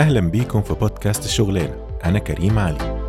أهلا 0.00 0.20
بيكم 0.20 0.62
في 0.62 0.74
بودكاست 0.74 1.24
الشغلانة 1.24 1.86
أنا 2.04 2.18
كريم 2.18 2.58
علي. 2.58 3.00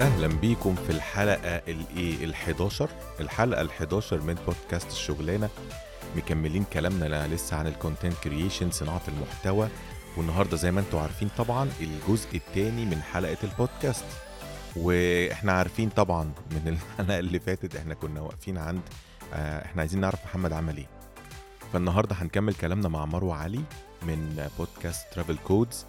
أهلا 0.00 0.26
بيكم 0.26 0.74
في 0.74 0.90
الحلقة 0.90 1.62
الايه 1.68 2.32
ال11 2.32 2.82
الحلقة 3.20 3.68
ال11 3.68 4.12
من 4.12 4.36
بودكاست 4.46 4.90
الشغلانه 4.90 5.48
مكملين 6.16 6.64
كلامنا 6.72 7.26
لسه 7.28 7.56
عن 7.56 7.66
ال 7.66 7.72
content 7.72 8.14
creation 8.24 8.70
صناعة 8.70 9.02
المحتوى. 9.08 9.68
والنهاردة 10.16 10.56
زي 10.56 10.70
ما 10.70 10.80
أنتم 10.80 10.98
عارفين 10.98 11.28
طبعا 11.38 11.70
الجزء 11.80 12.36
الثاني 12.36 12.84
من 12.84 13.02
حلقة 13.02 13.36
البودكاست. 13.44 14.04
وإحنا 14.76 15.52
عارفين 15.52 15.88
طبعا 15.88 16.24
من 16.50 16.68
الحلقة 16.68 17.18
اللي 17.18 17.40
فاتت 17.40 17.76
إحنا 17.76 17.94
كنا 17.94 18.20
واقفين 18.20 18.58
عند 18.58 18.80
آه، 19.34 19.64
إحنا 19.64 19.82
عايزين 19.82 20.00
نعرف 20.00 20.24
محمد 20.24 20.52
عمل 20.52 20.76
إيه. 20.76 20.86
فالنهاردة 21.72 22.14
هنكمل 22.16 22.54
كلامنا 22.54 22.88
مع 22.88 23.04
مروة 23.04 23.34
علي 23.34 23.60
من 24.02 24.48
بودكاست 24.58 25.06
Travel 25.12 25.36
Codes 25.46 25.86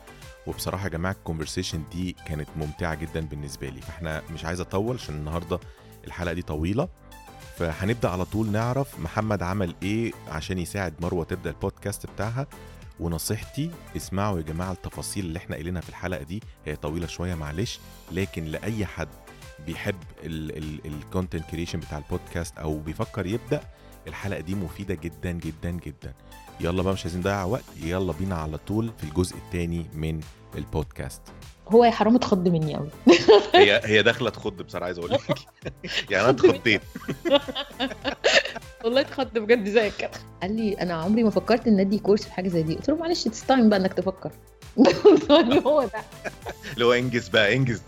وبصراحة 0.48 0.84
يا 0.84 0.90
جماعة 0.90 1.12
ال 1.12 1.17
conversation 1.17 1.84
دي 1.92 2.16
كانت 2.28 2.48
ممتعة 2.56 2.96
جدا 2.96 3.20
بالنسبة 3.20 3.70
لي. 3.70 3.82
فاحنا 3.82 4.22
مش 4.34 4.46
عايز 4.46 4.60
اطول 4.60 4.96
عشان 4.96 5.16
النهارده 5.16 5.60
الحلقة 6.08 6.34
دي 6.34 6.42
طويلة. 6.42 6.88
فهنبدأ 7.58 8.10
على 8.10 8.26
طول 8.26 8.48
نعرف 8.52 9.00
محمد 9.00 9.44
عمل 9.44 9.76
إيه 9.84 10.12
عشان 10.28 10.58
يساعد 10.58 10.94
مروة 11.02 11.24
تبدأ 11.26 11.50
البودكاست 11.50 12.06
بتاعها. 12.06 12.48
ونصيحتي 13.00 13.72
اسمعوا 13.96 14.38
يا 14.38 14.44
جماعة 14.44 14.72
التفاصيل 14.72 15.26
اللي 15.26 15.38
إحنا 15.40 15.56
قايلينها 15.56 15.82
في 15.82 15.90
الحلقة 15.90 16.24
دي 16.24 16.44
هي 16.66 16.76
طويلة 16.76 17.08
شوية 17.08 17.36
معلش 17.36 17.80
لكن 18.12 18.46
لأي 18.46 18.86
حد 18.86 19.08
بيحب 19.66 19.96
ال 20.86 20.93
content 20.93 21.44
creation 21.52 21.80
بتاع 21.80 21.98
البودكاست 21.98 22.58
أو 22.58 22.80
بيفكر 22.80 23.26
يبدأ 23.26 23.62
الحلقة 24.08 24.40
دي 24.40 24.56
مفيدة 24.56 24.94
جدا 24.94 25.32
جدا 25.32 25.72
جدا. 25.72 26.14
يلا 26.60 26.84
بقى 26.84 26.94
مش 26.94 27.02
عايزين 27.04 27.20
نضيع 27.22 27.44
وقت 27.44 27.64
يلا 27.82 28.14
بينا 28.14 28.36
على 28.36 28.58
طول 28.58 28.92
في 28.98 29.04
الجزء 29.04 29.36
الثاني 29.36 29.86
من 29.94 30.20
البودكاست. 30.56 31.22
هو 31.68 31.86
يا 31.86 31.92
حرام 31.92 32.16
اتخض 32.16 32.48
مني 32.48 32.76
قوي 32.76 32.90
هي 33.56 33.82
هي 33.84 34.04
داخلة 34.04 34.30
تخض 34.30 34.62
بصراحة 34.62 34.86
عايز 34.86 34.98
أقول 35.00 35.12
لك 35.12 35.22
يعني 36.12 36.24
أنا 36.24 36.30
اتخضيت. 36.30 36.82
والله 38.84 39.02
اتخض 39.02 39.38
بجد 39.38 39.68
زيك 39.70 39.94
كده 40.00 40.12
قال 40.42 40.56
لي 40.56 40.74
أنا 40.74 40.94
عمري 40.94 41.24
ما 41.24 41.30
فكرت 41.30 41.68
إن 41.68 41.80
أدي 41.80 42.00
كورس 42.00 42.26
في 42.26 42.34
حاجة 42.34 42.48
زي 42.48 42.64
دي. 42.64 42.76
قلت 42.76 42.90
له 42.90 42.96
معلش 42.96 43.28
it's 43.28 43.46
time 43.46 43.70
بقى 43.70 43.80
إنك 43.80 43.94
تفكر. 43.94 44.32
يعني 45.30 45.62
هو 45.66 45.84
ده. 45.84 45.90
اللي 46.74 46.86
هو 46.86 46.94
انجز 46.94 47.28
بقى 47.28 47.56
انجز. 47.56 47.82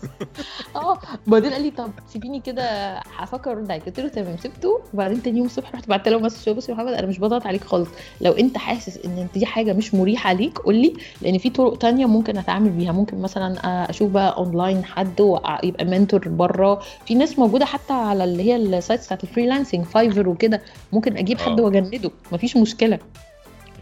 آه 0.76 0.98
بعدين 1.26 1.52
قال 1.52 1.62
لي 1.62 1.70
طب 1.70 1.90
سيبيني 2.12 2.40
كده 2.40 2.96
هفكر 3.16 3.52
ارد 3.52 3.70
عليك 3.70 3.86
قلت 3.86 4.00
له 4.00 4.08
تمام 4.08 4.36
سبته. 4.36 4.80
وبعدين 4.94 5.22
تاني 5.22 5.38
يوم 5.38 5.46
الصبح 5.46 5.74
رحت 5.74 5.88
بعت 5.88 6.08
له 6.08 6.18
message 6.18 6.50
بص 6.50 6.68
يا 6.68 6.74
محمد 6.74 6.92
أنا 6.92 7.06
مش 7.06 7.18
بضغط 7.18 7.46
عليك 7.46 7.64
خالص. 7.64 7.88
لو 8.20 8.32
أنت 8.32 8.58
حاسس 8.58 8.98
إن 9.04 9.18
أنت 9.18 9.34
دي 9.38 9.46
حاجة 9.46 9.72
مش 9.72 9.94
مريحة 9.94 10.32
ليك 10.32 10.58
قول 10.58 10.74
لي. 10.74 10.94
لأن 11.22 11.38
في 11.38 11.50
طرق 11.50 11.78
تانية 11.78 12.06
ممكن 12.06 12.38
أتعامل 12.38 12.70
بيها. 12.70 12.92
ممكن 12.92 13.18
مثلا 13.22 13.58
أشوف 13.90 14.10
بقى 14.10 14.36
اونلاين 14.36 14.84
حد 14.84 15.20
ويبقى 15.20 15.84
mentor 15.84 16.28
بره. 16.28 16.82
في 17.06 17.14
ناس 17.14 17.38
موجودة 17.38 17.64
حتى 17.64 17.92
على 17.92 18.24
اللي 18.24 18.42
هي 18.42 18.56
ال 18.56 18.64
sites 18.64 19.06
بتاعت 19.06 19.24
ال 19.24 19.29
freelancing 19.29 19.84
Fiverr 19.84 20.28
وكده. 20.28 20.62
ممكن 20.92 21.16
أجيب 21.16 21.38
حد 21.38 21.60
آه. 21.60 21.64
وأجنده. 21.64 22.10
مفيش 22.32 22.56
مشكلة. 22.56 22.98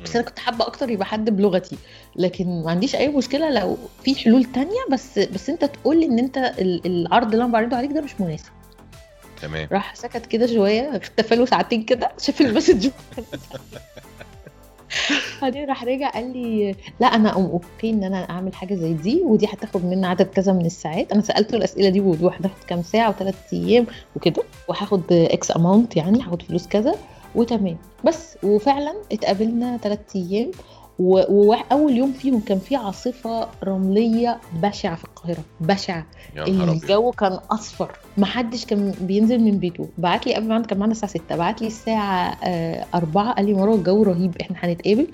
بس 0.05 0.16
أنا 0.16 0.25
كنت 0.25 0.39
حابة 0.39 0.66
أكتر 0.66 0.91
يبقى 0.91 1.06
حد 1.06 1.30
بلغتي. 1.30 1.77
لكن 2.16 2.62
ما 2.64 2.70
عنديش 2.70 2.97
أي 2.97 3.08
مشكلة 3.08 3.50
لو 3.50 3.77
في 4.05 4.14
حلول 4.14 4.44
تانية 4.44 4.80
بس 4.92 5.19
بس 5.19 5.50
أنت 5.50 5.64
تقول 5.64 6.00
لي 6.00 6.06
إن 6.06 6.19
أنت 6.19 6.36
ال- 6.38 6.87
العرض 6.87 7.32
اللي 7.32 7.44
أنا 7.44 7.53
بعرضه 7.53 7.76
عليك 7.76 7.93
ده 7.93 8.00
مش 8.00 8.20
مناسب. 8.20 8.50
تمام. 9.43 9.69
راح 9.72 9.94
سكت 9.94 10.26
كده 10.26 10.47
شوية 10.47 10.97
اختفى 10.97 11.37
له 11.37 11.44
ساعتين 11.47 11.82
كده 11.82 12.12
شاف 12.19 12.41
ال 12.41 12.46
message. 12.46 12.88
بعدين 15.43 15.69
راح 15.69 15.84
رجع 15.84 16.10
قال 16.10 16.32
لي 16.32 16.75
لا 17.00 17.06
أنا 17.06 17.28
okay 17.31 17.91
إن 17.91 18.04
أنا 18.04 18.31
أعمل 18.31 18.54
حاجة 18.54 18.75
زي 18.75 18.93
دي 18.93 19.20
ودي 19.25 19.47
هتاخد 19.47 19.84
مني 19.84 20.06
عدد 20.06 20.26
كذا 20.26 20.53
من 20.53 20.66
الساعات. 20.66 21.12
أنا 21.12 21.22
سالته 21.22 21.56
الأسئلة 21.56 21.88
دي 21.88 22.00
بوضوح 22.00 22.37
هتاخد 22.38 22.65
كام 22.66 22.82
ساعة 22.82 23.09
وثلاث 23.10 23.34
أيام؟ 23.53 23.87
وكده. 24.16 24.43
وهاخد 24.69 25.03
X 25.12 25.56
amount 25.56 25.97
يعني 25.97 26.22
هاخد 26.22 26.43
فلوس 26.43 26.66
كذا. 26.66 26.94
وتمام. 27.36 27.76
بس 28.04 28.38
وفعلا 28.42 28.94
اتقابلنا 29.12 29.76
ثلاث 29.76 29.98
أيام 30.16 30.50
واول 30.98 31.97
يوم 31.97 32.12
فيهم 32.12 32.41
كان 32.41 32.58
في 32.58 32.76
عاصفة 32.76 33.48
رملية 33.64 34.41
بشعة 34.62 34.97
في 34.97 35.04
القاهرة 35.04 35.44
بشعة. 35.60 36.06
الجو 36.72 37.10
كان 37.10 37.32
أصفر. 37.32 37.91
محدش 38.19 38.64
كان 38.64 38.94
بينزل 39.00 39.38
من 39.38 39.58
بيته. 39.58 39.88
بعت 39.98 40.26
لي 40.26 40.34
قبل 40.34 40.48
ما 40.48 40.62
كان 40.62 40.78
معانا 40.78 40.92
الساعة 40.92 41.12
6 41.12 41.36
بعت 41.36 41.60
لي 41.60 41.66
الساعة 41.66 42.38
آه، 42.44 42.84
4 42.94 43.32
قال 43.32 43.46
لي 43.46 43.54
مروه 43.54 43.75
الجو 43.75 44.02
رهيب. 44.02 44.36
إحنا 44.41 44.56
هنتقابل. 44.60 45.06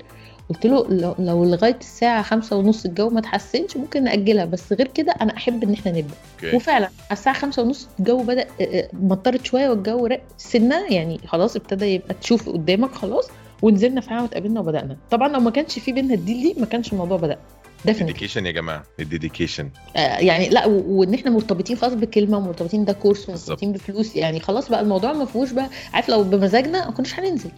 قلت 0.51 0.67
له 0.67 0.87
لو, 1.19 1.45
لغاية 1.45 1.77
الساعة 1.81 2.23
خمسة 2.23 2.57
ونص 2.57 2.85
الجو 2.85 3.11
ما 3.11 3.21
تحسنش 3.21 3.77
ممكن 3.77 4.05
نأجلها 4.05 4.45
بس 4.45 4.73
غير 4.73 4.89
كده 4.89 5.13
أنا 5.21 5.37
أحب 5.37 5.63
إن 5.63 5.73
إحنا 5.73 5.93
نبدأ. 5.93 6.15
okay. 6.45 6.57
وفعلا 6.57 6.85
على 6.87 7.13
الساعة 7.13 7.37
خمسة 7.37 7.63
ونص 7.63 7.89
الجو 7.99 8.23
بدأ 8.23 8.47
آه، 8.61 8.65
آه، 8.65 8.89
مطرت 8.93 9.45
شوية 9.45 9.69
والجو 9.69 10.07
رق 10.07 10.23
سنة 10.39 10.87
يعني 10.91 11.21
خلاص 11.27 11.57
ابتدى 11.57 11.85
يبقى 11.87 12.15
تشوف 12.15 12.49
قدامك 12.49 12.93
خلاص 12.95 13.29
ونزلنا 13.63 14.01
فعلا 14.01 14.23
واتقابلنا 14.23 14.61
وبدأنا. 14.61 14.97
طبعا 15.11 15.29
لو 15.29 15.41
ما 15.41 15.51
كانش 15.51 15.79
في 15.79 15.93
بينا 15.93 16.15
ال 16.15 16.21
deal 16.21 16.43
دي 16.43 16.61
ما 16.61 16.67
كانش 16.67 16.93
الموضوع 16.93 17.17
بدأ. 17.17 17.39
dedication 17.85 18.47
يا 18.47 18.51
جماعة 18.51 18.83
ال 19.01 19.07
dedication 19.07 19.71
آه، 19.97 20.19
يعني 20.19 20.49
لا 20.49 20.67
وإن 20.67 21.15
إحنا 21.15 21.31
مرتبطين 21.31 21.77
خلاص 21.77 21.95
بكلمة 21.95 22.39
ومرتبطين 22.39 22.85
ده 22.85 22.93
كورس 22.93 23.29
ومرتبطين 23.29 23.73
بفلوس 23.73 24.17
يعني 24.17 24.41
خلاص 24.41 24.69
بقى 24.69 24.81
الموضوع 24.81 25.13
ما 25.13 25.25
فيهوش 25.25 25.51
بقى 25.53 25.69
عارف 25.93 26.09
لو 26.09 26.23
بمزاجنا 26.25 26.87
ما 26.87 26.93
كناش 26.93 27.21
هننزل. 27.21 27.51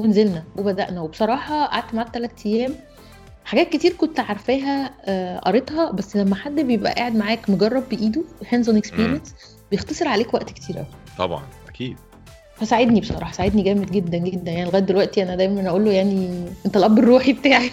ونزلنا 0.00 0.44
وبدأنا. 0.58 1.00
وبصراحة 1.00 1.64
قعدت 1.66 1.94
معاه 1.94 2.04
ثلاث 2.12 2.30
أيام. 2.46 2.74
حاجات 3.44 3.68
كتير 3.68 3.92
كنت 3.92 4.20
عارفاها 4.20 4.90
آه، 5.04 5.38
قريتها 5.38 5.90
بس 5.90 6.16
لما 6.16 6.34
حد 6.34 6.60
بيبقى 6.60 6.92
قاعد 6.92 7.16
معاك 7.16 7.50
مجرب 7.50 7.88
بإيده 7.88 8.22
hands-on 8.52 8.78
experience 8.78 9.34
بيختصر 9.70 10.08
عليك 10.08 10.34
وقت 10.34 10.50
كتير 10.50 10.76
قوي 10.76 10.86
طبعا 11.18 11.42
أكيد. 11.68 11.96
فساعدني 12.60 13.00
بصراحة 13.00 13.32
ساعدني 13.32 13.62
جامد 13.62 13.90
جدا 13.92 14.18
جدا. 14.18 14.50
يعني 14.52 14.64
لغاية 14.70 14.82
دلوقتي 14.82 15.22
أنا 15.22 15.36
دايما 15.36 15.68
أقول 15.68 15.84
له 15.84 15.92
يعني 15.92 16.46
أنت 16.66 16.76
الأب 16.76 16.98
الروحي 16.98 17.32
بتاعي. 17.32 17.70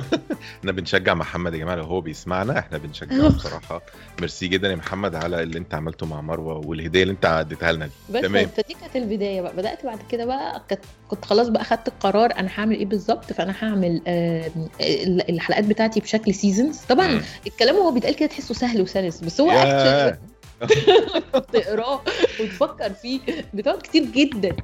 إحنا 0.60 0.72
بنشجع 0.72 1.14
محمد 1.14 1.54
يا 1.54 1.58
جماعة 1.58 1.74
لو 1.74 1.84
هو 1.84 2.00
بيسمعنا 2.00 2.58
إحنا 2.58 2.78
بنشجعه 2.78 3.28
بصراحة. 3.36 3.82
ميرسي 4.20 4.48
جدا 4.48 4.70
يا 4.70 4.76
محمد 4.76 5.14
على 5.14 5.42
اللي 5.42 5.58
أنت 5.58 5.74
عملته 5.74 6.06
مع 6.06 6.20
مروة 6.20 6.66
والهدية 6.66 7.02
اللي 7.02 7.12
أنت 7.12 7.24
اديتها 7.26 7.72
لنا 7.72 7.86
دي. 7.86 7.92
بس 8.14 8.22
تمام. 8.22 8.46
فدي 8.46 8.74
كانت 8.80 8.96
البداية 8.96 9.40
بقى. 9.40 9.56
بدأت 9.56 9.84
بعد 9.86 9.98
كده 10.10 10.24
بقى 10.24 10.62
كنت 11.08 11.24
خلاص 11.24 11.48
بقى 11.48 11.64
خدت 11.64 11.88
القرار 11.88 12.32
أنا 12.38 12.48
هعمل 12.56 12.76
إيه 12.76 12.86
بالظبط. 12.86 13.32
فأنا 13.32 13.54
هعمل 13.62 14.00
آه، 14.06 14.50
ال- 14.80 15.30
الحلقات 15.30 15.64
بتاعتي 15.64 16.00
بشكل 16.00 16.34
seasons 16.34 16.78
طبعا. 16.88 17.20
الكلام 17.46 17.76
هو 17.76 17.90
بيتقال 17.90 18.14
كده 18.16 18.28
تحسه 18.28 18.54
سهل 18.54 18.80
وسلس 18.82 19.20
بس 19.20 19.40
هو 19.40 19.50
تقراه 21.52 22.02
وتفكر 22.40 22.92
فيه. 22.94 23.20
بتقعد 23.54 23.78
كتير 23.78 24.04
جدا. 24.04 24.56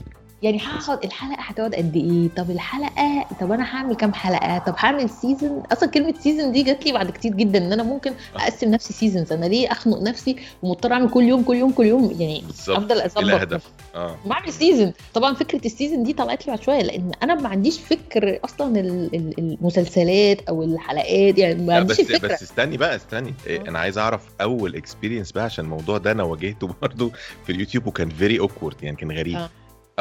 يعني 0.42 0.58
هاخد 0.58 1.04
الحلقة 1.04 1.42
هتقعد 1.42 1.74
قد 1.74 1.96
إيه؟ 1.96 2.28
طب 2.36 2.50
الحلقة 2.50 3.26
طب 3.40 3.52
أنا 3.52 3.64
هعمل 3.76 3.94
كام 3.96 4.12
حلقة؟ 4.14 4.58
طب 4.58 4.74
هعمل 4.78 5.10
season 5.10 5.62
أصلا 5.72 5.88
كلمة 5.90 6.14
season 6.20 6.52
دي 6.52 6.62
جات 6.62 6.86
لي 6.86 6.92
بعد 6.92 7.10
كتير 7.10 7.32
جدا 7.34 7.58
إن 7.58 7.72
أنا 7.72 7.82
ممكن 7.82 8.12
أقسم 8.36 8.70
نفسي 8.70 8.92
seasons 8.92 9.32
أنا 9.32 9.46
ليه 9.46 9.72
أخنق 9.72 10.02
نفسي 10.02 10.36
ومضطر 10.62 10.92
أعمل 10.92 11.10
كل 11.10 11.22
يوم 11.24 11.42
كل 11.42 11.56
يوم 11.56 11.72
كل 11.72 11.86
يوم؟ 11.86 12.16
يعني 12.18 12.42
بالظبط. 12.46 12.76
أفضل 12.78 13.00
أظبط 13.00 13.24
هدف. 13.30 13.62
آه. 13.94 14.16
بعمل 14.26 14.52
season 14.52 14.92
طبعا 15.14 15.34
فكرة 15.34 15.66
ال 15.66 15.71
season 15.71 16.02
دي 16.02 16.12
طلعت 16.12 16.46
لي 16.46 16.52
بعد 16.52 16.62
شوية 16.62 16.82
لأن 16.82 17.12
أنا 17.22 17.34
ما 17.34 17.48
عنديش 17.48 17.78
فكر 17.80 18.38
أصلا 18.44 18.80
ال- 18.80 19.10
ال- 19.14 19.34
المسلسلات 19.38 20.40
أو 20.48 20.62
الحلقات. 20.62 21.38
يعني 21.38 21.54
ما 21.66 21.74
عنديش 21.76 22.00
بس 22.00 22.10
الفكرة 22.10 22.28
بس 22.34 22.42
استني 22.42 22.76
بقى 22.76 22.96
استني. 22.96 23.34
إيه، 23.46 23.60
آه. 23.60 23.68
أنا 23.68 23.78
عايز 23.78 23.98
أعرف 23.98 24.22
أول 24.40 24.76
experience 24.76 25.32
بقى 25.32 25.44
عشان 25.44 25.64
الموضوع 25.64 25.98
ده 25.98 26.12
أنا 26.12 26.22
واجهته 26.22 26.68
برضو 26.82 27.10
في 27.46 27.52
اليوتيوب 27.52 27.86
وكان 27.86 28.08
very 28.08 28.40
awkward 28.40 28.76
يعني 28.82 28.96
كان 28.96 29.12
غريب. 29.12 29.36
آه. 29.36 29.50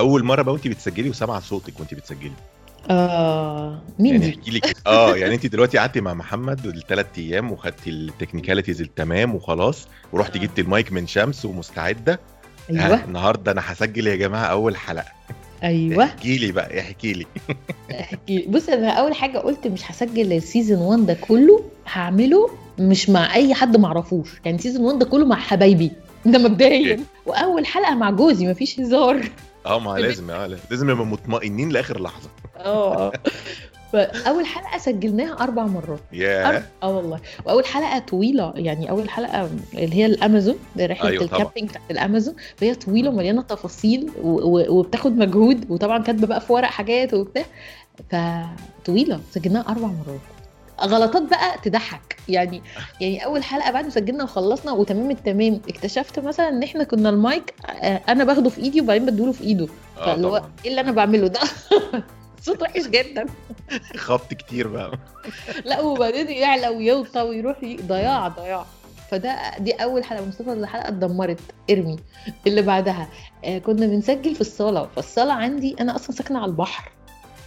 أول 0.02 0.24
مرة 0.24 0.42
بقى 0.42 0.54
وانت 0.54 0.68
بتسجلي 0.68 1.10
وسامعة 1.10 1.40
صوتك 1.40 1.80
وانت 1.80 1.94
بتسجلي. 1.94 2.32
آه 2.90 3.82
مين 4.00 4.14
يعني؟ 4.14 4.30
احكي 4.30 4.52
لي 4.52 4.60
كده 4.60 4.74
آه 4.88 5.16
يعني 5.16 5.36
انت 5.36 5.46
دلوقتي 5.46 5.78
قعدتي 5.78 6.02
مع 6.02 6.14
محمد 6.14 6.66
الثلاث 6.66 7.06
أيام 7.18 7.52
وخدتي 7.52 7.90
ال 7.90 7.96
technicalities 7.96 8.82
التمام 8.82 9.36
وخلاص 9.36 9.88
ورحتي 10.14 10.40
آه. 10.40 10.42
جبتي 10.42 10.62
المايك 10.62 10.92
من 10.92 11.08
شمس 11.08 11.46
ومستعدة. 11.46 12.20
أيوه. 12.70 13.04
النهارده 13.04 13.52
أنا 13.52 13.62
هسجل 13.66 14.08
يا 14.08 14.16
جماعة 14.16 14.46
أول 14.46 14.78
حلقة. 14.78 15.12
أيوه. 15.64 16.04
احكي 16.04 16.38
لي 16.38 16.52
بقى 16.52 16.80
احكي 16.80 17.14
لي. 17.14 17.26
احكي 17.92 18.38
لي. 18.38 18.46
بص 18.48 18.70
أنا 18.70 18.90
أول 18.90 19.16
حاجة 19.16 19.38
قلت 19.38 19.68
مش 19.68 19.92
هسجل 19.92 20.34
ال 20.34 20.40
season 20.40 20.78
1 20.80 21.06
ده 21.06 21.14
كله 21.14 21.64
هعمله 21.94 22.50
مش 22.80 23.10
مع 23.10 23.36
أي 23.36 23.54
حد 23.54 23.78
معرفوش. 23.78 24.30
يعني 24.46 24.58
season 24.58 24.86
1 24.86 25.00
ده 25.00 25.06
كله 25.06 25.26
مع 25.26 25.36
حبايبي. 25.36 25.92
ده 26.26 26.40
مبدئيا. 26.40 27.00
وأول 27.26 27.66
حلقة 27.66 27.96
مع 27.96 28.10
جوزي 28.12 28.48
مفيش 28.48 28.80
هزار. 28.80 29.22
آه 29.66 29.80
ما 29.80 29.90
لازم 30.00 30.32
لازم 30.72 30.92
نبقى 30.92 31.06
مطمئنين 31.06 31.70
لآخر 31.70 32.02
لحظة. 32.02 32.30
آه. 32.58 33.12
فأول 33.94 34.46
حلقة 34.46 34.78
سجلناها 34.78 35.34
أربع 35.44 35.66
مرات. 35.66 36.00
ياه. 36.14 36.64
آه 36.84 36.96
والله. 36.98 37.20
وأول 37.46 37.66
حلقة 37.66 38.00
طويلة 38.00 38.54
يعني 38.56 38.90
أول 38.90 39.10
حلقة 39.10 39.50
اللي 39.74 39.96
هي 39.96 40.06
الأمازون 40.06 40.56
رحلة 40.80 41.10
أيوة. 41.10 41.24
ال 41.24 41.29
camping 41.29 41.70
بتاعت 41.70 41.92
الأمازون. 41.92 42.36
فهي 42.58 42.76
طويلة 42.76 43.10
ومليانة 43.10 43.42
تفاصيل 43.42 44.12
و- 44.24 44.30
و- 44.60 44.80
وبتاخد 44.80 45.12
مجهود 45.18 45.72
وطبعا 45.72 46.04
كاتبة 46.04 46.28
بقى 46.28 46.42
في 46.42 46.54
ورق 46.54 46.68
حاجات 46.70 47.14
وبتاع. 47.14 47.46
فطويلة 48.12 49.20
سجلناها 49.32 49.62
أربع 49.70 49.88
مرات. 49.88 50.20
غلطات 50.86 51.22
بقى 51.24 51.58
تضحك. 51.64 52.18
يعني 52.30 52.62
يعني 53.02 53.26
أول 53.26 53.44
حلقة 53.44 53.72
بعد 53.72 53.84
ما 53.84 53.90
سجلنا 53.90 54.24
وخلصنا 54.24 54.72
وتمام 54.72 55.12
التمام 55.12 55.62
اكتشفت 55.70 56.20
مثلا 56.20 56.50
إن 56.50 56.64
إحنا 56.64 56.84
كنا 56.84 57.10
المايك 57.10 57.54
آه، 57.66 58.02
أنا 58.10 58.24
باخده 58.24 58.50
في 58.50 58.62
إيدي 58.62 58.82
وبعدين 58.82 59.06
بدوله 59.06 59.32
في 59.32 59.44
إيده. 59.44 59.68
آه 59.98 60.06
فاللي 60.06 60.28
هو 60.28 60.36
إيه 60.66 60.70
اللي 60.70 60.82
أنا 60.82 60.92
بعمله 60.92 61.28
ده؟ 61.28 61.40
صوت 62.46 62.62
وحش 62.62 62.88
جدا. 62.88 63.26
خبط 64.06 64.34
كتير 64.34 64.68
بقى. 64.68 64.92
لا 65.66 65.82
وبعدين 65.82 66.30
يعلى 66.30 66.68
ويوطى 66.68 67.22
ويروح 67.22 67.58
ضياع 67.88 68.28
ضياع. 68.28 68.66
فده 69.12 69.36
دي 69.60 69.72
أول 69.72 70.04
حلقة 70.04 70.26
مصطفى 70.26 70.54
الحلقة 70.54 70.88
اتدمرت. 70.88 71.40
ارمي. 71.72 72.00
اللي 72.48 72.62
بعدها 72.62 73.08
آه 73.46 73.58
كنا 73.58 73.86
بنسجل 73.86 74.36
في 74.36 74.42
الصالة. 74.42 74.88
فالصالة 74.96 75.34
عندي 75.34 75.76
أنا 75.80 75.96
أصلا 75.96 76.16
ساكنة 76.16 76.40
على 76.40 76.52
البحر. 76.52 76.92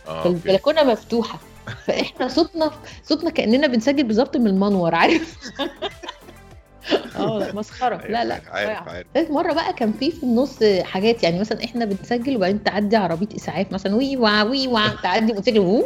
فالبلكونه 0.06 0.82
مفتوحة. 0.82 1.38
فإحنا 1.86 2.28
صوتنا 2.28 2.70
صوتنا 3.04 3.30
كأننا 3.30 3.66
بنسجل 3.66 4.04
بالظبط 4.04 4.36
من 4.36 4.46
المنور 4.46 4.94
عارف؟ 4.94 5.38
آه 7.16 7.52
مسخرة. 7.52 7.96
أيوة، 7.96 8.08
لا 8.10 8.24
لا 8.24 8.40
عارف. 8.50 8.88
عارف 8.88 9.06
ثالث 9.14 9.30
مرة 9.30 9.52
بقى 9.52 9.72
كان 9.72 9.92
في 9.92 10.10
في 10.10 10.22
النص 10.22 10.58
حاجات 10.82 11.22
يعني 11.22 11.40
مثلا 11.40 11.64
إحنا 11.64 11.84
بنسجل 11.84 12.36
وبعدين 12.36 12.64
تعدي 12.64 12.96
عربية 12.96 13.36
إسعاف 13.36 13.72
مثلا 13.72 13.94
وي 13.94 14.16
وا 14.16 14.42
وي 14.42 14.68
وا 14.68 14.88
تعدي 15.02 15.32
موتوسيكل 15.32 15.82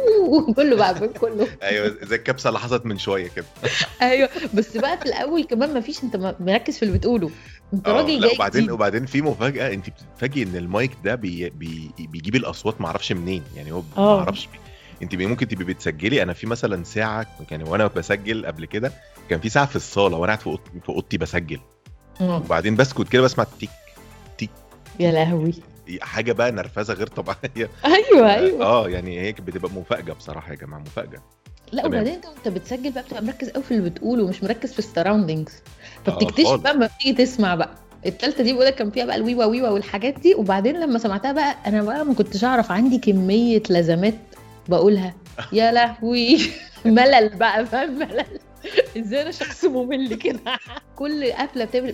كله 0.55 0.75
بقى 0.75 1.07
كله. 1.07 1.47
أيوه 1.63 1.95
زي 2.03 2.15
الكبسة 2.15 2.47
اللي 2.47 2.59
حصلت 2.59 2.85
من 2.85 2.97
شوية 2.97 3.27
كده. 3.35 3.45
أيوه 4.01 4.29
بس 4.53 4.77
بقى 4.77 4.97
في 4.97 5.05
الأول 5.05 5.43
كمان 5.43 5.73
ما 5.73 5.81
فيش 5.81 6.03
أنت 6.03 6.35
مركز 6.39 6.77
في 6.77 6.83
اللي 6.83 6.97
بتقوله. 6.97 7.29
انت 7.73 7.87
آه 7.87 7.91
راجل 7.91 8.21
لا 8.21 8.27
جاي 8.27 8.35
وبعدين 8.35 8.61
جديد. 8.61 8.71
وبعدين 8.73 9.05
في 9.05 9.21
مفاجأة 9.21 9.73
انت 9.73 9.89
بتتفاجئي 9.89 10.43
ان 10.43 10.55
المايك 10.55 10.91
ده 11.03 11.15
بي 11.15 11.49
بي 11.49 11.91
بيجيب 11.99 12.35
الاصوات 12.35 12.81
ما 12.81 12.87
أعرفش 12.87 13.11
منين 13.11 13.43
يعني 13.55 13.71
هو 13.71 13.81
ما 13.81 14.03
آه. 14.03 14.19
أعرفش 14.19 14.49
انت 15.01 15.15
ممكن 15.15 15.47
تبقي 15.47 15.63
بتسجلي 15.65 16.23
أنا 16.23 16.33
في 16.33 16.47
مثلا 16.47 16.83
ساعة 16.83 17.27
يعني 17.51 17.63
وأنا 17.63 17.87
بسجل 17.87 18.45
قبل 18.45 18.65
كده 18.65 18.91
كان 19.29 19.39
في 19.39 19.49
ساعة 19.49 19.65
في 19.65 19.75
الصالة 19.75 20.17
وأنا 20.17 20.33
قاعد 20.35 20.59
في 20.83 20.89
اوضتي 20.89 21.17
بسجل 21.17 21.59
مم. 22.19 22.29
وبعدين 22.29 22.75
بسكت 22.75 23.09
كده 23.09 23.21
بسمع 23.21 23.45
تيك 23.59 23.69
يا 24.99 25.11
لهوي 25.11 25.53
حاجة 26.01 26.31
بقى 26.31 26.51
نرفزة 26.51 26.93
غير 26.93 27.07
طبيعية 27.07 27.69
أيوه 27.85 28.33
أيوه 28.35 28.65
آه 28.65 28.89
يعني 28.89 29.19
هي 29.19 29.31
بتبقى 29.31 29.71
مفاجأة 29.71 30.13
بصراحة 30.13 30.51
يا 30.51 30.55
جماعة 30.57 30.79
مفاجأة 30.79 31.21
لا. 31.71 31.85
وبعدين 31.85 32.13
انت 32.13 32.25
وانت 32.25 32.47
بتسجل 32.47 32.91
بقى 32.91 33.03
بتبقى 33.03 33.23
مركز 33.23 33.49
قوي 33.49 33.63
في 33.63 33.71
اللي 33.71 33.89
بتقوله 33.89 34.23
ومش 34.23 34.43
مركز 34.43 34.73
في 34.73 34.79
السراوندينجز 34.79 35.53
فبتكتشف 36.05 36.55
بقى 36.55 36.73
لما 36.73 36.85
بتيجي 36.97 37.25
تسمع 37.25 37.55
بقى. 37.55 37.69
التالتة 38.05 38.43
دي 38.43 38.53
بقولك 38.53 38.75
كان 38.75 38.91
فيها 38.91 39.05
بقى 39.05 39.15
الويوا 39.15 39.45
ويوا 39.45 39.69
والحاجات 39.69 40.19
دي 40.19 40.35
وبعدين 40.35 40.79
لما 40.79 40.99
سمعتها 40.99 41.31
بقى 41.31 41.55
أنا 41.67 41.83
بقى 41.83 42.05
ما 42.05 42.13
كنتش 42.13 42.43
أعرف 42.43 42.71
عندي 42.71 42.97
كمية 42.97 43.63
لازمات 43.69 44.15
بقولها. 44.67 45.13
يا 45.53 45.71
لهوي. 45.71 46.37
ملل 46.85 47.29
بقى 47.29 47.65
فاهم؟ 47.65 47.99
ملل. 47.99 48.39
إزاي 48.97 49.21
أنا 49.21 49.31
شخص 49.31 49.65
ممل 49.65 50.13
كده؟ 50.15 50.39
كل 50.95 51.31
قفلة 51.31 51.65
بتعمل. 51.65 51.93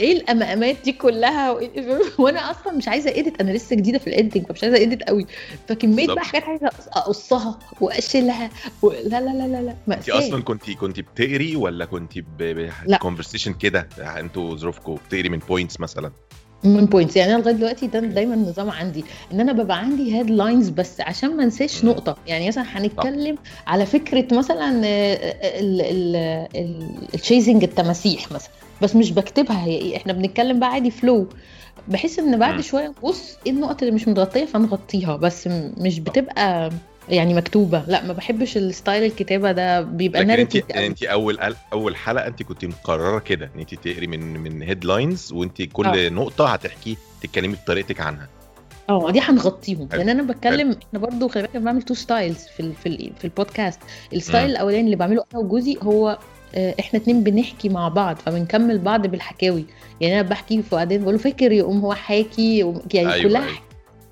إيه 0.00 0.12
الـ 0.12 0.25
umms 0.25 0.76
دي 0.84 0.92
كلها؟ 0.92 1.50
وأنا 2.18 2.50
أصلا 2.50 2.72
مش 2.72 2.88
عايزة 2.88 3.10
edit 3.10 3.40
أنا 3.40 3.50
لسه 3.50 3.76
جديدة 3.76 3.98
في 3.98 4.06
ال 4.06 4.11
editing 4.11 4.46
فمش 4.46 4.64
عايزة 4.64 4.82
edit 4.82 5.02
قوي. 5.02 5.26
فكمية. 5.68 6.06
بقى 6.06 6.24
حاجات 6.24 6.44
عايزة 6.44 6.66
أقصها 6.92 7.58
وأشيلها 7.80 8.50
و... 8.82 8.90
لا 8.90 9.20
لا 9.20 9.30
لا 9.30 9.46
لا 9.46 9.74
لا. 9.86 9.94
انت 9.96 10.08
أصلا 10.08 10.42
كنت 10.42 10.70
كنت 10.70 11.00
بتقري 11.00 11.56
ولا 11.56 11.84
كنت. 11.84 12.12
ب 12.38 12.47
conversation 12.47 13.54
كده؟ 13.54 13.88
أنتوا 13.98 14.56
ظروفكم 14.56 14.94
بتقري 15.08 15.28
من 15.28 15.38
points 15.38 15.80
مثلا. 15.80 16.12
من 16.64 16.84
points 16.86 17.16
يعني 17.16 17.34
أنا 17.34 17.40
لغاية 17.42 17.54
دلوقتي 17.54 17.86
ده 17.86 18.00
دايما 18.00 18.34
النظام 18.34 18.70
عندي 18.70 19.04
إن 19.32 19.40
أنا 19.40 19.52
ببقى 19.52 19.78
عندي 19.78 20.16
headlines 20.18 20.68
بس 20.68 21.00
عشان 21.00 21.36
ما 21.36 21.44
انساش. 21.44 21.84
نقطة. 21.84 22.16
يعني 22.26 22.48
مثلا 22.48 22.64
هنتكلم 22.68 23.38
على 23.66 23.86
فكرة 23.86 24.34
مثلا 24.34 24.80
الشيزنج 27.14 27.64
التماسيح 27.64 28.32
مثلا 28.32 28.50
بس 28.82 28.96
مش 28.96 29.12
بكتبها 29.12 29.64
هي 29.64 29.74
إيه. 29.78 29.96
إحنا 29.96 30.12
بنتكلم 30.12 30.58
بقى 30.60 30.70
عادي 30.70 30.90
flow 30.90 31.26
بحس 31.88 32.18
إن 32.18 32.38
بعد. 32.38 32.60
شوية 32.60 32.88
نبص 33.02 33.36
إيه 33.46 33.52
النقط 33.52 33.82
اللي 33.82 33.94
مش 33.94 34.08
متغطية 34.08 34.44
فنغطيها 34.44 35.16
بس 35.16 35.48
مش 35.78 36.00
بتبقى 36.00 36.70
يعني 37.08 37.34
مكتوبة. 37.34 37.84
لا 37.86 38.04
ما 38.04 38.12
بحبش 38.12 38.56
ال 38.56 38.64
style 38.64 39.04
الكتابة 39.04 39.52
ده. 39.52 39.80
بيبقى 39.80 40.24
لكن 40.24 40.30
انت 40.30 40.70
انت 40.70 41.02
أول 41.02 41.38
أول 41.72 41.96
حلقة 41.96 42.26
انت 42.26 42.42
كنت 42.42 42.64
مقررة 42.64 43.18
كده 43.18 43.50
إن 43.54 43.60
انت 43.60 43.74
تقري 43.74 44.06
من 44.06 44.20
من 44.20 44.62
headlines 44.62 45.32
وانت 45.32 45.62
كل 45.62 45.86
آه. 45.86 46.08
نقطة 46.08 46.46
هتحكي 46.46 46.96
تتكلمي 47.22 47.56
بطريقتك 47.64 48.00
عنها. 48.00 48.28
آه 48.90 49.10
دي 49.10 49.20
هنغطيهم. 49.20 49.88
لأن 49.92 50.08
أنا 50.08 50.22
بتكلم 50.22 50.76
إحنا 50.88 50.98
برضو 50.98 51.28
خلي 51.28 51.42
بالك 51.42 51.56
بعمل 51.56 51.82
two 51.82 51.94
styles 51.94 52.46
في 52.56 52.60
ال 52.60 52.72
في 52.74 52.86
ال 52.88 53.12
في 53.18 53.24
البودكاست 53.24 53.80
ال 54.12 54.17
style. 54.17 54.50
الأولاني 54.50 54.84
اللي 54.84 54.96
بعمله 54.96 55.24
أنا 55.34 55.42
وجوزي 55.42 55.78
هو 55.82 56.18
آه، 56.54 56.74
إحنا 56.80 57.00
اتنين 57.00 57.22
بنحكي 57.22 57.68
مع 57.68 57.88
بعض 57.88 58.16
فبنكمل 58.16 58.78
بعض 58.78 59.06
بالحكاوي. 59.06 59.64
يعني 60.00 60.20
أنا 60.20 60.28
بحكي 60.28 60.62
وبعدين 60.72 61.02
بقول 61.02 61.14
له 61.14 61.20
فكر 61.20 61.52
يقوم 61.52 61.80
هو 61.80 61.94
حاكي 61.94 62.58
يعني 62.94 63.12
أيوه 63.12 63.28
كلها 63.28 63.42
أيوه. 63.44 63.58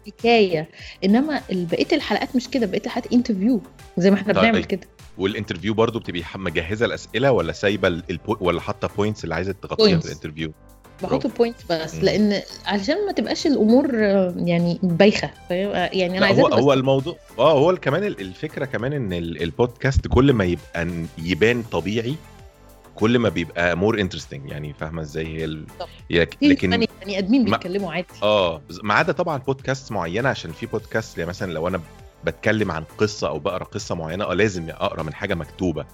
حكاية 0.06 0.68
إنما 1.04 1.40
بقية 1.50 1.86
الحلقات 1.92 2.36
مش 2.36 2.48
كده 2.48 2.66
بقية 2.66 2.82
الحلقات 2.86 3.12
interview 3.12 3.60
زي 3.98 4.10
ما 4.10 4.16
إحنا 4.16 4.32
طيب. 4.32 4.42
بنعمل 4.42 4.64
كده 4.64 4.88
وال 5.18 5.28
interview 5.28 5.74
برضو 5.74 5.98
بتبقي 5.98 6.22
مجهزة 6.34 6.86
الأسئلة 6.86 7.32
ولا 7.32 7.52
سايبة 7.52 7.88
ال- 7.88 8.02
البو... 8.10 8.36
ولا 8.40 8.60
حاطة 8.60 8.90
points 8.96 9.24
اللي 9.24 9.34
عايزة 9.34 9.54
تغطيها. 9.62 9.98
في 9.98 10.06
ال 10.06 10.11
interview 10.11 10.52
بحط. 11.02 11.26
point 11.38 11.56
بس 11.70 11.94
مم. 11.94 12.00
لأن 12.02 12.42
علشان 12.66 13.06
ما 13.06 13.12
تبقاش 13.12 13.46
الأمور 13.46 13.94
يعني 14.36 14.78
بايخة 14.82 15.30
يعني 15.50 16.06
أنا 16.06 16.18
لا 16.18 16.26
عايزاها 16.26 16.44
هو 16.44 16.54
هو 16.54 16.72
الموضوع 16.72 17.16
آه 17.38 17.52
هو 17.58 17.76
كمان 17.76 18.04
ال- 18.04 18.20
الفكرة 18.20 18.64
كمان 18.64 18.92
إن 18.92 19.12
ال- 19.12 19.42
البودكاست 19.42 20.06
كل 20.08 20.32
ما 20.32 20.44
يبقى 20.44 20.88
يبان 21.18 21.62
طبيعي 21.62 22.14
كل 22.94 23.18
ما 23.18 23.28
بيبقى 23.28 23.76
more 23.76 24.00
interesting 24.00 24.50
يعني 24.50 24.72
فاهمة 24.72 25.02
إزاي 25.02 25.26
هي 25.26 25.44
ال... 25.44 25.66
لكن 26.42 26.70
بني 27.04 27.18
أدمين 27.18 27.44
بيتكلموا 27.44 27.92
عادي. 27.92 28.06
آه 28.22 28.62
ما 28.82 28.94
عدا 28.94 29.12
طبعا 29.12 29.38
بودكاست 29.38 29.92
معينة 29.92 30.28
عشان 30.28 30.52
في 30.52 30.66
بودكاست 30.66 31.18
يعني 31.18 31.28
مثلا 31.28 31.52
لو 31.52 31.68
أنا 31.68 31.80
بتكلم 32.24 32.70
عن 32.72 32.84
قصة 32.98 33.28
أو 33.28 33.38
بقرأ 33.38 33.64
قصة 33.64 33.94
معينة 33.94 34.24
آه 34.24 34.34
لازم 34.34 34.70
أقرأ 34.70 35.02
من 35.02 35.14
حاجة 35.14 35.34
مكتوبة. 35.34 35.86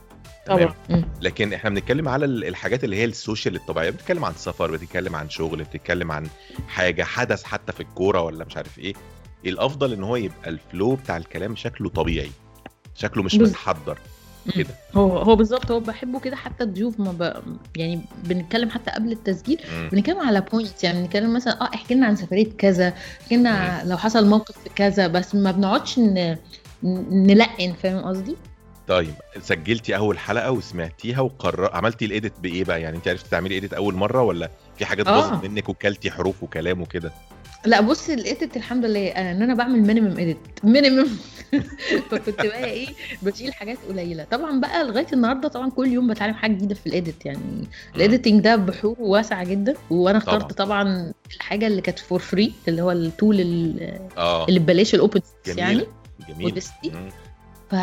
تمام؟ 0.46 0.74
طبعا. 0.88 1.04
لكن 1.22 1.52
إحنا 1.52 1.70
بنتكلم 1.70 2.08
على 2.08 2.24
ال- 2.24 2.44
الحاجات 2.44 2.84
اللي 2.84 2.96
هي 2.96 3.04
ال 3.04 3.12
social 3.12 3.56
الطبيعية 3.56 3.90
بتتكلم 3.90 4.24
عن 4.24 4.32
سفر 4.36 4.70
بتتكلم 4.70 5.16
عن 5.16 5.30
شغل 5.30 5.64
بتتكلم 5.64 6.12
عن 6.12 6.26
حاجة 6.68 7.02
حدث 7.04 7.44
حتى 7.44 7.72
في 7.72 7.80
الكورة 7.80 8.20
ولا 8.20 8.44
مش 8.44 8.56
عارف 8.56 8.78
إيه. 8.78 8.92
الأفضل 9.46 9.92
إن 9.92 10.02
هو 10.02 10.16
يبقى 10.16 10.48
ال 10.50 10.59
flow 10.59 10.94
بتاع 10.94 11.16
الكلام 11.16 11.56
شكله 11.56 11.88
طبيعي. 11.88 12.30
شكله 12.94 13.22
مش 13.22 13.34
متحضر. 13.34 13.98
كده 14.52 14.68
هو 14.94 15.18
هو 15.18 15.36
بالظبط 15.36 15.70
هو 15.70 15.80
بحبه 15.80 16.20
كده 16.20 16.36
حتى 16.36 16.64
الضيوف 16.64 17.00
ما 17.00 17.12
ب... 17.12 17.42
يعني 17.76 18.00
بنتكلم 18.24 18.70
حتى 18.70 18.90
قبل 18.90 19.12
التسجيل. 19.12 19.60
بنتكلم 19.92 20.18
على 20.18 20.40
points 20.40 20.84
يعني 20.84 21.02
بنتكلم 21.02 21.34
مثلا 21.34 21.60
آه 21.60 21.70
احكي 21.74 21.94
لنا 21.94 22.06
عن 22.06 22.16
سفرية 22.16 22.48
كذا 22.58 22.92
احكي 23.22 23.36
لنا 23.36 23.82
لو 23.84 23.96
حصل 23.96 24.26
موقف 24.26 24.58
في 24.58 24.68
كذا 24.68 25.06
بس 25.06 25.34
ما 25.34 25.50
بنقعدش 25.50 25.98
ن... 25.98 26.36
نلقن 27.10 27.72
فاهم 27.82 28.02
قصدي؟ 28.04 28.36
طيب 28.88 29.14
سجلتي 29.40 29.96
أول 29.96 30.18
حلقة 30.18 30.50
وسمعتيها 30.50 31.20
وقرر 31.20 31.76
عملتي 31.76 32.04
ال 32.04 32.10
edit 32.10 32.32
بإيه 32.42 32.64
بقى 32.64 32.82
يعني 32.82 32.96
انت 32.96 33.08
عرفتي 33.08 33.30
تعملي 33.30 33.54
edit 33.54 33.72
أول 33.72 33.94
مرة 33.94 34.22
ولا 34.22 34.50
في 34.78 34.86
حاجات 34.86 35.06
آه. 35.06 35.14
باظت 35.30 35.44
منك 35.44 35.68
وكلتي 35.68 36.10
حروف 36.10 36.42
وكلام 36.42 36.80
وكده 36.80 37.12
لا 37.66 37.80
بص 37.80 38.10
ال 38.10 38.20
edit 38.20 38.56
الحمد 38.56 38.84
لله. 38.84 39.08
آه، 39.08 39.32
إن 39.32 39.42
أنا 39.42 39.54
بعمل 39.54 39.80
minimum 39.82 40.16
edit 40.18 40.36
minimum 40.64 41.08
فكنت 42.10 42.40
بقى 42.46 42.64
إيه 42.64 42.88
بشيل 43.22 43.52
حاجات 43.54 43.78
قليلة. 43.88 44.24
طبعا 44.30 44.60
بقى 44.60 44.84
لغاية 44.84 45.06
النهارده 45.12 45.48
طبعا 45.48 45.70
كل 45.70 45.86
يوم 45.88 46.06
بتعلم 46.10 46.34
حاجة 46.34 46.52
جديدة 46.52 46.74
في 46.74 46.86
ال 46.86 46.93
edit. 46.93 47.26
يعني 47.26 47.40
ال 47.96 48.02
editing 48.02 48.40
ده 48.44 48.56
بحور 48.56 48.96
واسعه 48.98 49.44
جدا. 49.44 49.74
وأنا 49.90 50.18
طبعاً. 50.18 50.36
اخترت 50.36 50.52
طبعا 50.58 51.12
الحاجة 51.36 51.66
اللي 51.66 51.80
كانت 51.80 51.98
for 51.98 52.18
free 52.18 52.52
اللي 52.68 52.82
هو 52.82 52.90
ال 52.92 53.02
tool 53.02 53.40
ال- 53.40 53.98
آه. 54.16 54.46
اللي 54.48 54.60
ببلاش 54.60 54.94
ال 54.94 55.00
open 55.00 55.20
يعني. 55.46 55.84
جميل. 56.28 56.62
ف... 57.70 57.74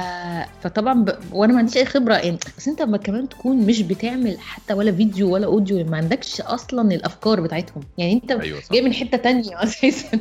فطبعا 0.61 0.93
ب... 1.03 1.15
وأنا 1.33 1.53
ما 1.53 1.59
عنديش 1.59 1.77
أي 1.77 1.85
خبرة 1.85 2.15
يعني. 2.15 2.37
بس 2.57 2.67
أنت 2.67 2.81
لما 2.81 2.97
كمان 2.97 3.29
تكون 3.29 3.57
مش 3.65 3.81
بتعمل 3.81 4.39
حتى 4.39 4.73
ولا 4.73 4.91
فيديو 4.91 5.33
ولا 5.33 5.45
audio 5.45 5.85
ما 5.85 5.97
عندكش 5.97 6.41
أصلا 6.41 6.95
الأفكار 6.95 7.41
بتاعتهم. 7.41 7.83
يعني 7.97 8.13
أنت 8.13 8.33
صح. 8.33 8.73
جاي 8.73 8.81
من 8.81 8.93
حتة 8.93 9.17
تانية 9.17 9.51
أساسا. 9.63 10.19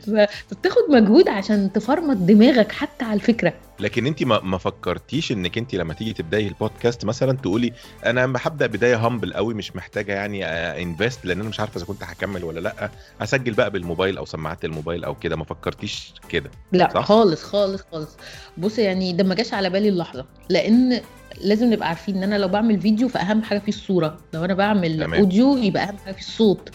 فبتاخد 0.00 0.82
مجهود 0.90 1.28
عشان 1.28 1.72
تفرمت 1.72 2.16
دماغك 2.16 2.72
حتى 2.72 3.04
على 3.04 3.14
الفكرة. 3.14 3.52
لكن 3.80 4.06
انت 4.06 4.22
ما 4.22 4.40
ما 4.40 4.58
فكرتيش 4.58 5.32
انك 5.32 5.58
انت 5.58 5.74
لما 5.74 5.94
تيجي 5.94 6.12
تبدأي 6.12 6.46
البودكاست 6.48 7.04
مثلا 7.04 7.32
تقولي 7.36 7.72
أنا 8.06 8.32
هبدأ 8.36 8.66
بداية 8.66 8.96
humble 8.96 9.32
قوي 9.34 9.54
مش 9.54 9.76
محتاجة 9.76 10.12
يعني 10.12 10.44
invest 10.82 11.24
لأن 11.24 11.40
أنا 11.40 11.48
مش 11.48 11.60
عارفة 11.60 11.76
إذا 11.78 11.86
كنت 11.86 12.02
هكمل 12.02 12.44
ولا 12.44 12.60
لأ. 12.60 12.90
هسجل 13.20 13.52
بقى 13.52 13.70
بالموبايل 13.70 14.18
أو 14.18 14.24
سماعات 14.24 14.64
الموبايل 14.64 15.04
أو 15.04 15.14
كده. 15.14 15.36
ما 15.36 15.44
فكرتيش 15.44 16.14
كده 16.28 16.50
لا 16.72 16.90
صح؟ 16.94 17.04
خالص 17.04 17.42
خالص 17.42 17.82
خالص. 17.92 18.16
بص 18.58 18.78
يعني 18.78 19.12
ده 19.12 19.24
ما 19.24 19.34
جاش 19.34 19.54
على 19.54 19.70
بالي 19.70 19.88
اللحظة. 19.88 20.26
لأن 20.48 21.00
لازم 21.40 21.72
نبقى 21.72 21.88
عارفين 21.88 22.16
إن 22.16 22.22
أنا 22.22 22.38
لو 22.38 22.48
بعمل 22.48 22.80
فيديو 22.80 23.08
فأهم 23.08 23.42
حاجة 23.42 23.58
فيه 23.58 23.72
الصورة. 23.72 24.18
لو 24.34 24.44
أنا 24.44 24.54
بعمل 24.54 25.00
تمام. 25.00 25.20
audio 25.20 25.56
يبقى 25.56 25.82
أهم 25.82 25.96
حاجة 26.04 26.14
فيه 26.14 26.20
الصوت. 26.20 26.70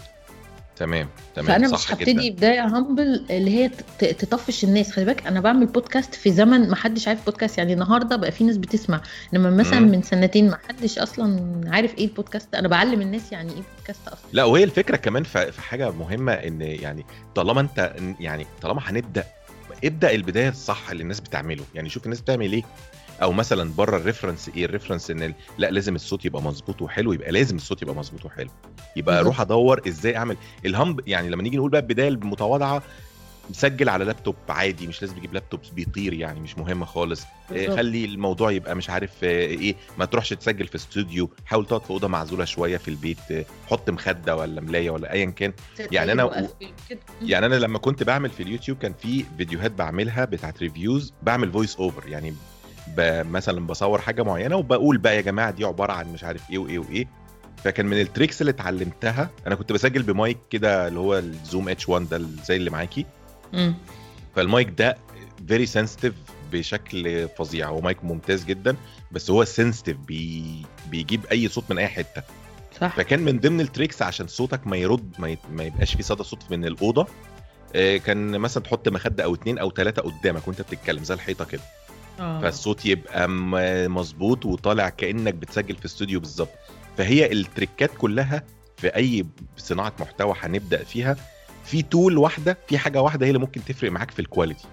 تمام 0.75 1.07
تمام 1.35 1.47
فأنا 1.47 1.67
صح 1.67 1.77
مش 1.77 1.93
هبتدي 1.93 2.31
بداية 2.31 2.65
humble 2.65 3.25
اللي 3.29 3.51
هي 3.57 3.69
تطفش 3.99 4.63
الناس. 4.63 4.91
خلي 4.91 5.05
بالك 5.05 5.27
أنا 5.27 5.39
بعمل 5.39 5.65
بودكاست 5.65 6.15
في 6.15 6.31
زمن 6.31 6.69
ما 6.69 6.75
حدش 6.75 7.07
عارف 7.07 7.25
بودكاست 7.25 7.57
يعني 7.57 7.73
النهارده 7.73 8.15
بقى 8.15 8.31
في 8.31 8.43
ناس 8.43 8.57
بتسمع. 8.57 9.01
إنما 9.33 9.49
مثلا 9.49 9.79
مم. 9.79 9.91
من 9.91 10.01
سنتين 10.01 10.49
ما 10.49 10.57
حدش 10.69 10.99
أصلا 10.99 11.61
عارف 11.67 11.97
إيه 11.97 12.05
البودكاست 12.05 12.55
أنا 12.55 12.67
بعلم 12.67 13.01
الناس 13.01 13.31
يعني 13.31 13.51
إيه 13.53 13.61
بودكاست 13.77 14.07
أصلا. 14.07 14.29
لا 14.33 14.43
وهي 14.43 14.63
الفكرة 14.63 14.95
كمان 14.95 15.23
في 15.23 15.61
حاجة 15.61 15.91
مهمة 15.91 16.33
إن 16.33 16.61
يعني 16.61 17.05
طالما 17.35 17.61
أنت 17.61 17.93
يعني 18.19 18.45
طالما 18.61 18.81
هنبدأ 18.85 19.23
ابدأ 19.83 20.11
البداية 20.11 20.49
الصح 20.49 20.89
اللي 20.91 21.03
الناس 21.03 21.19
بتعمله. 21.19 21.63
يعني 21.75 21.89
شوف 21.89 22.05
الناس 22.05 22.21
بتعمل 22.21 22.51
إيه. 22.53 22.63
أو 23.21 23.31
مثلا 23.31 23.71
بره 23.73 23.97
ال 23.97 24.03
reference 24.03 24.50
إيه 24.55 24.65
ال 24.65 24.70
reference 24.70 25.11
إن 25.11 25.23
ال- 25.23 25.33
لا 25.57 25.71
لازم 25.71 25.95
الصوت 25.95 26.25
يبقى 26.25 26.41
مظبوط 26.41 26.81
وحلو 26.81 27.13
يبقى 27.13 27.31
لازم 27.31 27.55
الصوت 27.55 27.81
يبقى 27.81 27.95
مظبوط 27.95 28.25
وحلو 28.25 28.49
يبقى. 28.95 29.19
أروح 29.19 29.41
أدور 29.41 29.81
إزاي 29.87 30.17
أعمل 30.17 30.37
ال 30.65 30.71
humble 30.71 31.07
يعني 31.07 31.29
لما 31.29 31.43
نيجي 31.43 31.57
نقول 31.57 31.71
بقى 31.71 31.81
البداية 31.81 32.07
المتواضعة 32.07 32.83
مسجل 33.49 33.89
على 33.89 34.05
لابتوب 34.05 34.35
عادي 34.49 34.87
مش 34.87 35.01
لازم 35.01 35.15
تجيب 35.15 35.33
لابتوب 35.33 35.59
بيطير 35.75 36.13
يعني 36.13 36.39
مش 36.39 36.57
مهمة 36.57 36.85
خالص 36.85 37.21
إيه، 37.51 37.57
بالظبط. 37.57 37.75
خلي 37.77 38.05
الموضوع 38.05 38.51
يبقى 38.51 38.75
مش 38.75 38.89
عارف 38.89 39.11
آه، 39.23 39.27
إيه 39.27 39.75
ما 39.97 40.05
تروحش 40.05 40.29
تسجل 40.29 40.67
في 40.67 40.75
استوديو 40.75 41.29
حاول 41.45 41.65
تقعد 41.65 41.81
في 41.83 41.89
أوضة 41.89 42.07
معزولة 42.07 42.45
شوية 42.45 42.77
في 42.77 42.87
البيت 42.87 43.17
آه، 43.31 43.45
حط 43.67 43.89
مخدة 43.89 44.35
ولا 44.35 44.61
ملاية 44.61 44.89
ولا 44.89 45.11
ايا 45.13 45.25
كان 45.25 45.53
يعني 45.91 46.15
أنا- 46.15 46.19
وقفل 46.23 46.47
كده. 46.89 46.99
يعني 47.21 47.45
أنا 47.45 47.55
لما 47.55 47.77
كنت 47.79 48.03
بعمل 48.03 48.29
في 48.29 48.43
اليوتيوب 48.43 48.77
كان 48.77 48.93
في 48.93 49.25
فيديوهات 49.37 49.71
بعملها 49.71 50.25
بتاعت 50.25 50.59
reviews 50.61 51.13
بعمل 51.23 51.51
voice 51.51 51.75
over 51.75 52.07
يعني. 52.09 52.33
مثلا 53.00 53.67
بصور 53.67 54.01
حاجة 54.01 54.24
معينة 54.24 54.55
وبقول 54.55 54.98
بقى 54.98 55.15
يا 55.15 55.21
جماعة 55.21 55.51
دي 55.51 55.65
عبارة 55.65 55.93
عن 55.93 56.13
مش 56.13 56.24
عارف 56.24 56.50
إيه 56.50 56.57
وإيه 56.57 56.79
وإيه. 56.79 57.07
فكان 57.63 57.86
من 57.86 58.01
ال 58.01 58.07
tricks 58.07 58.41
اللي 58.41 58.50
اتعلمتها 58.50 59.29
أنا 59.48 59.55
كنت 59.55 59.71
بسجل 59.71 60.03
بمايك 60.03 60.38
كده 60.50 60.88
اللي 60.88 61.00
هو 61.00 61.17
ال 61.17 61.69
Zoom 61.69 61.89
H1 61.89 62.09
ده 62.10 62.21
زي 62.45 62.55
اللي 62.55 62.69
معاكي. 62.69 63.05
مم. 63.53 63.75
فالمايك 64.36 64.69
ده 64.69 64.98
very 65.47 65.65
sensitive 65.65 66.13
بشكل 66.51 67.27
فظيع. 67.38 67.67
هو 67.69 67.81
مايك 67.81 68.03
ممتاز 68.03 68.45
جدا 68.45 68.75
بس 69.12 69.29
هو 69.31 69.43
sensitive 69.43 69.97
بي... 69.98 70.62
بيجيب 70.89 71.25
أي 71.25 71.48
صوت 71.48 71.63
من 71.71 71.77
أي 71.77 71.88
حتة. 71.88 72.24
صح. 72.81 72.95
فكان 72.95 73.19
من 73.19 73.39
ضمن 73.39 73.62
ال 73.61 73.67
tricks 73.67 74.01
عشان 74.01 74.27
صوتك 74.27 74.67
ما 74.67 74.77
يرد 74.77 75.13
ما, 75.19 75.29
ي... 75.29 75.38
ما 75.51 75.63
يبقاش 75.63 75.95
فيه 75.95 76.03
صدى 76.03 76.24
صوت 76.24 76.39
من 76.51 76.65
الأوضة 76.65 77.07
آه، 77.75 77.98
كان 77.98 78.39
مثلا 78.39 78.63
تحط 78.63 78.89
مخدة 78.89 79.24
أو 79.24 79.33
اتنين 79.36 79.57
أو 79.57 79.71
ثلاثة 79.71 80.01
قدامك 80.01 80.48
وأنت 80.48 80.62
بتتكلم 80.62 81.03
زي 81.03 81.13
الحيطة 81.13 81.45
كده. 81.45 81.62
آه. 82.21 82.41
فالصوت 82.41 82.85
يبقى 82.85 83.29
مظبوط 83.89 84.45
وطالع 84.45 84.89
كأنك 84.89 85.33
بتسجل 85.33 85.75
في 85.75 85.85
استوديو 85.85 86.19
بالظبط. 86.19 86.49
فهي 86.97 87.31
التريكات 87.31 87.91
كلها 87.97 88.43
في 88.77 88.87
أي 88.87 89.25
صناعة 89.57 89.93
محتوى 89.99 90.35
هنبدأ 90.39 90.83
فيها 90.83 91.15
في 91.65 91.81
tool 91.81 92.17
واحدة 92.17 92.57
في 92.67 92.77
حاجة 92.77 93.01
واحدة 93.01 93.25
هي 93.25 93.29
اللي 93.29 93.39
ممكن 93.39 93.63
تفرق 93.65 93.91
معاك 93.91 94.11
في 94.11 94.19
ال 94.19 94.25
quality 94.25 94.67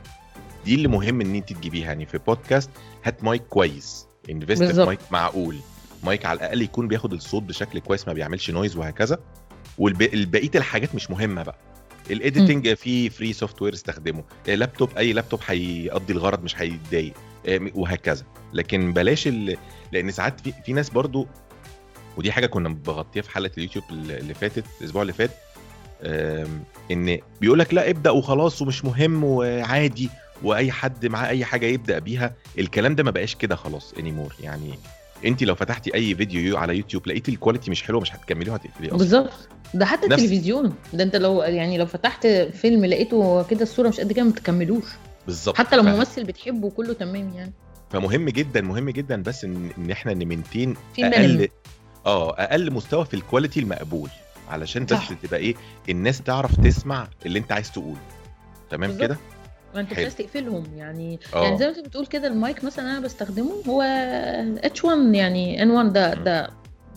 دي 0.64 0.74
اللي 0.74 0.88
مهم 0.88 1.20
إن 1.20 1.34
أنت 1.34 1.52
تجيبيها. 1.52 1.84
يعني 1.86 2.06
في 2.06 2.18
بودكاست 2.18 2.70
هات 3.04 3.24
مايك 3.24 3.42
كويس 3.42 4.06
invest 4.30 4.62
في. 4.62 4.84
مايك 4.86 5.00
معقول. 5.10 5.56
مايك 6.04 6.26
على 6.26 6.36
الأقل 6.36 6.62
يكون 6.62 6.88
بياخد 6.88 7.12
الصوت 7.12 7.42
بشكل 7.42 7.78
كويس 7.78 8.08
ما 8.08 8.12
بيعملش 8.14 8.50
noise 8.50 8.76
وهكذا. 8.76 9.18
والبقيه 9.78 10.50
الحاجات 10.54 10.94
مش 10.94 11.10
مهمة 11.10 11.42
بقى. 11.42 11.58
ال 12.10 12.18
editing 12.18 12.74
في 12.74 13.10
free 13.10 13.32
software 13.32 13.74
استخدمه. 13.74 14.24
لابتوب 14.46 14.90
أي 14.98 15.12
لابتوب 15.12 15.40
هيقضي 15.46 16.12
الغرض 16.12 16.42
مش 16.42 16.60
هيتضايق. 16.60 17.12
وهكذا. 17.74 18.24
لكن 18.52 18.92
بلاش 18.92 19.26
ال... 19.26 19.56
لأن 19.92 20.10
ساعات 20.10 20.40
في, 20.40 20.52
في 20.66 20.72
ناس 20.72 20.90
برضو 20.90 21.26
ودي 22.16 22.32
حاجة 22.32 22.46
كنا 22.46 22.68
بغطيها 22.68 23.22
في 23.22 23.30
حلقة 23.30 23.50
اليوتيوب 23.58 23.84
اللي 23.90 24.34
فاتت 24.34 24.64
الأسبوع 24.80 25.02
اللي 25.02 25.12
فات 25.12 25.30
إن 26.90 27.18
بيقول 27.40 27.58
لك 27.58 27.74
لا 27.74 27.90
ابدأ 27.90 28.10
وخلاص 28.10 28.62
ومش 28.62 28.84
مهم 28.84 29.24
وعادي 29.24 30.08
وأي 30.42 30.72
حد 30.72 31.06
معاه 31.06 31.28
أي 31.28 31.44
حاجة 31.44 31.66
يبدأ 31.66 31.98
بيها. 31.98 32.34
الكلام 32.58 32.94
ده 32.94 33.02
ما 33.04 33.10
بقاش 33.10 33.34
كده 33.34 33.56
خلاص 33.56 33.94
anymore 33.98 34.34
يعني 34.40 34.74
انت 35.24 35.42
لو 35.42 35.54
فتحتي 35.54 35.94
أي 35.94 36.14
فيديو 36.14 36.56
على 36.56 36.76
يوتيوب 36.76 37.08
لقيتي 37.08 37.30
ال 37.32 37.37
quality 37.37 37.70
مش 37.70 37.82
حلوة 37.82 38.00
مش 38.00 38.12
هتكمليه 38.14 38.52
وهتقفليه 38.52 38.88
أصلا. 38.88 38.98
بالظبط. 38.98 39.48
ده 39.74 39.86
حتى 39.86 40.06
نفس- 40.06 40.22
التلفزيون. 40.24 40.74
ده 40.94 41.04
أنت 41.04 41.16
لو 41.16 41.42
يعني 41.42 41.78
لو 41.78 41.86
فتحت 41.86 42.26
فيلم 42.26 42.84
لقيته 42.84 43.42
كده 43.42 43.62
الصورة 43.62 43.88
مش 43.88 44.00
قد 44.00 44.12
كده 44.12 44.24
ما 44.24 44.32
تكملوش 44.32 44.84
بالظبط 45.28 45.56
حتى 45.56 45.76
لو 45.76 45.82
ف- 45.82 45.86
ممثل 45.86 46.24
بتحبه 46.24 46.70
كله 46.70 46.92
تمام 46.92 47.32
يعني 47.34 47.52
فمهم 47.90 48.28
جدا 48.28 48.60
مهم 48.60 48.90
جدا 48.90 49.22
بس 49.22 49.44
إن, 49.44 49.70
إن 49.78 49.90
إحنا 49.90 50.14
ن 50.14 50.21
maintain 50.21 50.74
أقل 50.98 51.48
آه 52.06 52.34
أقل 52.38 52.72
مستوى 52.72 53.04
في 53.04 53.14
ال 53.14 53.20
quality 53.20 53.60
المقبول 53.60 54.10
علشان 54.48 54.84
بس 54.84 54.90
صح. 54.90 55.12
تبقى 55.22 55.40
إيه 55.40 55.54
الناس 55.88 56.20
تعرف 56.22 56.60
تسمع 56.60 57.08
اللي 57.26 57.38
أنت 57.38 57.52
عايز 57.52 57.72
تقوله 57.72 58.00
تمام. 58.70 58.98
كده 58.98 59.16
ما 59.74 59.80
أنت 59.80 59.92
مش. 59.92 59.98
عايز 59.98 60.16
تقفلهم 60.16 60.64
يعني 60.76 61.20
آه. 61.34 61.42
يعني 61.44 61.58
زي 61.58 61.66
ما 61.66 61.76
أنت 61.76 61.86
بتقول 61.88 62.06
كده 62.06 62.28
المايك 62.28 62.64
مثلا 62.64 62.90
أنا 62.90 63.00
بستخدمه 63.00 63.52
هو 63.68 63.82
اتش 64.62 64.84
1 64.84 65.14
يعني 65.14 65.62
ان 65.62 65.70
1 65.70 65.92
ده. 65.92 66.14
ده 66.14 66.50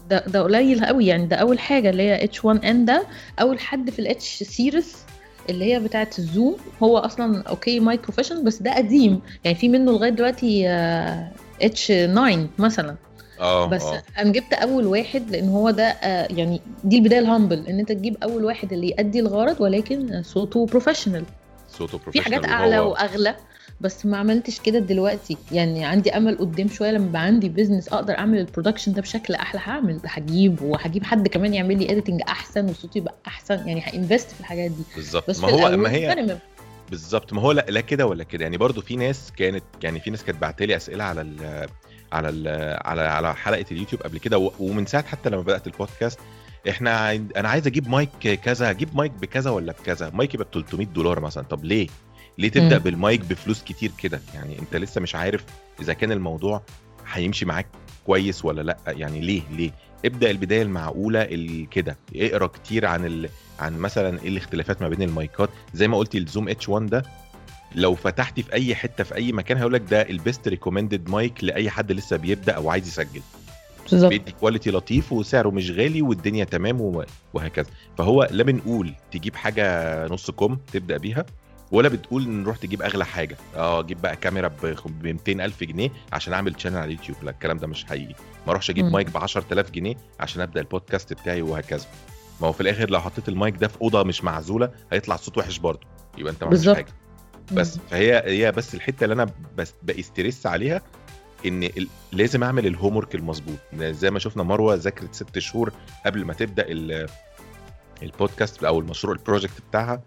ده 0.09 0.23
ده 0.27 0.41
قليل 0.41 0.85
قوي 0.85 1.05
يعني 1.05 1.25
ده 1.25 1.35
أول 1.35 1.59
حاجة 1.59 1.89
اللي 1.89 2.03
هي 2.03 2.23
H1 2.23 2.45
N 2.45 2.85
ده 2.85 3.07
أول 3.41 3.59
حد 3.59 3.89
في 3.89 3.99
ال 3.99 4.43
H 4.43 4.51
series 4.51 4.95
اللي 5.49 5.73
هي 5.73 5.79
بتاعه 5.79 6.09
ال 6.19 6.27
Zoom 6.27 6.57
هو 6.83 6.97
أصلا 6.97 7.43
okay 7.47 7.79
mic 7.79 8.01
professional 8.03 8.43
بس 8.43 8.61
ده 8.61 8.75
قديم. 8.75 9.21
يعني 9.43 9.57
في 9.57 9.69
منه 9.69 9.91
لغاية 9.91 10.09
دلوقتي 10.09 10.67
H9 11.61 12.47
مثلا. 12.59 12.95
آه 13.39 13.65
بس 13.65 13.83
آه. 13.83 14.03
أنا 14.17 14.31
جبت 14.31 14.53
أول 14.53 14.85
واحد 14.87 15.31
لأن 15.31 15.49
هو 15.49 15.69
ده 15.69 15.83
آه، 15.83 16.27
يعني 16.33 16.61
دي 16.83 16.97
البداية 16.97 17.19
ال 17.19 17.26
humble 17.26 17.67
إن 17.67 17.79
أنت 17.79 17.91
تجيب 17.91 18.17
أول 18.23 18.45
واحد 18.45 18.73
اللي 18.73 18.89
يأدي 18.89 19.19
الغرض 19.19 19.61
ولكن 19.61 20.23
صوته 20.23 20.65
بروفيشنال 20.65 21.23
صوته 21.69 21.97
في 21.97 22.03
بروفيشنال 22.03 22.33
حاجات 22.33 22.45
أعلى 22.45 22.79
وأغلى. 22.79 23.35
بس 23.81 24.05
ما 24.05 24.17
عملتش 24.17 24.59
كده 24.59 24.79
دلوقتي. 24.79 25.37
يعني 25.51 25.85
عندي 25.85 26.17
أمل 26.17 26.37
قدام 26.37 26.67
شوية 26.67 26.91
لما 26.91 27.05
يبقى 27.05 27.21
عندي 27.21 27.49
business 27.49 27.89
أقدر 27.89 28.17
أعمل 28.17 28.39
ال 28.39 28.44
production 28.44 28.93
ده 28.93 29.01
بشكل 29.01 29.33
أحلى. 29.33 29.61
هعمل 29.63 29.99
هجيب 30.05 30.61
وهجيب 30.61 31.03
حد 31.03 31.27
كمان 31.27 31.53
يعمل 31.53 31.79
لي 31.79 31.91
editing 31.91 32.21
أحسن 32.27 32.69
وصوتي 32.69 32.99
يبقى 32.99 33.15
أحسن. 33.27 33.67
يعني 33.67 33.81
ه 33.81 33.88
invest 33.88 34.31
في 34.31 34.39
الحاجات 34.39 34.71
دي. 34.71 34.83
بالظبط. 34.95 35.39
ما 35.39 35.49
هو 35.49 35.77
ما 35.77 35.91
هي. 35.91 36.37
بالظبط. 36.89 37.33
ما 37.33 37.41
هو 37.41 37.51
لا, 37.51 37.65
لا 37.69 37.81
كده 37.81 38.05
ولا 38.05 38.23
كده. 38.23 38.43
يعني 38.43 38.57
برضو 38.57 38.81
في 38.81 38.95
ناس 38.95 39.31
كانت 39.37 39.63
يعني 39.83 39.99
في 39.99 40.09
ناس 40.09 40.23
كانت 40.23 40.41
بعت 40.41 40.61
لي 40.61 40.75
أسئلة 40.75 41.03
على 41.03 41.21
ال 41.21 41.67
على 42.11 42.29
ال 42.29 42.47
على 42.87 43.01
على 43.01 43.35
حلقة 43.35 43.65
اليوتيوب 43.71 44.01
قبل 44.01 44.17
كده. 44.17 44.51
ومن 44.59 44.85
ساعة 44.85 45.07
حتى 45.07 45.29
لما 45.29 45.41
بدأت 45.41 45.67
البودكاست 45.67 46.19
إحنا 46.69 47.11
أنا 47.37 47.49
عايز 47.49 47.67
أجيب 47.67 47.89
مايك 47.89 48.09
كذا. 48.43 48.69
أجيب 48.69 48.89
مايك 48.95 49.11
بكذا 49.11 49.49
ولا 49.49 49.71
بكذا؟ 49.71 50.11
مايك 50.13 50.33
يبقى 50.33 50.47
ب 50.51 50.53
300 50.53 50.87
دولار 50.87 51.19
مثلا. 51.19 51.43
طب 51.43 51.65
ليه؟ 51.65 51.87
ليه 52.41 52.49
تبدأ 52.49 52.77
مم. 52.77 52.83
بالمايك 52.83 53.21
بفلوس 53.25 53.63
كتير 53.63 53.91
كده؟ 53.97 54.21
يعني 54.33 54.59
انت 54.59 54.75
لسه 54.75 55.01
مش 55.01 55.15
عارف 55.15 55.43
إذا 55.81 55.93
كان 55.93 56.11
الموضوع 56.11 56.61
هيمشي 57.13 57.45
معاك 57.45 57.67
كويس 58.05 58.45
ولا 58.45 58.61
لأ. 58.61 58.77
يعني 58.87 59.19
ليه؟ 59.21 59.41
ليه؟ 59.51 59.71
ابدأ 60.05 60.31
البداية 60.31 60.61
المعقولة 60.61 61.21
ال- 61.21 61.69
كده. 61.69 61.97
اقرأ 62.15 62.47
كتير 62.47 62.85
عن 62.85 63.05
ال... 63.05 63.29
عن 63.59 63.79
مثلا 63.79 64.21
إيه 64.21 64.27
الاختلافات 64.29 64.81
ما 64.81 64.89
بين 64.89 65.01
المايكات. 65.01 65.49
زي 65.73 65.87
ما 65.87 65.97
قلتي 65.97 66.17
ال 66.17 66.49
Zoom 66.49 66.69
H1 66.69 66.85
ده 66.85 67.03
لو 67.75 67.95
فتحتي 67.95 68.43
في 68.43 68.53
أي 68.53 68.75
حتة 68.75 69.03
في 69.03 69.15
أي 69.15 69.31
مكان 69.31 69.57
هيقول 69.57 69.73
لك 69.73 69.81
ده 69.91 70.01
ال 70.01 70.11
best 70.11 70.47
recommended 70.47 71.09
mic 71.09 71.43
لأي 71.43 71.69
حد 71.69 71.91
لسه 71.91 72.17
بيبدأ 72.17 72.53
أو 72.53 72.69
عايز 72.69 72.87
يسجل. 72.87 73.21
بالظبط. 73.91 74.09
بيدي 74.09 74.31
quality 74.31 74.71
لطيف 74.71 75.11
وسعره 75.13 75.49
مش 75.49 75.71
غالي 75.71 76.01
والدنيا 76.01 76.43
تمام 76.43 77.03
وهكذا. 77.33 77.67
فهو 77.97 78.27
لا 78.31 78.43
بنقول 78.43 78.93
تجيب 79.11 79.35
حاجة 79.35 80.07
نص 80.07 80.31
كم 80.31 80.57
تبدأ 80.73 80.97
بيها. 80.97 81.25
ولا 81.71 81.89
بتقول 81.89 82.29
نروح 82.29 82.57
تجيب 82.57 82.81
أغلى 82.81 83.05
حاجة. 83.05 83.37
آه 83.55 83.79
أجيب 83.79 84.01
بقى 84.01 84.15
كاميرا 84.15 84.47
ب 84.47 84.75
200 85.03 85.31
ألف 85.45 85.63
جنيه 85.63 85.89
عشان 86.13 86.33
أعمل 86.33 86.61
channel 86.61 86.77
على 86.77 86.85
اليوتيوب. 86.93 87.17
لا 87.23 87.31
الكلام 87.31 87.57
ده 87.57 87.67
مش 87.67 87.85
حقيقي. 87.85 88.15
ما 88.45 88.51
أروحش 88.51 88.69
أجيب 88.69 88.85
مم. 88.85 88.91
مايك 88.91 89.09
ب 89.09 89.17
10000 89.17 89.71
جنيه 89.71 89.95
عشان 90.19 90.41
أبدأ 90.41 90.59
البودكاست 90.61 91.13
بتاعي 91.13 91.41
وهكذا. 91.41 91.85
ما 92.41 92.47
هو 92.47 92.51
في 92.51 92.61
الآخر 92.61 92.89
لو 92.89 92.99
حطيت 93.01 93.29
المايك 93.29 93.57
ده 93.57 93.67
في 93.67 93.81
أوضة 93.81 94.03
مش 94.03 94.23
معزولة 94.23 94.71
هيطلع 94.91 95.15
الصوت 95.15 95.37
وحش 95.37 95.57
برضه. 95.57 95.87
يبقى 96.17 96.33
أنت 96.33 96.43
ما 96.43 96.49
عملتش. 96.49 96.69
حاجة. 96.69 96.93
بس 97.51 97.77
فهي 97.91 98.23
هي 98.25 98.51
بس 98.51 98.75
الحتة 98.75 99.03
اللي 99.03 99.13
أنا 99.13 99.27
بس 99.57 99.73
ب 99.83 99.92
stress 99.92 100.45
عليها 100.45 100.81
إن 101.45 101.69
لازم 102.11 102.43
أعمل 102.43 102.65
ال 102.67 102.95
homework 102.97 103.15
المظبوط. 103.15 103.57
زي 103.79 104.11
ما 104.11 104.19
شفنا 104.19 104.43
مروة 104.43 104.75
ذاكرت 104.75 105.15
ست 105.15 105.39
شهور 105.39 105.73
قبل 106.05 106.25
ما 106.25 106.33
تبدأ 106.33 106.65
ال- 106.67 107.07
البودكاست 108.03 108.63
أو 108.63 108.79
المشروع 108.79 109.13
ال 109.13 109.19
project 109.19 109.61
بتاعها. 109.69 110.01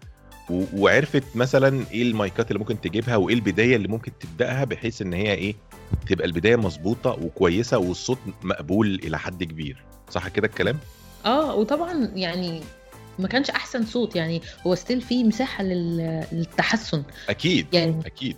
وعرفت 0.49 1.23
مثلا 1.35 1.85
إيه 1.91 2.01
المايكات 2.03 2.47
اللي 2.51 2.59
ممكن 2.59 2.81
تجيبها 2.81 3.15
وإيه 3.15 3.35
البداية 3.35 3.75
اللي 3.75 3.87
ممكن 3.87 4.11
تبدأها 4.19 4.63
بحيث 4.63 5.01
إن 5.01 5.13
هي 5.13 5.33
إيه 5.33 5.55
تبقى 6.09 6.25
البداية 6.27 6.55
مظبوطة 6.55 7.09
وكويسة 7.11 7.77
والصوت 7.77 8.17
مقبول 8.43 8.95
إلى 9.03 9.19
حد 9.19 9.43
كبير. 9.43 9.83
صح 10.09 10.27
كده 10.27 10.47
الكلام؟ 10.47 10.77
آه 11.25 11.55
وطبعا 11.55 12.11
يعني 12.15 12.61
ما 13.19 13.27
كانش 13.27 13.49
أحسن 13.49 13.85
صوت 13.85 14.15
يعني 14.15 14.41
هو 14.67 14.75
still 14.75 15.01
في 15.01 15.23
مساحة 15.23 15.63
لل- 15.63 16.25
للتحسن. 16.31 17.03
أكيد 17.29 17.67
يعني 17.73 17.99
أكيد. 18.05 18.35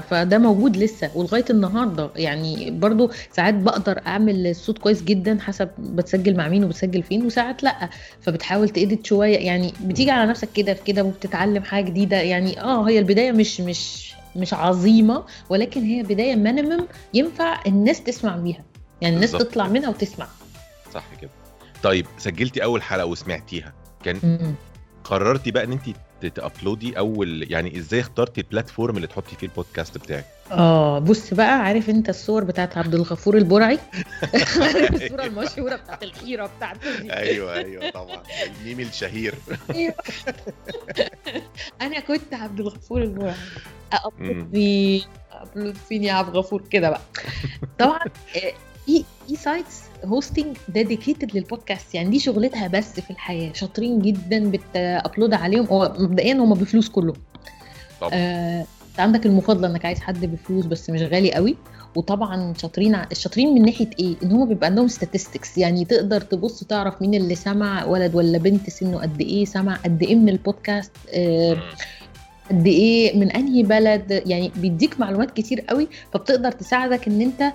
فده 0.00 0.38
موجود 0.38 0.76
لسه. 0.76 1.10
ولغاية 1.14 1.44
النهارده 1.50 2.10
يعني 2.16 2.70
برضو 2.70 3.10
ساعات 3.32 3.54
بقدر 3.54 4.00
أعمل 4.06 4.46
الصوت 4.46 4.78
كويس 4.78 5.02
جدا 5.02 5.38
حسب 5.40 5.68
بتسجل 5.78 6.36
مع 6.36 6.48
مين 6.48 6.64
وبتسجل 6.64 7.02
فين 7.02 7.26
وساعات 7.26 7.62
لأ. 7.62 7.88
فبتحاول 8.20 8.68
ت 8.68 8.76
edit 8.76 9.06
شوية. 9.06 9.36
يعني 9.38 9.72
بتيجي 9.84 10.10
على 10.10 10.30
نفسك 10.30 10.48
كده 10.54 10.74
في 10.74 10.82
كده 10.82 11.02
وبتتعلم 11.04 11.62
حاجة 11.64 11.84
جديدة. 11.84 12.16
يعني 12.16 12.60
آه 12.60 12.88
هي 12.88 12.98
البداية 12.98 13.32
مش 13.32 13.60
مش 13.60 14.12
مش 14.36 14.54
عظيمة 14.54 15.24
ولكن 15.48 15.82
هي 15.82 16.02
بداية 16.02 16.36
minimum 16.36 16.86
ينفع 17.14 17.60
الناس 17.66 18.02
تسمع 18.04 18.36
بيها. 18.36 18.64
يعني 19.00 19.14
الناس 19.16 19.32
بالظبط. 19.32 19.50
تطلع 19.50 19.68
منها 19.68 19.88
وتسمع. 19.88 20.26
صح 20.94 21.04
كده. 21.22 21.30
طيب 21.82 22.06
سجلتي 22.18 22.64
أول 22.64 22.82
حلقة 22.82 23.06
وسمعتيها 23.06 23.72
كان 24.04 24.18
مم. 24.22 24.54
قررتي 25.04 25.50
بقى 25.50 25.64
إن 25.64 25.72
انت 25.72 25.88
تابلودي 26.26 26.98
أول 26.98 27.52
يعني 27.52 27.78
إزاي 27.78 28.00
اخترتي 28.00 28.40
البلاتفورم 28.40 28.96
اللي 28.96 29.06
تحطي 29.06 29.36
فيه 29.36 29.46
البودكاست 29.46 29.98
بتاعك؟ 29.98 30.24
آه 30.52 30.98
بص 30.98 31.34
بقى 31.34 31.60
عارف 31.60 31.90
أنت 31.90 32.08
الصور 32.08 32.44
بتاعت 32.44 32.78
عبد 32.78 32.94
الغفور 32.94 33.36
البرعي؟ 33.36 33.78
عارف 34.62 35.02
الصورة 35.02 35.24
المشهورة 35.24 35.76
بتاعت 35.76 36.02
الحيرة 36.02 36.50
بتاعته 36.56 37.00
دي؟ 37.00 37.12
أيوه 37.12 37.54
أيوه 37.54 37.90
طبعا. 37.90 38.22
الميم 38.46 38.80
الشهير. 38.80 39.34
أنا 41.82 42.00
كنت 42.00 42.34
عبد 42.34 42.60
الغفور 42.60 43.02
البرعي. 43.02 43.34
upload 45.32 45.76
فين 45.88 46.04
يا 46.04 46.12
عبد 46.12 46.28
الغفور 46.28 46.62
كده 46.70 46.90
بقى. 46.90 47.00
طبعا 47.78 48.00
آه، 48.36 48.52
في 48.86 49.04
في 49.28 49.36
sites 49.36 49.80
hosting 50.04 50.56
dedicated 50.68 51.36
للبودكاست 51.36 51.94
يعني 51.94 52.10
دي 52.10 52.18
شغلتها 52.18 52.68
بس 52.68 53.00
في 53.00 53.10
الحياة. 53.10 53.52
شاطرين 53.52 53.98
جدا 54.02 54.50
بت 54.50 54.71
upload 54.71 55.34
عليهم. 55.34 55.66
هو 55.66 55.92
مبدئيا 55.98 56.34
هم 56.34 56.54
بفلوس 56.54 56.88
كلهم. 56.88 57.16
طبعا. 58.00 58.10
آه، 58.14 58.64
عندك 58.98 59.26
المفاضلة 59.26 59.68
انك 59.68 59.84
عايز 59.84 60.00
حد 60.00 60.24
بفلوس 60.26 60.66
بس 60.66 60.90
مش 60.90 61.02
غالي 61.02 61.32
قوي. 61.32 61.56
وطبعا 61.96 62.54
شاطرين 62.58 62.94
الشاطرين 62.94 63.54
من 63.54 63.62
ناحية 63.62 63.90
إيه؟ 63.98 64.14
إن 64.22 64.32
هم 64.32 64.48
بيبقى 64.48 64.66
عندهم 64.66 64.88
statistics. 64.88 65.58
يعني 65.58 65.84
تقدر 65.84 66.20
تبص 66.20 66.64
تعرف 66.64 67.02
مين 67.02 67.14
اللي 67.14 67.34
سمع 67.34 67.84
ولد 67.84 68.14
ولا 68.14 68.38
بنت 68.38 68.70
سنه 68.70 68.98
قد 69.00 69.20
إيه 69.20 69.44
سمع 69.44 69.76
قد 69.76 70.02
إيه 70.02 70.14
من 70.16 70.28
البودكاست 70.28 70.92
آه،. 71.12 71.62
قد 72.50 72.66
إيه 72.66 73.16
من 73.16 73.30
أنهي 73.30 73.62
بلد. 73.62 74.22
يعني 74.26 74.52
بيديك 74.56 75.00
معلومات 75.00 75.30
كتير 75.30 75.60
قوي 75.60 75.88
فبتقدر 76.12 76.52
تساعدك 76.52 77.08
إن 77.08 77.20
أنت 77.20 77.52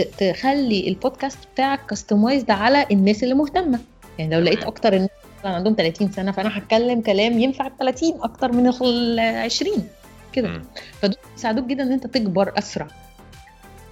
تخلي 0.00 0.88
البودكاست 0.88 1.38
بتاعك 1.54 1.86
customized 1.86 2.50
على 2.50 2.86
الناس 2.90 3.22
اللي 3.22 3.34
مهتمة. 3.34 3.78
يعني 4.18 4.34
لو 4.34 4.40
لقيت. 4.40 4.64
أكتر 4.64 4.92
الناس 4.92 5.10
مثلاً 5.38 5.54
عندهم 5.54 5.74
30 5.78 6.12
سنة 6.12 6.32
فأنا 6.32 6.58
هتكلم 6.58 7.00
كلام 7.00 7.38
ينفع 7.38 7.66
ال 7.66 7.76
30 7.78 8.14
أكتر 8.22 8.52
من 8.52 8.66
ال 8.82 9.20
20 9.20 9.88
كده. 10.32 10.62
فدول 11.00 11.16
بيساعدوك 11.34 11.64
جدا 11.64 11.82
إن 11.82 11.92
أنت 11.92 12.06
تكبر 12.06 12.52
أسرع. 12.58 12.86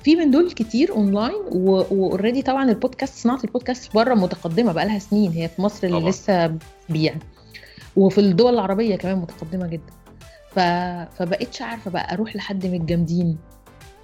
في 0.04 0.16
من 0.16 0.30
دول 0.30 0.50
كتير 0.50 0.92
online 0.92 1.34
و 1.52 1.64
already 1.64 2.42
طبعا 2.42 2.70
البودكاست 2.70 3.14
صناعة 3.14 3.40
البودكاست 3.44 3.94
بره 3.94 4.14
متقدمة 4.14 4.73
بقى 4.73 4.84
لها 4.87 4.99
سنين. 4.99 5.32
هي 5.32 5.49
في 5.49 5.62
مصر 5.62 5.87
اللي 5.87 5.99
طبعاً. 5.99 6.11
لسه 6.11 6.54
بيع 6.88 7.14
وفي 7.96 8.18
الدول 8.18 8.54
العربية 8.54 8.96
كمان 8.96 9.18
متقدمة 9.18 9.66
جدا. 9.66 9.92
ف... 10.50 10.58
فبقيتش 11.18 11.62
عارفة 11.62 11.90
بقى 11.90 12.14
أروح 12.14 12.37
لحد 12.37 12.66
من 12.66 12.75
الجامدين. 12.75 13.38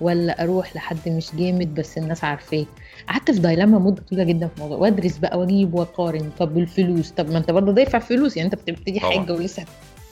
ولا 0.00 0.42
أروح 0.42 0.76
لحد 0.76 0.98
مش 1.08 1.30
جامد 1.34 1.74
بس 1.74 1.98
الناس 1.98 2.24
عارفاه 2.24 2.64
قعدت 3.08 3.30
في 3.30 3.40
دايلاما 3.40 3.78
مدة 3.78 4.02
طويلة 4.10 4.24
جدا 4.24 4.46
في 4.46 4.54
الموضوع 4.56 4.78
وأدرس 4.78 5.16
بقى 5.18 5.38
وأجيب 5.38 5.74
وأقارن 5.74 6.30
طب 6.38 6.54
بالفلوس 6.54 7.10
طب 7.10 7.30
ما 7.30 7.38
أنت 7.38 7.50
برضه 7.50 7.72
دافع 7.72 7.98
فلوس 7.98 8.36
يعني 8.36 8.50
أنت 8.52 8.60
بتبتدي. 8.62 9.00
حاجة 9.00 9.32
ولسه 9.32 9.64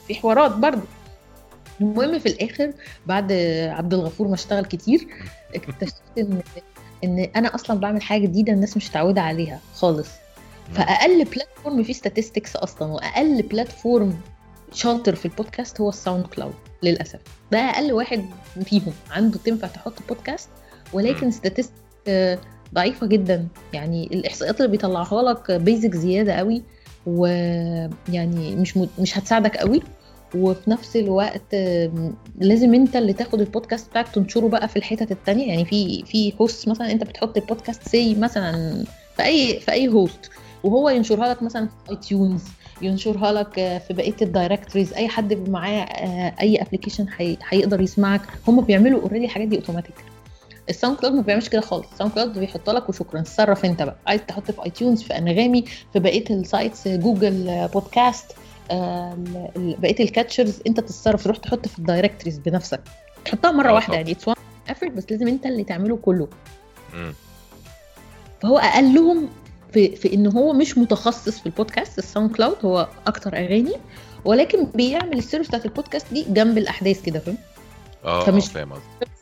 في 0.07 0.15
حوارات 0.15 0.51
برضه 0.51 0.81
المهم 1.81 2.19
في 2.19 2.25
الآخر 2.25 2.73
بعد 3.05 3.31
عبد 3.71 3.93
الغفور 3.93 4.27
ما 4.27 4.33
اشتغل 4.33 4.65
كتير 4.65 5.07
اكتشفت 5.55 6.17
إن 6.17 6.41
إن 7.03 7.19
أنا 7.35 7.55
أصلا 7.55 7.79
بعمل 7.79 8.01
حاجة 8.01 8.21
جديدة 8.21 8.53
الناس 8.53 8.77
مش 8.77 8.89
متعودة 8.89 9.21
عليها 9.21 9.59
خالص 9.73 10.09
مم. 10.69 10.75
فأقل 10.75 11.23
platform 11.25 11.83
فيه 11.83 11.93
statistics 11.93 12.55
أصلا 12.55 12.91
وأقل 12.91 13.41
platform 13.41 14.21
شاطر 14.73 15.15
في 15.15 15.25
البودكاست 15.25 15.81
هو 15.81 15.89
ال 15.89 16.25
SoundCloud 16.25 16.53
للأسف. 16.83 17.19
ده 17.51 17.57
أقل 17.59 17.93
واحد 17.93 18.25
فيهم 18.65 18.93
عنده 19.11 19.39
تنفع 19.45 19.67
تحط 19.67 19.93
بودكاست 20.09 20.49
ولكن 20.93 21.31
statistics 21.31 21.69
آه، 22.07 22.39
ضعيفة 22.73 23.07
جدا. 23.07 23.47
يعني 23.73 24.03
الاحصائيات 24.13 24.57
اللي 24.57 24.71
بيطلعها 24.71 25.21
لك 25.23 25.51
basic 25.51 25.95
زيادة 25.95 26.33
قوي 26.33 26.61
ويعني 27.05 28.55
مش 28.55 28.77
م- 28.77 28.87
مش 28.99 29.17
هتساعدك 29.17 29.57
قوي. 29.57 29.81
وفي 30.35 30.69
نفس 30.71 30.95
الوقت 30.95 31.55
لازم 32.39 32.73
أنت 32.73 32.95
اللي 32.95 33.13
تاخد 33.13 33.39
البودكاست 33.41 33.89
بتاعك 33.89 34.07
تنشره 34.07 34.47
بقى 34.47 34.67
في 34.67 34.75
الحتت 34.77 35.11
التانية. 35.11 35.47
يعني 35.47 35.65
في 35.65 36.03
في 36.05 36.33
host 36.41 36.67
مثلا 36.69 36.91
أنت 36.91 37.03
بتحط 37.03 37.37
البودكاست 37.37 37.87
سي 37.87 38.15
مثلا 38.15 38.83
في 39.17 39.71
أي 39.71 39.87
في 39.87 39.97
أي 39.97 40.08
host 40.08 40.29
وهو 40.63 40.89
ينشرها 40.89 41.29
لك 41.29 41.43
مثلا 41.43 41.67
في 41.85 41.91
iTunes 41.91 42.43
ينشرها 42.81 43.31
لك 43.31 43.59
آه، 43.59 43.77
في 43.77 43.93
بقية 43.93 44.15
ال 44.21 44.27
directories 44.27 44.93
أي 44.93 45.07
حد 45.07 45.49
معاه 45.49 45.81
آه، 45.81 46.33
أي 46.41 46.61
application 46.61 47.05
هيقدر 47.49 47.81
يسمعك. 47.81 48.21
هم 48.47 48.61
بيعملوا 48.61 49.01
already 49.01 49.25
الحاجات 49.25 49.47
دي 49.47 49.55
automatic 49.55 49.95
ال 50.69 50.97
SoundCloud 50.97 51.15
ما 51.15 51.21
بيعملش 51.21 51.49
كده 51.49 51.61
خالص. 51.61 51.87
ال 51.91 52.13
SoundCloud 52.13 52.39
بيحط 52.39 52.69
لك 52.69 52.89
وشكرا. 52.89 53.21
تصرف 53.21 53.65
أنت 53.65 53.83
بقى. 53.83 53.95
عايز 54.07 54.21
تحط 54.27 54.51
في 54.51 54.65
iTunes 54.65 55.01
في 55.03 55.17
أنغامي 55.17 55.65
في 55.93 55.99
بقية 55.99 56.23
ال 56.29 56.39
sites 56.39 56.87
Google 56.87 57.67
Podcast 57.73 58.31
بقية 59.55 60.03
ال 60.03 60.09
catchers 60.09 60.59
أنت 60.67 60.79
تتصرف 60.79 61.23
تروح 61.23 61.37
تحط 61.37 61.67
في 61.67 61.79
ال 61.79 61.84
directories 61.84 62.37
بنفسك. 62.37 62.79
تحطها 63.25 63.51
مرة 63.51 63.69
آه 63.69 63.73
واحدة. 63.73 63.95
يعني. 63.95 64.11
it's 64.11 64.29
effort 64.69 64.91
بس 64.97 65.05
لازم 65.11 65.27
أنت 65.27 65.45
اللي 65.45 65.63
تعمله 65.63 65.97
كله. 65.97 66.27
فهو 68.41 68.57
أقلهم 68.57 69.29
في 69.73 69.95
في 69.95 70.13
إن 70.13 70.27
هو 70.27 70.53
مش 70.53 70.77
متخصص 70.77 71.39
في 71.39 71.45
البودكاست 71.45 71.97
ال 71.99 72.35
SoundCloud 72.35 72.57
هو 72.65 72.87
أكتر 73.07 73.33
أغاني 73.37 73.73
ولكن 74.25 74.65
بيعمل 74.65 75.17
ال 75.17 75.21
service 75.21 75.47
بتاعت 75.47 75.65
البودكاست 75.65 76.05
دي 76.13 76.25
جنب 76.29 76.57
الأحداث 76.57 77.01
كده 77.01 77.19
فاهم؟ 77.19 77.37
آه 78.05 78.23
فمش- 78.25 78.49
آه، 78.49 78.53
فاهم 78.53 78.73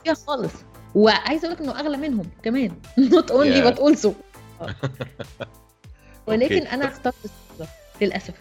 فيها 0.04 0.14
خالص. 0.14 0.52
وعايزه 0.96 1.46
أقول 1.48 1.54
لك 1.58 1.62
إنه 1.62 1.80
أغلى 1.80 1.98
منهم 1.98 2.26
كمان. 2.44 2.72
not 2.98 3.32
only. 3.32 3.72
but 3.72 3.80
also 3.80 4.14
ولكن. 6.28 6.68
أنا 6.68 6.86
اخترت 6.88 7.16
للأسف. 8.02 8.34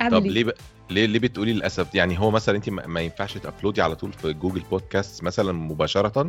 أعمل 0.00 0.12
طب 0.18 0.24
إيه؟ 0.24 0.30
ليه 0.30 0.44
بقى 0.44 0.56
ليه 0.90 1.06
ليه 1.06 1.18
بتقولي 1.18 1.52
للأسف؟ 1.52 1.94
يعني 1.94 2.18
هو 2.20 2.30
مثلا 2.30 2.56
انت 2.56 2.68
ما 2.70 3.00
ينفعش 3.00 3.38
ت 3.38 3.43
upload 3.43 3.76
ي 3.76 3.82
على 3.82 3.94
طول 3.96 4.12
في 4.12 4.32
Google 4.32 4.62
Podcast 4.70 5.22
مثلا 5.22 5.52
مباشره؟ 5.52 6.26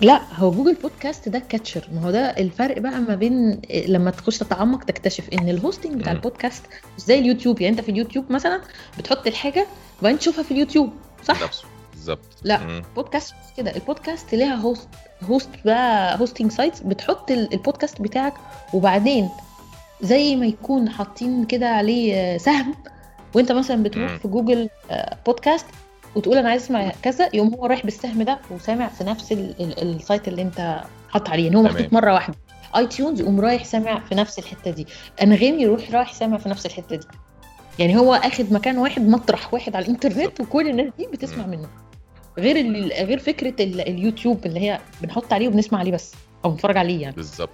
لا 0.00 0.20
هو 0.34 0.50
Google 0.50 0.74
Podcast 0.74 1.28
ده 1.28 1.38
catcher 1.38 1.88
ما 1.92 2.00
هو 2.06 2.10
ده 2.10 2.20
الفرق 2.20 2.78
بقى 2.78 3.00
ما 3.00 3.14
بين 3.14 3.60
لما 3.88 4.10
تخش 4.10 4.38
تتعمق 4.38 4.84
تكتشف 4.84 5.28
إن 5.32 5.48
ال 5.48 5.54
hosting 5.54 5.94
بتاع. 5.94 6.12
البودكاست 6.12 6.62
مش 6.98 7.02
زي 7.04 7.18
اليوتيوب 7.18 7.60
يعني 7.60 7.76
أنت 7.76 7.84
في 7.84 7.90
اليوتيوب 7.90 8.32
مثلا 8.32 8.60
بتحط 8.98 9.26
الحاجة 9.26 9.66
وبعدين 10.00 10.18
تشوفها 10.18 10.42
في 10.44 10.50
اليوتيوب 10.50 10.92
صح 11.24 11.40
بالظبط 11.92 12.20
لا. 12.42 12.58
مم. 12.58 12.82
بودكاست 12.96 13.34
كده 13.56 13.76
البودكاست 13.76 14.34
ليها 14.34 14.54
host 14.54 14.88
host 15.30 15.48
بقى 15.64 16.18
hosting 16.20 16.50
sites 16.52 16.80
بتحط 16.80 17.30
ال- 17.30 17.52
البودكاست 17.52 18.02
بتاعك 18.02 18.34
وبعدين 18.72 19.28
زي 20.02 20.36
ما 20.36 20.46
يكون 20.46 20.88
حاطين 20.90 21.44
كده 21.44 21.68
عليه 21.68 22.14
آه، 22.14 22.36
سهم 22.36 22.74
وأنت 23.34 23.52
مثلا 23.52 23.82
بتروح 23.82 24.10
مم. 24.10 24.18
في 24.18 24.28
جوجل 24.28 24.68
آه، 24.90 25.16
بودكاست 25.26 25.66
وتقول 26.16 26.36
أنا 26.38 26.48
عايز 26.48 26.62
أسمع 26.62 26.92
كذا 27.02 27.28
يقوم 27.34 27.54
هو 27.54 27.66
رايح 27.66 27.84
بالسهم 27.84 28.22
ده 28.22 28.38
وسامع 28.50 28.88
في 28.88 29.04
نفس 29.04 29.32
ال- 29.32 29.54
ال- 29.60 29.96
ال 29.96 30.02
site 30.02 30.28
اللي 30.28 30.42
أنت 30.42 30.80
حاطط 31.10 31.28
عليه 31.28 31.44
يعني 31.44 31.56
هو. 31.56 31.62
محطوط 31.62 31.92
مرة 31.92 32.12
واحدة. 32.14 32.34
iTunes 32.76 33.20
يقوم 33.20 33.40
رايح 33.40 33.64
سامع 33.64 34.00
في 34.00 34.14
نفس 34.14 34.38
الحتة 34.38 34.70
دي. 34.70 34.86
أنغامي 35.22 35.62
يروح 35.62 35.90
رايح 35.90 36.12
سامع 36.12 36.36
في 36.38 36.48
نفس 36.48 36.66
الحتة 36.66 36.96
دي. 36.96 37.06
يعني 37.78 37.98
هو 37.98 38.14
أخد 38.14 38.52
مكان 38.52 38.78
واحد 38.78 39.08
مطرح 39.08 39.54
واحد 39.54 39.76
على 39.76 39.84
الإنترنت 39.84 40.40
وكل 40.40 40.68
الناس 40.68 40.92
دي 40.98 41.06
بتسمع. 41.12 41.46
منه. 41.46 41.68
غير 42.38 42.56
غير 43.06 43.18
فكرة 43.18 43.64
ال- 43.64 43.80
اليوتيوب 43.80 44.46
اللي 44.46 44.60
هي 44.60 44.80
بنحط 45.02 45.32
عليه 45.32 45.48
وبنسمع 45.48 45.78
عليه 45.78 45.92
بس 45.92 46.14
أو 46.44 46.50
بنتفرج 46.50 46.76
عليه 46.76 47.02
يعني. 47.02 47.16
بالظبط. 47.16 47.50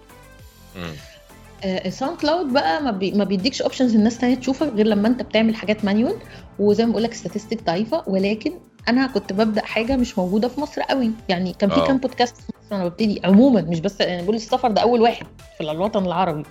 مم. 1.64 1.90
آه، 2.02 2.16
Cloud 2.20 2.52
بقى 2.52 2.82
ما, 2.82 2.90
بي 2.90 3.12
ما 3.12 3.24
بيديكش 3.24 3.62
options 3.62 3.94
الناس 3.94 4.18
تانية 4.18 4.34
تشوفك 4.34 4.66
غير 4.66 4.86
لما 4.86 5.08
انت 5.08 5.22
بتعمل 5.22 5.54
حاجات 5.56 5.84
manual 5.84 6.16
وزي 6.58 6.86
ما 6.86 6.90
بقول 6.90 7.02
لك 7.02 7.14
ستاتستيك 7.14 7.64
ضعيفة 7.64 8.04
ولكن 8.06 8.52
أنا 8.88 9.06
كنت 9.06 9.32
ببدأ 9.32 9.64
حاجة 9.64 9.96
مش 9.96 10.18
موجودة 10.18 10.48
في 10.48 10.60
مصر 10.60 10.82
قوي 10.82 11.10
يعني 11.28 11.52
كان 11.52 11.70
في 11.70 11.76
آه. 11.76 11.86
كام 11.86 11.98
بودكاست 11.98 12.36
في 12.36 12.52
مصر 12.64 12.76
أنا 12.76 12.88
ببتدي 12.88 13.20
عموما 13.24 13.60
مش 13.60 13.80
بس 13.80 14.00
أنا 14.00 14.22
بقول 14.22 14.36
السفر 14.36 14.70
ده 14.70 14.82
أول 14.82 15.00
واحد 15.00 15.26
في 15.58 15.62
الوطن 15.70 16.06
العربي 16.06 16.44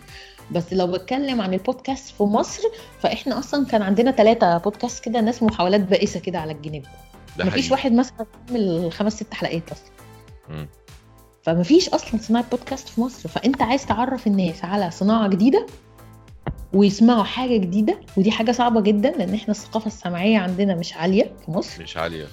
بس 0.52 0.74
لو 0.74 0.88
بتكلم 0.88 1.42
عن 1.42 1.54
البودكاست 1.54 2.14
في 2.16 2.24
مصر 2.24 2.64
فإحنا 3.00 3.40
أصلا 3.40 3.66
كان 3.66 3.82
عندنا 3.82 4.12
ثلاثة 4.12 4.58
بودكاست 4.58 5.04
كده 5.04 5.22
ناس 5.22 5.44
محاولات 5.44 5.82
بائسة 5.82 6.20
كده 6.20 6.40
على 6.40 6.52
الجناب 6.52 6.84
ده 7.38 7.46
مفيش. 7.46 7.72
واحد 7.72 7.94
مثلا 7.94 8.26
بيعمل 8.52 8.92
خمس 8.92 9.14
ست 9.14 9.34
حلقات 9.34 9.64
أصلا. 9.72 10.68
فمفيش 11.44 11.90
أصلا 11.90 12.20
صناعة 12.22 12.46
بودكاست 12.50 12.90
في 12.90 13.02
مصر. 13.02 13.30
فأنت 13.30 13.62
عايز 13.62 13.86
تعرف 13.86 14.28
الناس 14.28 14.66
على 14.66 14.92
صناعة 14.92 15.28
جديدة 15.28 15.66
ويسمعوا 16.74 17.24
حاجة 17.24 17.58
جديدة 17.58 18.00
ودي 18.18 18.32
حاجة 18.32 18.52
صعبة 18.52 18.82
جدا 18.82 19.12
لأن 19.12 19.34
إحنا 19.34 19.52
الثقافة 19.52 19.88
السمعية 19.88 20.38
عندنا 20.40 20.76
مش 20.76 20.94
عالية 20.94 21.32
في 21.46 21.52
مصر. 21.52 21.84
مش 21.84 21.98
عالية. 21.98 22.28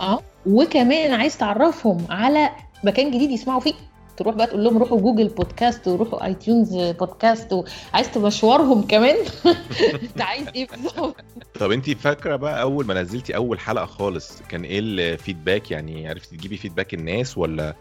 آه. 0.00 0.20
وكمان 0.46 1.12
عايز 1.14 1.38
تعرفهم 1.38 2.06
على 2.10 2.50
مكان 2.84 3.10
جديد 3.10 3.30
يسمعوا 3.30 3.60
فيه. 3.60 3.74
تروح 4.16 4.34
بقى 4.34 4.46
تقول 4.46 4.64
لهم 4.64 4.78
روحوا 4.78 5.00
Google 5.00 5.28
Podcast 5.28 5.88
وروحوا 5.88 6.24
iTunes 6.24 6.76
بودكاست 6.76 7.52
وعايز 7.52 8.10
تمشورهم 8.10 8.82
كمان؟ 8.82 9.16
انت 10.02 10.20
عايز 10.20 10.48
إيه 10.54 10.66
بالظبط؟ 10.66 11.16
طب 11.60 11.72
أنت 11.72 11.90
فاكرة 11.90 12.36
بقى 12.36 12.62
أول 12.62 12.86
ما 12.86 13.02
نزلتي 13.02 13.36
أول 13.36 13.58
حلقة 13.60 13.86
خالص 13.86 14.42
كان 14.48 14.64
إيه 14.64 14.78
الفيدباك 14.80 15.70
يعني؟ 15.70 16.08
عرفتي 16.08 16.36
تجيبي 16.36 16.56
فيدباك 16.56 16.94
الناس 16.94 17.38
ولا 17.38 17.74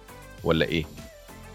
ولا 0.43 0.65
إيه؟ 0.65 0.83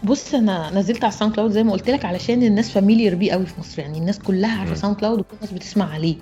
بص 0.03 0.33
أنا 0.33 0.71
نزلت 0.73 1.03
على 1.03 1.13
ال 1.13 1.35
SoundCloud 1.35 1.51
زي 1.51 1.63
ما 1.63 1.71
قلت 1.71 1.89
لك 1.89 2.05
علشان 2.05 2.43
الناس 2.43 2.69
familiar 2.69 3.15
بيه 3.15 3.31
قوي 3.31 3.45
في 3.45 3.59
مصر. 3.59 3.81
يعني 3.81 3.97
الناس 3.97 4.19
كلها 4.19 4.59
عارفة. 4.59 4.75
SoundCloud 4.75 5.19
وكل 5.19 5.35
الناس 5.35 5.51
بتسمع 5.51 5.93
عليه. 5.93 6.15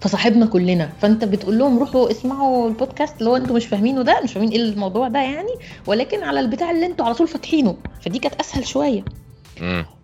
فصاحبنا 0.00 0.46
كلنا. 0.46 0.90
فأنت 1.00 1.24
بتقول 1.24 1.58
لهم 1.58 1.78
روحوا 1.78 2.10
اسمعوا 2.10 2.68
البودكاست 2.68 3.18
اللي 3.18 3.30
هو 3.30 3.36
أنتوا 3.36 3.56
مش 3.56 3.66
فاهمينه 3.66 4.02
ده 4.02 4.20
مش 4.24 4.32
فاهمين 4.32 4.50
إيه 4.50 4.60
الموضوع 4.60 5.08
ده 5.08 5.18
يعني 5.18 5.52
ولكن 5.86 6.22
على 6.22 6.40
البتاع 6.40 6.70
اللي 6.70 6.86
أنتوا 6.86 7.06
على 7.06 7.14
طول 7.14 7.28
فاتحينه. 7.28 7.76
فدي 8.04 8.18
كانت 8.18 8.34
أسهل 8.40 8.66
شوية. 8.66 9.04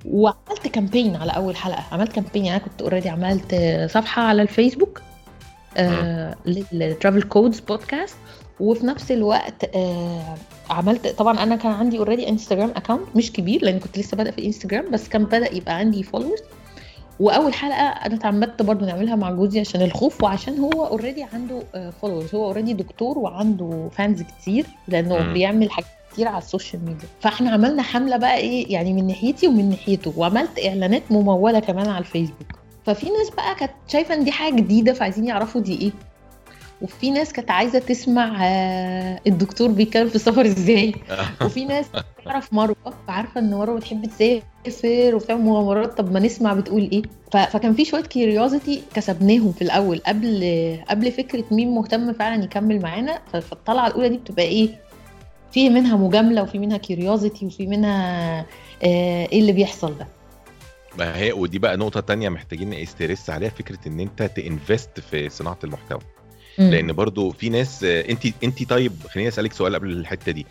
وعملت 0.04 0.68
campaign 0.72 1.16
على 1.16 1.32
أول 1.32 1.56
حلقة. 1.56 1.84
عملت 1.92 2.12
campaign 2.12 2.44
يعني 2.44 2.56
أنا 2.56 2.64
كنت 2.64 2.82
already 2.82 3.08
عملت 3.08 3.54
صفحة 3.90 4.22
على 4.22 4.42
الفيسبوك. 4.42 5.02
آه 5.76 6.34
لل 6.72 6.85
Travel 6.85 7.22
Codes 7.22 7.60
بودكاست 7.60 8.16
وفي 8.60 8.86
نفس 8.86 9.12
الوقت 9.12 9.76
آه 9.76 10.34
عملت 10.70 11.06
طبعا 11.08 11.42
أنا 11.42 11.56
كان 11.56 11.72
عندي 11.72 11.98
already 11.98 12.28
انستجرام 12.28 12.70
account 12.76 13.00
مش 13.16 13.32
كبير 13.32 13.64
لأن 13.64 13.78
كنت 13.78 13.98
لسه 13.98 14.16
بادئه 14.16 14.30
في 14.32 14.38
الانستجرام 14.38 14.90
بس 14.90 15.08
كان 15.08 15.24
بدأ 15.24 15.54
يبقى 15.54 15.74
عندي 15.74 16.02
followers 16.02 16.40
وأول 17.20 17.54
حلقة 17.54 17.82
أنا 17.88 18.14
اتعمدت 18.14 18.62
برضو 18.62 18.84
نعملها 18.84 19.16
مع 19.16 19.30
جوزي 19.30 19.60
عشان 19.60 19.82
الخوف 19.82 20.22
وعشان 20.22 20.58
هو 20.58 20.86
already 20.86 21.22
عنده 21.32 21.62
followers 22.02 22.34
هو 22.34 22.44
already 22.44 22.72
دكتور 22.72 23.18
وعنده 23.18 23.88
fans 23.92 24.22
كتير 24.22 24.66
لأنه 24.88 25.18
مم. 25.18 25.32
بيعمل 25.32 25.70
حاجات 25.70 25.88
كتير 26.12 26.28
على 26.28 26.38
ال 26.38 26.45
social 26.45 26.84
media. 26.84 27.08
فإحنا 27.20 27.50
عملنا 27.50 27.82
حملة 27.82 28.16
بقى 28.16 28.36
إيه 28.36 28.72
يعني 28.72 28.92
من 28.92 29.06
ناحيتي 29.06 29.46
ومن 29.48 29.68
ناحيته 29.70 30.12
وعملت 30.16 30.58
إعلانات 30.66 31.02
ممولة 31.10 31.58
كمان 31.60 31.88
على 31.88 31.98
الفيسبوك. 31.98 32.46
ففي 32.86 33.10
ناس 33.10 33.30
بقى 33.30 33.54
كانت 33.54 33.72
شايفة 33.88 34.14
إن 34.14 34.24
دي 34.24 34.32
حاجة 34.32 34.54
جديدة 34.54 34.92
فعايزين 34.92 35.26
يعرفوا 35.26 35.60
دي 35.60 35.80
إيه. 35.80 35.92
وفي 36.82 37.10
ناس 37.10 37.32
كانت 37.32 37.50
عايزة 37.50 37.78
تسمع 37.78 38.38
آه، 38.44 39.20
الدكتور 39.26 39.70
بيتكلم 39.70 40.08
في 40.08 40.14
السفر 40.14 40.46
إزاي. 40.46 40.94
وفي 41.44 41.64
ناس 41.64 41.86
تعرف 42.24 42.52
مروة 42.52 42.76
فعارفة 43.08 43.40
إن 43.40 43.50
مروة 43.50 43.76
بتحب 43.76 44.06
تسافر 44.64 45.14
وبتعمل 45.14 45.42
مغامرات. 45.42 45.98
طب 45.98 46.12
ما 46.12 46.20
نسمع 46.20 46.54
بتقول 46.54 46.88
إيه. 46.92 47.02
فكان 47.46 47.74
في 47.74 47.84
شوية 47.84 48.02
curiosity 48.02 48.82
كسبناهم 48.94 49.52
في 49.52 49.62
الأول 49.62 50.00
قبل 50.06 50.78
قبل 50.88 51.12
فكرة 51.12 51.44
مين 51.50 51.74
مهتم 51.74 52.12
فعلا 52.12 52.44
يكمل 52.44 52.80
معانا. 52.80 53.18
فالطلعة 53.32 53.86
الأولى 53.86 54.08
دي 54.08 54.16
بتبقى 54.16 54.44
إيه؟ 54.44 54.68
في 55.52 55.70
منها 55.70 55.96
مجاملة 55.96 56.42
وفي 56.42 56.58
منها 56.58 56.76
curiosity 56.76 57.46
وفي 57.46 57.66
منها 57.66 58.38
آه، 58.84 59.28
إيه 59.32 59.40
اللي 59.40 59.52
بيحصل 59.52 59.98
ده. 59.98 60.06
ما 60.98 61.16
هي 61.16 61.32
ودي 61.32 61.58
بقى 61.58 61.76
نقطة 61.76 62.00
تانية 62.00 62.28
محتاجين 62.28 62.70
ن 62.82 62.89
stress 62.89 63.30
عليها 63.30 63.50
فكرة 63.50 63.78
إن 63.86 64.00
أنت 64.00 64.22
تنفست 64.22 65.00
في 65.00 65.28
صناعة 65.28 65.58
المحتوى. 65.64 66.00
مم. 66.58 66.70
لأن 66.70 66.92
برضو 66.92 67.30
في 67.30 67.48
ناس 67.48 67.84
انت 67.84 68.26
أنت 68.44 68.70
طيب 68.70 68.92
خليني 69.08 69.28
أسألك 69.28 69.52
سؤال 69.52 69.74
قبل 69.74 69.90
الحتة 69.90 70.32
دي. 70.32 70.46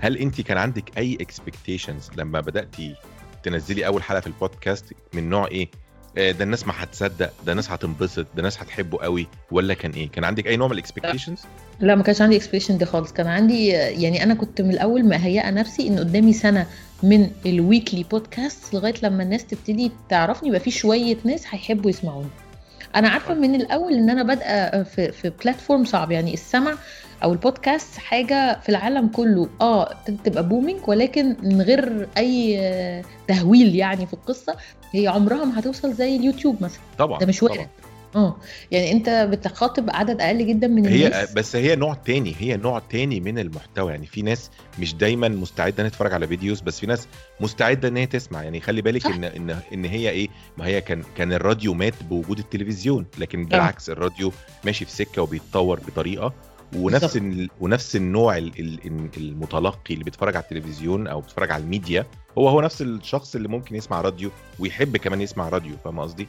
هل 0.00 0.16
أنت 0.16 0.40
كان 0.40 0.58
عندك 0.58 0.98
أي 0.98 1.18
expectations 1.20 2.10
لما 2.16 2.40
بدأتي 2.40 2.94
تنزلي 3.42 3.86
أول 3.86 4.02
حلقة 4.02 4.20
في 4.20 4.26
البودكاست 4.26 4.84
من 5.14 5.30
نوع 5.30 5.46
إيه؟ 5.46 5.70
ده 6.16 6.44
الناس 6.44 6.66
ما 6.66 6.72
هتصدق 6.76 7.30
ده 7.46 7.52
الناس 7.52 7.70
هتنبسط 7.70 8.18
ده 8.34 8.38
الناس 8.38 8.58
هتحبه 8.62 8.98
قوي 8.98 9.26
ولا 9.50 9.74
كان 9.74 9.90
إيه؟ 9.90 10.10
كان 10.10 10.24
عندك 10.24 10.46
أي 10.46 10.56
نوع 10.56 10.66
من 10.66 10.72
ال 10.72 10.77
expectations 10.77 11.38
لا 11.80 11.94
ما 11.94 12.02
كانش 12.02 12.22
عندي 12.22 12.36
expectation 12.36 12.78
دي 12.78 12.84
خالص. 12.84 13.12
كان 13.12 13.26
عندي 13.26 13.66
يعني 13.68 14.22
أنا 14.22 14.34
كنت 14.34 14.60
من 14.60 14.70
الأول 14.70 15.04
مهيئة 15.04 15.50
نفسي 15.50 15.88
إن 15.88 15.98
قدامي 15.98 16.32
سنة 16.32 16.66
من 17.02 17.30
ال 17.46 17.54
weekly 17.54 18.02
بودكاست 18.10 18.74
لغاية 18.74 18.94
لما 19.02 19.22
الناس 19.22 19.44
تبتدي 19.46 19.92
تعرفني 20.08 20.48
يبقى 20.48 20.60
في 20.60 20.70
شوية 20.70 21.16
ناس 21.24 21.44
هيحبوا 21.50 21.90
يسمعوني. 21.90 22.28
أنا 22.96 23.08
عارفة 23.08 23.34
من 23.34 23.54
الأول 23.54 23.92
إن 23.92 24.10
أنا 24.10 24.22
بادئة 24.22 24.82
في 24.82 25.12
في 25.12 25.32
platform 25.44 25.84
صعب. 25.84 26.10
يعني 26.12 26.34
السمع 26.34 26.74
أو 27.22 27.32
البودكاست 27.32 27.98
حاجة 27.98 28.60
في 28.60 28.68
العالم 28.68 29.08
كله. 29.08 29.48
آه 29.60 29.94
تبقى 30.24 30.48
booming 30.48 30.80
ولكن 30.88 31.36
من 31.42 31.62
غير 31.62 32.08
أي 32.18 32.60
تهويل 33.28 33.74
يعني 33.74 34.06
في 34.06 34.14
القصة 34.14 34.56
هي 34.92 35.08
عمرها 35.08 35.44
ما 35.44 35.58
هتوصل 35.58 35.92
زي 35.92 36.16
اليوتيوب 36.16 36.62
مثلا. 36.62 36.80
طبعا 36.98 37.18
ده 37.18 37.26
مش. 37.26 37.42
وارد 37.42 37.68
آه 38.16 38.36
يعني 38.70 38.92
أنت 38.92 39.28
بتخاطب 39.30 39.90
عدد 39.90 40.20
أقل 40.20 40.46
جدا 40.46 40.66
من 40.66 40.86
هي 40.86 41.06
الناس. 41.06 41.32
بس 41.32 41.56
هي 41.56 41.76
نوع 41.76 41.94
تاني 41.94 42.34
هي 42.38 42.56
نوع 42.56 42.78
تاني 42.90 43.20
من 43.20 43.38
المحتوى. 43.38 43.90
يعني 43.90 44.06
في 44.06 44.22
ناس 44.22 44.50
مش 44.78 44.94
دايما 44.94 45.28
مستعدة 45.28 45.74
إنها 45.78 45.88
تتفرج 45.88 46.12
على 46.12 46.26
videos 46.26 46.60
بس 46.60 46.80
في 46.80 46.86
ناس 46.86 47.08
مستعدة 47.40 47.88
ان 47.88 47.96
هي 47.96 48.06
تسمع. 48.06 48.42
يعني 48.42 48.60
خلي 48.60 48.82
بالك 48.82 49.02
صح. 49.02 49.14
إن 49.14 49.24
إن 49.24 49.56
إن 49.72 49.84
هي 49.84 50.10
إيه؟ 50.10 50.28
ما 50.58 50.66
هي 50.66 50.80
كان 50.80 51.02
كان 51.16 51.32
الراديو 51.32 51.74
مات 51.74 51.94
بوجود 52.10 52.38
التلفزيون 52.38 53.06
لكن 53.18 53.44
بالعكس 53.44 53.90
الراديو 53.90 54.32
ماشي 54.64 54.84
في 54.84 54.90
سكة 54.90 55.22
وبيتطور 55.22 55.80
بطريقة 55.80 56.32
ونفس. 56.76 57.16
ال... 57.16 57.50
ونفس 57.60 57.96
النوع 57.96 58.38
ال... 58.38 58.52
ال... 58.58 59.08
المتلقي 59.16 59.94
اللي 59.94 60.04
بيتفرج 60.04 60.36
على 60.36 60.42
التلفزيون 60.44 61.06
أو 61.06 61.20
بيتفرج 61.20 61.50
على 61.50 61.62
الميديا 61.62 62.06
هو 62.38 62.48
هو 62.48 62.60
نفس 62.60 62.82
الشخص 62.82 63.34
اللي 63.34 63.48
ممكن 63.48 63.74
يسمع 63.76 64.00
راديو 64.00 64.30
ويحب 64.58 64.96
كمان 64.96 65.20
يسمع 65.20 65.48
راديو 65.48 65.76
فاهم 65.84 66.00
قصدي؟ 66.00 66.26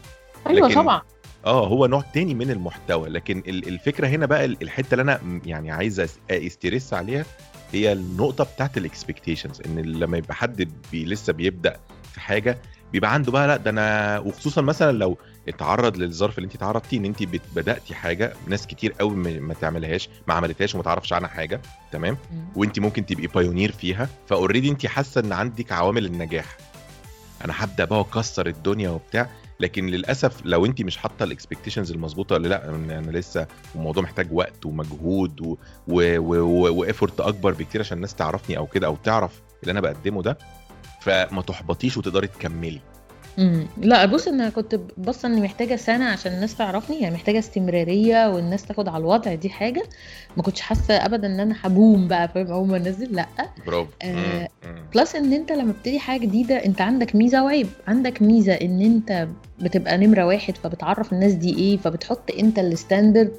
أيوه 0.48 0.68
لكن- 0.70 0.82
طبعا 0.82 1.02
آه 1.46 1.68
هو 1.68 1.86
نوع 1.86 2.02
تاني 2.14 2.34
من 2.34 2.52
المحتوى 2.52 3.10
لكن 3.10 3.44
ال- 3.48 3.68
الفكرة 3.68 4.08
هنا 4.08 4.26
بقى 4.26 4.46
ال- 4.46 4.58
الحتة 4.62 4.92
اللي 4.94 5.02
أنا 5.02 5.20
يعني 5.46 5.72
عايز 5.72 6.08
أ 6.32 6.41
stress 6.41 6.94
عليها 6.94 7.26
هي 7.74 7.92
النقطة 7.94 8.44
بتاعت 8.44 8.78
ال 8.78 8.84
expectations 8.84 9.62
إن 9.66 9.80
لما 9.80 10.18
يبقى 10.18 10.36
حد 10.36 10.70
بي 10.92 11.06
لسه 11.06 11.34
بيبدأ 11.34 11.78
في 12.14 12.20
حاجة 12.20 12.58
بيبقى 12.94 13.14
عنده 13.14 13.32
بقى 13.32 13.48
لأ 13.48 13.58
ده 13.58 13.70
أنا 13.70 14.20
وخصوصا 14.20 14.62
مثلا 14.62 14.98
لو 14.98 15.18
اتعرض 15.48 15.98
للظرف 15.98 16.38
اللي 16.38 16.46
انت 16.46 16.58
تعرضتيه 16.58 16.98
ان 16.98 17.06
انت 17.06 17.24
بدأتي 17.56 17.96
حاجة 17.96 18.34
ناس 18.48 18.68
كتير 18.68 18.92
قوي 18.92 19.16
ما 19.40 19.54
تعملهاش 19.54 20.10
ما 20.28 20.34
عملتهاش 20.34 20.76
وما 20.76 20.84
تعرفش 20.84 21.14
عنها 21.14 21.28
حاجة 21.30 21.62
تمام؟ 21.92 22.18
وانت 22.56 22.80
ممكن 22.80 23.06
تبقي 23.06 23.28
pioneer 23.28 23.72
فيها. 23.72 24.10
ف 24.28 24.33
already 24.33 24.70
انت 24.70 24.86
حاسة 24.86 25.22
ان 25.22 25.32
عندك 25.32 25.72
عوامل 25.72 26.06
النجاح. 26.06 26.58
أنا 27.46 27.54
هبدا 27.58 27.86
بقى 27.86 28.00
واكسر 28.00 28.48
الدنيا 28.48 28.90
وبتاع 28.90 29.30
لكن 29.60 29.88
للأسف 29.88 30.42
لو 30.46 30.66
انت 30.66 30.82
مش 30.82 30.98
حاطة 30.98 31.24
ال 31.24 31.29
expectations 31.29 31.92
المظبوطة 31.92 32.36
ولا 32.36 32.48
لأ 32.48 32.70
أنا 32.70 33.12
لسه 33.12 33.48
الموضوع 33.76 34.04
محتاج 34.04 34.28
وقت 34.32 34.66
ومجهود. 34.66 35.58
و 35.88 36.07
effort 36.07 37.20
أكبر 37.20 37.54
بكتير 37.54 37.82
عشان 37.82 37.98
الناس 37.98 38.16
تعرفني 38.16 38.58
أو 38.58 38.68
كده 38.68 38.88
أو 38.88 38.96
تعرف 38.96 39.42
اللي 39.62 39.72
أنا 39.72 39.82
بقدمه 39.82 40.22
ده 40.22 40.38
فما 41.02 41.42
تحبطيش 41.42 41.98
وتقدري 41.98 42.28
تكملي. 42.28 42.82
امم 43.40 43.66
لا 43.78 44.06
بص 44.06 44.28
أنا 44.28 44.50
كنت 44.50 44.80
بص 44.98 45.26
إني 45.26 45.42
محتاجة 45.42 45.76
سنة 45.76 46.06
عشان 46.06 46.34
الناس 46.34 46.56
تعرفني 46.56 47.00
يعني 47.02 47.16
محتاجة 47.16 47.40
استمرارية 47.40 48.30
والناس 48.30 48.66
تاخد 48.66 48.88
على 48.88 48.98
الوضع 49.02 49.36
دي 49.36 49.50
حاجة. 49.50 49.84
ما 50.38 50.44
كنتش 50.44 50.62
حاسة 50.62 50.94
ابدا 51.06 51.28
إن 51.28 51.40
أنا 51.40 51.56
ه 51.62 51.71
boom 51.71 52.08
بقى 52.08 52.28
فاهم؟ 52.28 52.48
أول 52.48 52.68
ما 52.68 52.78
أنزل 52.78 53.16
لأ. 53.16 53.26
برافو. 53.68 53.90
آه،. 54.04 54.48
plus 54.96 55.16
إن 55.16 55.34
أنت 55.34 55.52
لما 55.52 55.72
بتبتدي 55.72 56.00
حاجة 56.00 56.22
جديدة 56.22 56.56
أنت 56.66 56.82
عندك 56.82 57.16
ميزة 57.16 57.44
وعيب. 57.44 57.68
عندك 57.88 58.22
ميزة 58.22 58.54
إن 58.54 58.82
أنت 58.82 59.28
بتبقى 59.62 59.98
نمرة 59.98 60.26
واحد 60.26 60.58
فبتعرف 60.58 61.14
الناس 61.14 61.34
دي 61.34 61.58
إيه 61.58 61.78
فبتحط 61.78 62.32
أنت 62.40 62.60
ال 62.60 62.67
standard. 62.67 63.32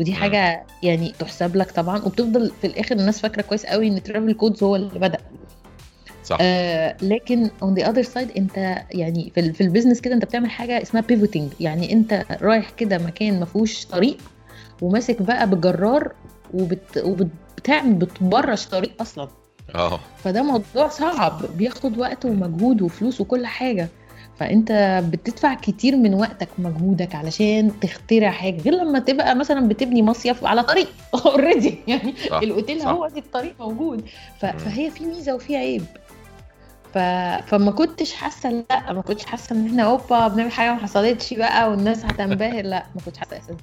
ودي 0.00 0.10
مم. 0.10 0.16
حاجة 0.16 0.66
يعني 0.82 1.12
تحسب 1.18 1.56
لك 1.56 1.70
طبعا. 1.70 1.98
وبتفضل 2.04 2.50
في 2.60 2.66
الآخر 2.66 2.96
الناس 2.96 3.20
فاكرة 3.20 3.42
كويس 3.42 3.66
قوي 3.66 3.88
إن 3.88 4.02
Travel 4.02 4.32
Codes 4.32 4.62
هو 4.62 4.76
اللي 4.76 4.98
بدأ. 4.98 5.18
صح. 6.24 6.38
آه 6.40 6.96
لكن 7.02 7.48
on 7.48 7.78
the 7.78 7.84
other 7.86 8.06
side 8.14 8.36
انت 8.36 8.56
يعني 8.90 9.32
في, 9.34 9.52
في 9.52 9.60
ال 9.60 9.64
business 9.64 10.00
كده 10.00 10.14
انت 10.14 10.24
بتعمل 10.24 10.50
حاجة 10.50 10.82
اسمها 10.82 11.02
paving. 11.12 11.42
يعني 11.60 11.92
انت 11.92 12.24
رايح 12.42 12.70
كده 12.70 12.98
مكان 12.98 13.40
ما 13.40 13.44
فيهوش 13.46 13.84
طريق 13.86 14.16
وماسك 14.82 15.22
بقى 15.22 15.50
بجرار 15.50 16.12
وبت 16.54 17.04
وبتعمل 17.04 17.92
بتبرش 17.94 18.66
طريق 18.66 18.92
أصلا. 19.00 19.28
آه. 19.74 20.00
فده 20.24 20.42
موضوع 20.42 20.88
صعب. 20.88 21.42
بياخد 21.56 21.98
وقت 21.98 22.24
ومجهود 22.24 22.82
وفلوس 22.82 23.20
وكل 23.20 23.46
حاجة. 23.46 23.88
فانت 24.38 25.02
بتدفع 25.12 25.54
كتير 25.54 25.96
من 25.96 26.14
وقتك 26.14 26.48
ومجهودك 26.58 27.14
علشان 27.14 27.72
تخترع 27.80 28.30
حاجة. 28.30 28.60
غير 28.62 28.72
لما 28.74 28.98
تبقى 28.98 29.34
مثلا 29.36 29.68
بتبني 29.68 30.02
مصيف 30.02 30.44
على 30.44 30.62
طريق 30.62 30.88
already 31.26 31.78
يعني 31.88 32.14
صح 32.30 32.38
الأوتيل 32.38 32.80
صح. 32.80 32.88
هو 32.88 33.08
دي 33.08 33.18
الطريق 33.20 33.54
موجود. 33.60 34.04
فهي 34.40 34.90
في 34.90 35.04
ميزة 35.04 35.34
وفي 35.34 35.56
عيب. 35.56 35.82
ف... 36.94 36.98
فما 37.46 37.70
كنتش 37.70 38.14
حاسة 38.14 38.64
لا 38.70 38.92
ما 38.92 39.02
كنتش 39.02 39.24
حاسة 39.24 39.56
إن 39.56 39.66
إحنا 39.66 39.82
أوبا 39.82 40.28
بنعمل 40.28 40.52
حاجة 40.52 40.72
ما 40.74 40.78
حصلتش 40.80 41.34
بقى 41.34 41.70
والناس 41.70 42.04
هتنبهر. 42.04 42.64
لا 42.64 42.86
ما 42.94 43.00
كنتش 43.04 43.18
حاسة 43.18 43.36
أساسا. 43.38 43.56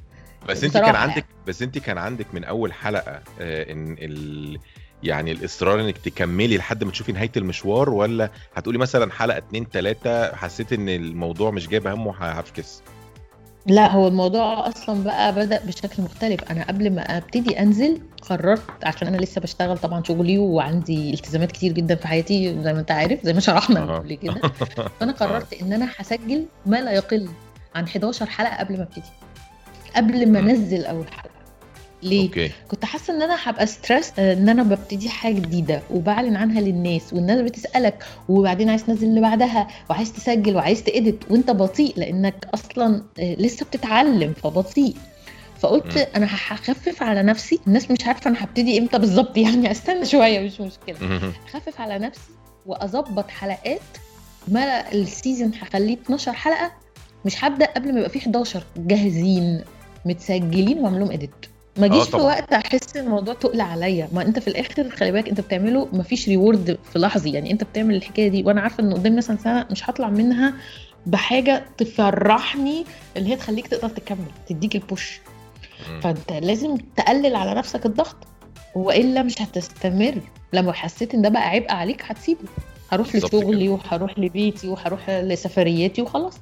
بس 0.50 0.64
أنت 0.64 0.78
كان 0.78 0.96
عندك 0.96 1.26
بس 1.48 1.62
أنت 1.62 1.78
كان 1.78 1.98
عندك 1.98 2.34
من 2.34 2.44
أول 2.44 2.74
حلقة 2.74 3.22
آه، 3.40 3.72
إن 3.72 3.96
ال 4.00 4.58
يعني 5.04 5.32
الإصرار 5.32 5.82
إنك 5.82 5.98
تكملي 5.98 6.58
لحد 6.58 6.84
ما 6.84 6.92
تشوفي 6.92 7.12
نهاية 7.12 7.32
المشوار 7.38 7.90
ولا 7.90 8.30
هتقولي 8.56 8.78
مثلا 8.78 9.12
حلقة 9.12 9.38
اتنين 9.38 9.70
تلاتة 9.70 10.36
حسيت 10.36 10.74
إن 10.74 10.90
الموضوع 10.90 11.52
مش 11.52 11.68
جايب 11.68 11.88
همه 11.88 12.16
هفكس؟ 12.16 12.82
لا 13.70 13.92
هو 13.92 14.08
الموضوع 14.08 14.68
أصلا 14.68 15.04
بقى 15.04 15.36
بدأ 15.36 15.66
بشكل 15.66 16.04
مختلف. 16.04 16.52
أنا 16.52 16.64
قبل 16.64 16.96
ما 16.96 17.02
أبتدي 17.18 17.60
أنزل 17.60 18.02
قررت 18.22 18.62
عشان 18.84 19.08
أنا 19.08 19.18
لسه 19.18 19.42
بشتغل 19.42 19.78
طبعا 19.78 20.04
شغلي 20.04 20.38
وعندي 20.38 21.14
التزامات 21.14 21.52
كتير 21.52 21.72
جدا 21.72 21.96
في 21.96 22.08
حياتي 22.08 22.62
زي 22.64 22.74
ما 22.74 22.80
أنت 22.80 22.92
عارف 22.92 23.20
زي 23.24 23.34
ما 23.34 23.40
شرحنا. 23.40 23.96
قبل 23.96 24.14
كده. 24.14 24.42
فأنا 25.00 25.12
قررت 25.12 25.54
إن 25.62 25.74
أنا 25.74 25.90
هسجل 25.98 26.46
ما 26.66 26.82
لا 26.82 26.92
يقل 26.92 27.30
عن 27.76 27.84
11 27.84 28.26
حلقة 28.26 28.56
قبل 28.58 28.78
ما 28.78 28.84
أبتدي. 28.84 29.10
قبل 29.96 30.32
ما. 30.32 30.40
أنزل 30.40 30.86
أول 30.86 31.06
حلقة. 31.12 31.39
ليه؟ 32.04 32.28
okay. 32.28 32.52
كنت 32.68 32.86
حاسة 32.86 33.14
إن 33.16 33.22
أنا 33.22 33.38
هبقى 33.44 33.66
stressed 33.68 34.20
إن 34.20 34.50
أنا 34.50 34.64
ببتدي 34.64 35.10
حاجة 35.10 35.34
جديدة 35.40 35.82
وبعلن 35.92 36.36
عنها 36.36 36.62
للناس 36.62 37.14
والناس 37.14 37.42
بتسألك 37.42 38.06
وبعدين 38.30 38.70
عايز 38.70 38.84
تنزل 38.86 39.08
اللي 39.08 39.22
بعدها 39.22 39.68
وعايز 39.90 40.14
تسجل 40.14 40.56
وعايز 40.56 40.84
ت 40.84 40.93
edit 40.93 41.32
وأنت 41.32 41.52
بطيء 41.52 41.94
لأنك 41.98 42.48
أصلا 42.54 43.04
آه، 43.20 43.36
لسه 43.36 43.66
بتتعلم 43.66 44.34
فبطيء. 44.34 44.96
فقلت 45.60 45.98
مم. 45.98 46.06
أنا 46.16 46.26
هخفف 46.26 47.04
على 47.04 47.24
نفسي 47.24 47.60
الناس 47.68 47.92
مش 47.92 48.06
عارفة 48.08 48.30
أنا 48.30 48.44
هبتدي 48.44 48.78
إمتى 48.80 49.00
بالظبط 49.00 49.38
يعني 49.38 49.72
استنى 49.72 50.06
شوية 50.06 50.40
مش 50.40 50.62
مشكلة. 50.62 51.32
اخفف 51.48 51.82
على 51.82 52.00
نفسي 52.00 52.32
وأظبط 52.66 53.30
حلقات 53.30 53.80
ما 54.48 54.92
ال 54.92 55.00
season 55.00 55.52
هخليه 55.62 55.94
12 55.94 56.34
حلقة 56.34 56.72
مش 57.26 57.44
هبدأ 57.44 57.66
قبل 57.66 57.92
ما 57.94 57.98
يبقى 58.00 58.10
فيه 58.10 58.20
11 58.20 58.64
جاهزين 58.78 59.62
متسجلين 60.06 60.80
واعمل 60.80 61.00
لهم 61.00 61.12
edit 61.12 61.32
ما 61.78 61.86
آه 61.86 61.90
جيش 61.90 62.10
في. 62.10 62.16
وقت 62.16 62.54
أحس 62.54 62.98
إن 62.98 63.06
الموضوع 63.06 63.34
تقل 63.34 63.62
عليا. 63.62 64.10
ما 64.14 64.22
أنت 64.22 64.40
في 64.40 64.48
الآخر 64.48 64.90
خلي 64.90 65.12
بالك 65.12 65.30
أنت 65.30 65.42
بتعمله 65.42 65.88
ما 65.94 66.04
فيش 66.04 66.28
reward 66.30 66.78
في 66.94 67.00
لحظي 67.00 67.32
يعني 67.32 67.52
أنت 67.52 67.64
بتعمل 67.64 67.96
الحكاية 67.96 68.28
دي 68.28 68.44
وأنا 68.44 68.62
عارفة 68.62 68.84
إن 68.84 68.94
قدام 68.94 69.16
مثلا 69.16 69.38
سنة 69.38 69.66
مش 69.72 69.90
هطلع 69.90 70.10
منها 70.10 70.54
بحاجة 71.06 71.66
تفرحني 71.78 72.86
اللي 73.18 73.30
هي 73.30 73.36
تخليك 73.36 73.68
تقدر 73.68 73.90
تكمل 73.90 74.26
تديك 74.50 74.76
ال 74.76 74.83
push. 74.83 75.20
فأنت 76.02 76.32
لازم 76.32 76.78
تقلل 76.96 77.36
على 77.36 77.54
نفسك 77.54 77.86
الضغط 77.86 78.18
وإلا 78.76 79.24
مش 79.24 79.42
هتستمر. 79.42 80.22
لما 80.54 80.74
حسيت 80.74 81.14
إن 81.14 81.22
ده 81.22 81.30
بقى 81.30 81.50
عبء 81.50 81.72
عليك 81.72 82.04
هتسيبه. 82.06 82.40
هروح 82.92 83.16
لشغلي 83.16 83.70
وهروح 83.70 84.20
لبيتي 84.20 84.68
وهروح 84.68 85.10
لسفرياتي 85.10 86.02
وخلاص. 86.02 86.34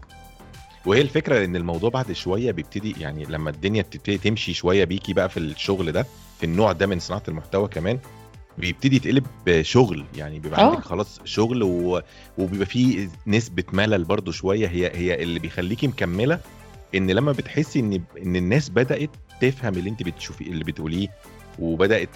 وهي 0.85 1.01
الفكرة 1.01 1.45
إن 1.45 1.55
الموضوع 1.55 1.89
بعد 1.89 2.11
شوية 2.11 2.51
بيبتدي 2.51 2.95
يعني 2.99 3.25
لما 3.25 3.49
الدنيا 3.49 3.81
بتبتدي 3.81 4.17
تمشي 4.17 4.53
شوية 4.53 4.83
بيكي 4.83 5.13
بقى 5.13 5.29
في 5.29 5.37
الشغل 5.39 5.91
ده 5.91 6.05
في 6.39 6.45
النوع 6.45 6.71
ده 6.71 6.87
من 6.87 6.99
صناعة 6.99 7.23
المحتوى 7.27 7.67
كمان 7.67 7.99
بيبتدي 8.57 8.95
يتقلب 8.95 9.25
شغل 9.61 10.05
يعني 10.15 10.39
بيبقى 10.39 10.61
آه. 10.61 10.69
عندك 10.69 10.83
خلاص 10.83 11.19
شغل 11.25 11.63
و... 11.63 12.01
وبيبقى 12.37 12.65
فيه 12.65 13.09
نسبة 13.27 13.63
ملل 13.73 14.03
برضو 14.03 14.31
شوية 14.31 14.67
هي 14.67 14.91
هي 14.95 15.23
اللي 15.23 15.39
بيخليكي 15.39 15.87
مكملة 15.87 16.39
إن 16.95 17.11
لما 17.11 17.31
بتحسي 17.31 17.79
إن 17.79 18.01
إن 18.25 18.35
الناس 18.35 18.69
بدأت 18.69 19.09
تفهم 19.41 19.73
اللي 19.73 19.89
أنت 19.89 20.03
بتشوفي 20.03 20.43
اللي 20.43 20.63
بتقوليه 20.63 21.07
وبدأت 21.59 22.09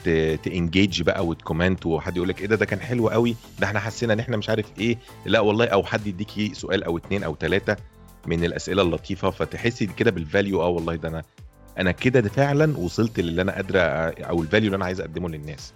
ت 0.43 0.52
engage 0.52 1.01
بقى 1.01 1.25
وت 1.25 1.39
comment 1.39 1.85
وحد 1.85 2.17
يقول 2.17 2.29
لك 2.29 2.41
إيه 2.41 2.47
ده 2.47 2.55
ده 2.55 2.65
كان 2.65 2.79
حلو 2.79 3.09
قوي 3.09 3.35
ده 3.59 3.67
إحنا 3.67 3.79
حسينا 3.79 4.13
إن 4.13 4.19
إحنا 4.19 4.37
مش 4.37 4.49
عارف 4.49 4.65
إيه 4.79 4.97
لا 5.25 5.39
والله 5.39 5.65
أو 5.65 5.83
حد 5.83 6.07
يديكي 6.07 6.53
سؤال 6.53 6.83
أو 6.83 6.97
اتنين 6.97 7.23
أو 7.23 7.35
تلاتة 7.35 7.75
من 8.27 8.43
الأسئلة 8.43 8.81
اللطيفة 8.81 9.29
فتحسي 9.29 9.85
كده 9.85 10.11
بال 10.11 10.26
value 10.26 10.61
آه 10.61 10.67
والله 10.67 10.95
ده 10.95 11.09
أنا 11.09 11.23
أنا 11.77 11.91
كده 11.91 12.19
ده 12.19 12.29
فعلا 12.29 12.77
وصلت 12.77 13.19
للي 13.19 13.41
أنا 13.41 13.51
قادرة 13.55 13.79
أو 13.79 14.41
ال 14.41 14.45
value 14.45 14.65
اللي 14.65 14.75
أنا 14.75 14.85
عايز 14.85 14.99
أقدمه 15.01 15.29
للناس. 15.29 15.73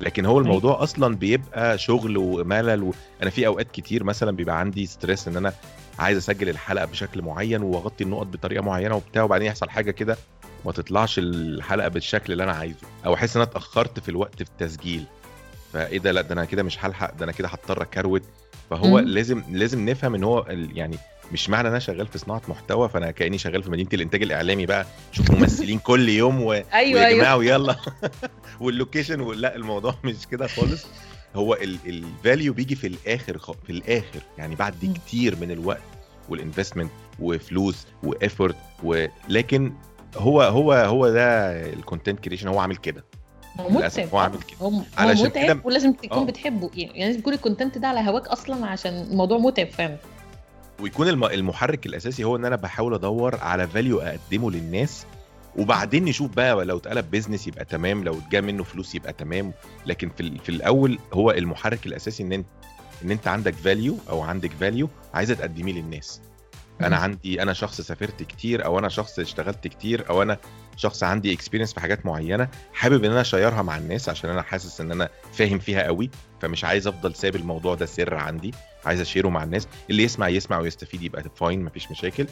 لكن 0.00 0.26
هو 0.26 0.38
الموضوع 0.38 0.82
أصلا 0.82 1.16
بيبقى 1.16 1.78
شغل 1.78 2.16
وملل 2.16 2.82
وأنا 2.82 3.30
في 3.30 3.46
أوقات 3.46 3.70
كتير 3.70 4.04
مثلا 4.04 4.30
بيبقى 4.36 4.60
عندي 4.60 4.86
stress 4.86 5.28
إن 5.28 5.36
أنا 5.36 5.52
عايز 5.98 6.16
أسجل 6.18 6.48
الحلقة 6.48 6.84
بشكل 6.84 7.22
معين 7.22 7.62
وأغطي 7.62 8.04
النقط 8.04 8.26
بطريقة 8.26 8.62
معينة 8.62 8.94
وبتاع 8.96 9.22
وبعدين 9.22 9.46
يحصل 9.46 9.70
حاجة 9.70 9.90
كده 9.90 10.16
ما 10.64 10.72
تطلعش 10.72 11.18
الحلقة 11.18 11.88
بالشكل 11.88 12.32
اللي 12.32 12.44
أنا 12.44 12.52
عايزه. 12.52 12.86
أو 13.06 13.14
أحس 13.14 13.36
إن 13.36 13.42
أنا 13.42 13.50
اتأخرت 13.50 14.00
في 14.00 14.08
الوقت 14.08 14.42
في 14.42 14.50
التسجيل. 14.50 15.04
فإيه 15.72 15.98
ده؟ 15.98 16.12
لأ 16.12 16.20
ده 16.22 16.32
أنا 16.32 16.44
كده 16.44 16.62
مش 16.62 16.84
هلحق 16.84 17.14
ده 17.14 17.24
أنا 17.24 17.32
كده 17.32 17.48
هضطر 17.48 17.82
أكروت. 17.82 18.22
فهو 18.70 18.88
مم. 18.88 18.98
لازم 18.98 19.42
لازم 19.50 19.88
نفهم 19.88 20.14
إن 20.14 20.24
هو 20.24 20.46
يعني 20.74 20.96
مش 21.32 21.50
معنى 21.50 21.62
إن 21.68 21.72
أنا 21.72 21.78
شغال 21.78 22.06
في 22.06 22.18
صناعة 22.18 22.42
محتوى 22.48 22.88
فأنا 22.88 23.10
كأني 23.10 23.38
شغال 23.38 23.62
في 23.62 23.70
مدينة 23.70 23.88
الإنتاج 23.94 24.22
الإعلامي 24.22 24.66
بقى 24.66 24.86
شوف 25.12 25.30
ممثلين 25.30 25.78
كل 25.88 26.08
يوم 26.08 26.42
و... 26.42 26.52
أيوه 26.52 26.64
ويا 26.74 27.06
أيوه 27.06 27.18
جماعة 27.18 27.36
ويلا 27.36 27.76
وال 28.60 28.74
location 28.74 29.32
لا 29.32 29.56
الموضوع 29.56 29.94
مش 30.04 30.26
كده 30.30 30.46
خالص 30.46 30.86
هو 31.36 31.54
ال 31.86 31.97
value 31.97 32.52
بيجي 32.52 32.74
في 32.74 32.86
الآخر 32.86 33.38
خ... 33.38 33.50
في 33.52 33.70
الآخر 33.70 34.20
يعني 34.38 34.54
بعد. 34.54 34.74
كتير 35.06 35.36
من 35.40 35.50
الوقت 35.50 35.82
وال 36.28 36.38
investment 36.38 36.90
وفلوس 37.20 37.86
و 38.02 38.10
effort 38.10 38.56
ولكن 38.82 39.72
هو 40.16 40.42
هو 40.42 40.72
هو 40.72 41.08
ده 41.10 41.50
ال 41.72 41.78
content 41.78 42.20
creation 42.20 42.48
هو 42.48 42.58
عامل 42.58 42.76
كده 42.76 43.04
هو 43.60 43.68
متعب 43.68 44.08
هو 44.12 44.18
عامل 44.18 44.38
كده. 44.42 44.58
هو 44.62 44.80
علشان 44.98 45.26
متعب 45.26 45.44
كده- 45.44 45.60
ولازم 45.64 45.92
تكون 45.92 46.18
آه. 46.18 46.24
بتحبه 46.24 46.70
يعني 46.74 47.04
لازم 47.06 47.18
يكون 47.18 47.32
ال 47.32 47.38
content 47.38 47.78
ده 47.78 47.88
على 47.88 48.10
هواك 48.10 48.26
أصلا 48.28 48.66
عشان 48.66 48.92
الموضوع 49.10 49.38
متعب 49.38 49.66
فعلا 49.70 49.96
ويكون 50.80 51.08
الم- 51.08 51.24
المحرك 51.24 51.86
الأساسي 51.86 52.24
هو 52.24 52.36
إن 52.36 52.44
أنا 52.44 52.56
بحاول 52.56 52.94
أدور 52.94 53.36
على 53.40 53.68
value 53.68 54.00
أقدمه 54.00 54.50
للناس 54.50 55.06
وبعدين 55.56 56.04
نشوف 56.04 56.30
بقى 56.34 56.64
لو 56.64 56.76
اتقلب 56.76 57.10
business 57.10 57.46
يبقى 57.46 57.64
تمام 57.64 58.04
لو 58.04 58.18
جا 58.18 58.40
منه 58.40 58.62
فلوس 58.64 58.94
يبقى 58.94 59.12
تمام. 59.12 59.52
لكن 59.86 60.10
في 60.16 60.38
في 60.38 60.48
الأول 60.48 60.98
هو 61.12 61.30
المحرك 61.30 61.86
الأساسي 61.86 62.22
إن 62.22 62.32
أنت 62.32 62.46
إن 63.04 63.10
أنت 63.10 63.28
عندك 63.28 63.54
value 63.54 63.96
أو 64.10 64.20
عندك 64.22 64.50
value 64.60 64.88
عايزة 65.14 65.34
تقدميه 65.34 65.72
للناس. 65.72 66.20
أنا. 66.80 66.96
عندي 66.96 67.42
أنا 67.42 67.52
شخص 67.52 67.80
سافرت 67.80 68.22
كتير 68.22 68.64
أو 68.64 68.78
أنا 68.78 68.88
شخص 68.88 69.18
اشتغلت 69.18 69.66
كتير 69.68 70.08
أو 70.10 70.22
أنا 70.22 70.38
شخص 70.76 71.02
عندي 71.02 71.32
experience 71.32 71.72
في 71.74 71.80
حاجات 71.80 72.06
معينة 72.06 72.48
حابب 72.72 73.04
إن 73.04 73.10
أنا 73.10 73.20
أ 73.20 73.26
share 73.26 73.56
ها 73.56 73.62
مع 73.62 73.76
الناس 73.76 74.08
عشان 74.08 74.30
أنا 74.30 74.42
حاسس 74.42 74.80
إن 74.80 74.92
أنا 74.92 75.08
فاهم 75.32 75.58
فيها 75.58 75.82
قوي 75.82 76.10
فمش 76.40 76.64
عايز 76.64 76.86
أفضل 76.86 77.14
سايب 77.14 77.36
الموضوع 77.36 77.74
ده 77.74 77.86
سر 77.86 78.14
عندي 78.14 78.54
عايز 78.86 79.00
أ 79.00 79.04
share 79.04 79.24
ه 79.24 79.28
مع 79.28 79.44
الناس. 79.44 79.68
اللي 79.90 80.02
يسمع 80.02 80.28
يسمع 80.28 80.58
ويستفيد 80.58 81.02
يبقى 81.02 81.24
fine 81.36 81.64
مفيش 81.64 81.90
مشاكل. 81.90 82.26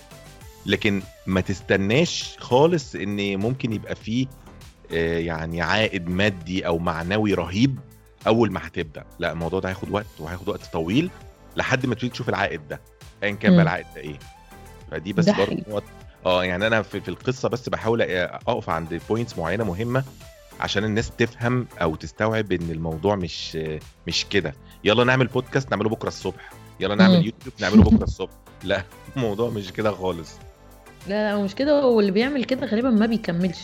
لكن 0.66 1.02
ما 1.26 1.40
تستناش 1.40 2.36
خالص 2.38 2.94
إن 2.94 3.36
ممكن 3.36 3.72
يبقى 3.72 3.94
فيه 3.94 4.26
آه، 4.92 5.18
يعني 5.18 5.62
عائد 5.62 6.08
مادي 6.08 6.66
أو 6.66 6.78
معنوي 6.78 7.34
رهيب 7.34 7.78
أول 8.26 8.52
ما 8.52 8.66
هتبدأ. 8.66 9.04
لا 9.18 9.32
الموضوع 9.32 9.60
ده 9.60 9.68
هياخد 9.68 9.90
وقت 9.90 10.06
وهياخد 10.18 10.48
وقت 10.48 10.64
طويل 10.72 11.10
لحد 11.56 11.86
ما 11.86 11.94
تبتدي 11.94 12.08
تشوف 12.10 12.28
العائد 12.28 12.68
ده. 12.68 12.80
ايا 13.22 13.30
كان. 13.32 13.52
بقى 13.52 13.62
العائد 13.62 13.86
ده 13.94 14.00
إيه. 14.00 14.18
فدي 14.90 15.12
بس 15.12 15.28
برضه. 15.28 15.56
نقط. 15.68 15.82
آه 16.26 16.44
يعني 16.44 16.66
أنا 16.66 16.82
في, 16.82 17.00
في 17.00 17.08
القصة 17.08 17.48
بس 17.48 17.68
بحاول 17.68 18.02
أقف 18.02 18.70
عند 18.70 19.00
points 19.08 19.38
معينة 19.38 19.64
مهمة 19.64 20.04
عشان 20.60 20.84
الناس 20.84 21.10
تفهم 21.18 21.66
أو 21.82 21.94
تستوعب 21.94 22.52
إن 22.52 22.70
الموضوع 22.70 23.16
مش 23.16 23.58
مش 24.06 24.26
كده. 24.30 24.54
يلا 24.84 25.04
نعمل 25.04 25.26
بودكاست 25.26 25.70
نعمله 25.70 25.88
بكرة 25.88 26.08
الصبح. 26.08 26.50
يلا 26.80 26.94
نعمل 26.94 27.16
مم. 27.16 27.22
يوتيوب 27.24 27.54
نعمله 27.60 27.82
بكرة 27.90 28.04
الصبح. 28.04 28.32
لا 28.64 28.82
الموضوع 29.16 29.50
مش 29.50 29.72
كده 29.72 29.90
خالص. 29.92 30.30
لا 31.08 31.32
لا 31.36 31.42
مش 31.42 31.54
كده. 31.54 31.86
واللي 31.86 32.10
بيعمل 32.10 32.44
كده 32.44 32.66
غالبا 32.66 32.90
ما 32.90 33.06
بيكملش. 33.06 33.58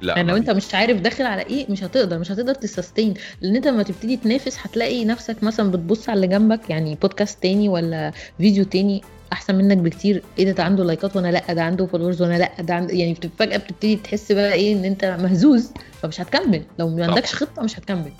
لا 0.00 0.16
يعني 0.16 0.30
لو 0.30 0.36
أنت 0.36 0.50
مش 0.50 0.74
عارف 0.74 1.00
داخل 1.00 1.26
على 1.26 1.42
إيه 1.42 1.70
مش 1.70 1.84
هتقدر 1.84 2.18
مش 2.18 2.32
هتقدر 2.32 2.54
ت 2.54 2.62
sustain 2.62 3.14
لأن 3.40 3.56
أنت 3.56 3.66
لما 3.66 3.82
تبتدي 3.82 4.16
تنافس 4.16 4.58
هتلاقي 4.60 5.04
نفسك 5.04 5.42
مثلا 5.42 5.70
بتبص 5.70 6.08
على 6.08 6.16
اللي 6.16 6.26
جنبك 6.26 6.70
يعني 6.70 6.94
بودكاست 6.94 7.42
تاني 7.42 7.68
ولا 7.68 8.12
فيديو 8.38 8.64
تاني. 8.64 9.02
أحسن 9.32 9.54
منك 9.54 9.76
بكتير. 9.76 10.22
إيه 10.38 10.44
ده 10.44 10.52
ده 10.52 10.64
عنده 10.64 10.84
like 10.84 11.10
ات 11.10 11.16
وأنا 11.16 11.28
لأ 11.28 11.52
ده 11.52 11.62
عنده 11.62 11.86
followers 11.86 12.22
وأنا 12.22 12.38
لأ 12.38 12.52
ده 12.62 12.74
عنده 12.74 12.94
يعني 12.94 13.14
فجأة 13.38 13.56
بتبتدي 13.56 13.96
تحس 13.96 14.32
بقى 14.32 14.52
إيه 14.52 14.72
إن 14.74 14.84
أنت 14.84 15.04
مهزوز 15.04 15.72
فمش 16.02 16.20
هتكمل. 16.20 16.62
لو 16.78 16.88
ما 16.88 17.06
عندكش 17.06 17.34
خطة 17.34 17.62
مش 17.62 17.78
هتكمل. 17.78 18.12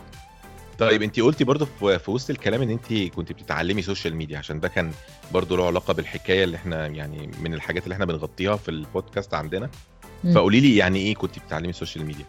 طيب 0.79 1.03
انت 1.03 1.21
قلتي 1.21 1.45
برضو 1.45 1.65
في, 1.65 2.11
وسط 2.11 2.31
الكلام 2.31 2.63
إن 2.63 2.71
انت 2.71 2.93
كنت 3.15 3.33
بتتعلمي 3.33 3.83
social 3.83 4.17
media 4.17 4.39
عشان 4.39 4.61
ده 4.61 4.69
كان 4.69 4.91
برضو 5.33 5.57
له 5.57 5.67
علاقة 5.67 5.95
بالحكاية 5.95 6.45
اللي 6.45 6.57
إحنا 6.57 6.87
يعني 6.87 7.31
من 7.43 7.55
الحاجات 7.55 7.85
اللي 7.85 7.93
إحنا 7.93 8.05
بنغطيها 8.05 8.57
في 8.57 8.71
البودكاست 8.71 9.35
عندنا. 9.35 9.71
فقولي 10.35 10.61
لي 10.61 10.77
يعني 10.77 10.99
إيه 10.99 11.15
كنت 11.15 11.39
بتتعلمي 11.39 11.73
social 11.73 12.05
media 12.05 12.25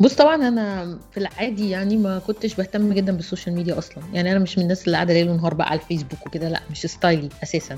بص 0.00 0.14
طبعا 0.14 0.48
أنا 0.48 0.98
في 1.12 1.18
العادي 1.20 1.70
يعني 1.70 1.96
ما 1.96 2.18
كنتش 2.18 2.54
بهتم 2.54 2.92
جدا 2.92 3.12
بال 3.12 3.22
social 3.22 3.54
media 3.54 3.78
أصلا. 3.78 4.04
يعني 4.12 4.32
أنا 4.32 4.38
مش 4.38 4.58
من 4.58 4.62
الناس 4.64 4.84
اللي 4.86 4.96
قاعدة 4.96 5.14
ليل 5.14 5.28
ونهار 5.30 5.54
بقى 5.54 5.68
على 5.70 5.80
الفيسبوك 5.80 6.26
وكده 6.26 6.48
لأ 6.48 6.60
مش 6.70 6.86
style 6.86 7.21
ي 7.21 7.28
أساسا. 7.42 7.76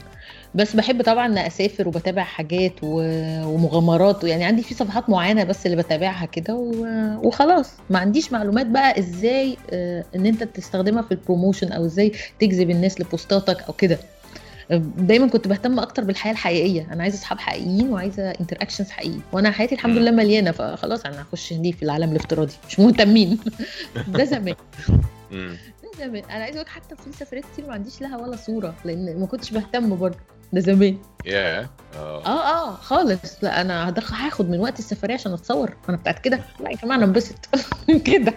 بس 0.55 0.77
بحب 0.77 1.03
طبعا 1.03 1.47
أسافر 1.47 1.89
وبتابع 1.89 2.23
حاجات 2.23 2.73
ومغامرات 2.83 4.25
يعني 4.25 4.45
عندي 4.45 4.63
في 4.63 4.75
صفحات 4.75 5.11
معينة 5.11 5.45
بس 5.45 5.67
اللي 5.67 5.77
بتابعها 5.77 6.27
كده 6.27 6.55
وخلاص. 7.23 7.71
ما 7.91 7.99
عنديش 7.99 8.33
معلومات 8.33 8.67
بقى 8.67 8.99
إزاي 8.99 9.57
آه، 9.71 10.05
إن 10.17 10.27
أنت 10.27 10.43
تستخدمها 10.45 11.03
في 11.03 11.13
ال 11.13 11.19
promotion 11.19 11.73
أو 11.73 11.85
إزاي 11.85 12.13
تجذب 12.41 12.71
الناس 12.71 13.01
ل 13.01 13.10
post 13.10 13.45
اتك 13.45 13.63
أو 13.63 13.73
كده. 13.73 13.99
دايما 14.99 15.27
كنت 15.29 15.49
بهتم 15.49 15.79
أكتر 15.79 16.05
بالحياة 16.05 16.33
الحقيقية. 16.33 16.89
أنا 16.93 17.03
عايزة 17.03 17.19
أصحاب 17.19 17.39
حقيقيين 17.39 17.91
وعايزة 17.91 18.31
interactions 18.31 18.91
حقيقيه 18.91 19.21
وأنا 19.33 19.51
حياتي 19.51 19.75
الحمد 19.75 19.97
لله 19.97 20.11
مليانة 20.11 20.51
فخلاص 20.51 21.05
أنا 21.07 21.23
هخش 21.23 21.53
دي 21.53 21.73
في 21.73 21.83
العالم 21.83 22.11
الافتراضي. 22.11 22.53
مش 22.69 22.81
مهتمين. 22.81 23.39
ده 24.09 24.25
زمان. 24.25 24.55
ده 25.33 25.91
زمان. 25.99 26.23
أنا 26.31 26.45
عايزة 26.45 26.61
أقول 26.61 26.71
حتى 26.71 26.97
في 26.97 27.13
سفريات 27.13 27.45
كتير 27.53 27.67
ما 27.67 27.73
عنديش 27.73 28.01
لها 28.01 28.17
ولا 28.17 28.37
صورة 28.37 28.75
لأن 28.85 29.21
ما 29.21 29.27
كنتش 29.27 29.51
بهتم 29.51 29.97
برضه. 29.97 30.19
ده 30.53 30.61
زمان. 30.61 30.99
ياه 31.25 31.69
آه 31.97 32.27
آه. 32.27 32.69
آه 32.69 32.75
خالص. 32.75 33.45
لا 33.45 33.61
أنا 33.61 33.95
هاخد 34.13 34.51
من 34.51 34.61
وقت 34.61 34.79
السفرية 34.79 35.15
عشان 35.15 35.33
أتصور. 35.33 35.77
أنا 35.89 35.97
بتاعت 35.97 36.19
كده. 36.19 36.41
لا 36.61 36.71
يا 36.71 36.77
جماعة 36.77 36.97
أنا 36.97 37.05
انبسط. 37.05 37.49
كده. 38.05 38.35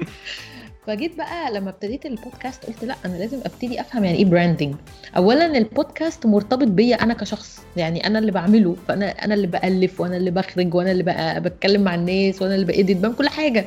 فجيت 0.90 1.16
بقى 1.18 1.52
لما 1.52 1.70
ابتديت 1.70 2.06
البودكاست 2.06 2.66
قلت 2.66 2.84
لا 2.84 2.94
أنا 3.04 3.16
لازم 3.16 3.38
أبتدي 3.46 3.80
أفهم 3.80 4.04
يعني 4.04 4.18
إيه 4.18 4.24
branding 4.24 4.74
اولا 5.16 5.58
البودكاست 5.58 6.26
مرتبط 6.26 6.66
بيا 6.66 6.96
أنا 7.02 7.14
كشخص 7.14 7.60
يعني 7.76 8.06
أنا 8.06 8.18
اللي 8.18 8.32
بعمله 8.32 8.76
فأنا 8.88 9.10
أنا 9.10 9.34
اللي 9.34 9.46
بألف 9.46 10.00
وأنا 10.00 10.16
اللي 10.16 10.30
بخرج 10.30 10.74
وأنا 10.74 10.90
اللي 10.92 11.02
بقى 11.02 11.40
بتكلم 11.40 11.82
مع 11.82 11.94
الناس 11.94 12.42
وأنا 12.42 12.54
اللي 12.54 12.66
ب 12.66 12.72
edit 12.72 12.96
بعمل 12.96 13.14
كل 13.14 13.28
حاجة. 13.28 13.64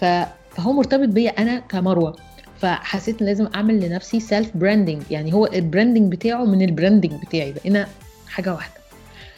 فهو 0.00 0.72
مرتبط 0.72 1.08
بيا 1.08 1.30
أنا 1.30 1.58
كمروة. 1.58 2.16
فحسيت 2.60 3.22
لازم 3.22 3.48
أعمل 3.54 3.80
لنفسي 3.80 4.20
self 4.20 4.50
branding 4.54 5.02
يعني 5.10 5.32
هو 5.32 5.46
ال 5.46 5.53
branding 5.53 6.12
بتاعه 6.12 6.44
من 6.44 6.62
ال 6.62 6.68
branding 6.68 7.12
بتاعي 7.26 7.52
بقينا 7.52 7.88
حاجة 8.28 8.54
واحدة. 8.54 8.74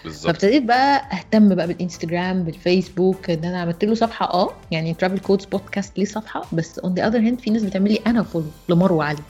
بالظبط. 0.07 0.27
فابتديت 0.27 0.62
بقى 0.62 1.03
أهتم 1.12 1.55
بقى 1.55 1.66
بالإنستجرام 1.66 2.42
بالفيسبوك 2.42 3.31
إن 3.31 3.45
أنا 3.45 3.61
عملت 3.61 3.85
له 3.85 3.95
صفحة 3.95 4.35
آه 4.35 4.51
يعني 4.71 4.95
ترافل 4.95 5.19
كودز 5.19 5.45
بودكاست 5.45 5.99
ليه 5.99 6.05
صفحة 6.05 6.45
بس 6.53 6.79
on 6.79 6.94
the 6.94 7.07
other 7.07 7.18
hand 7.18 7.40
في 7.40 7.51
ناس 7.51 7.62
بتعمل 7.62 7.92
لي 7.92 8.01
أنا 8.07 8.23
follow 8.22 8.46
لمروة 8.69 9.05
علي. 9.05 9.23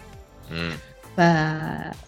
مم. 0.50 0.72
ف... 1.16 1.20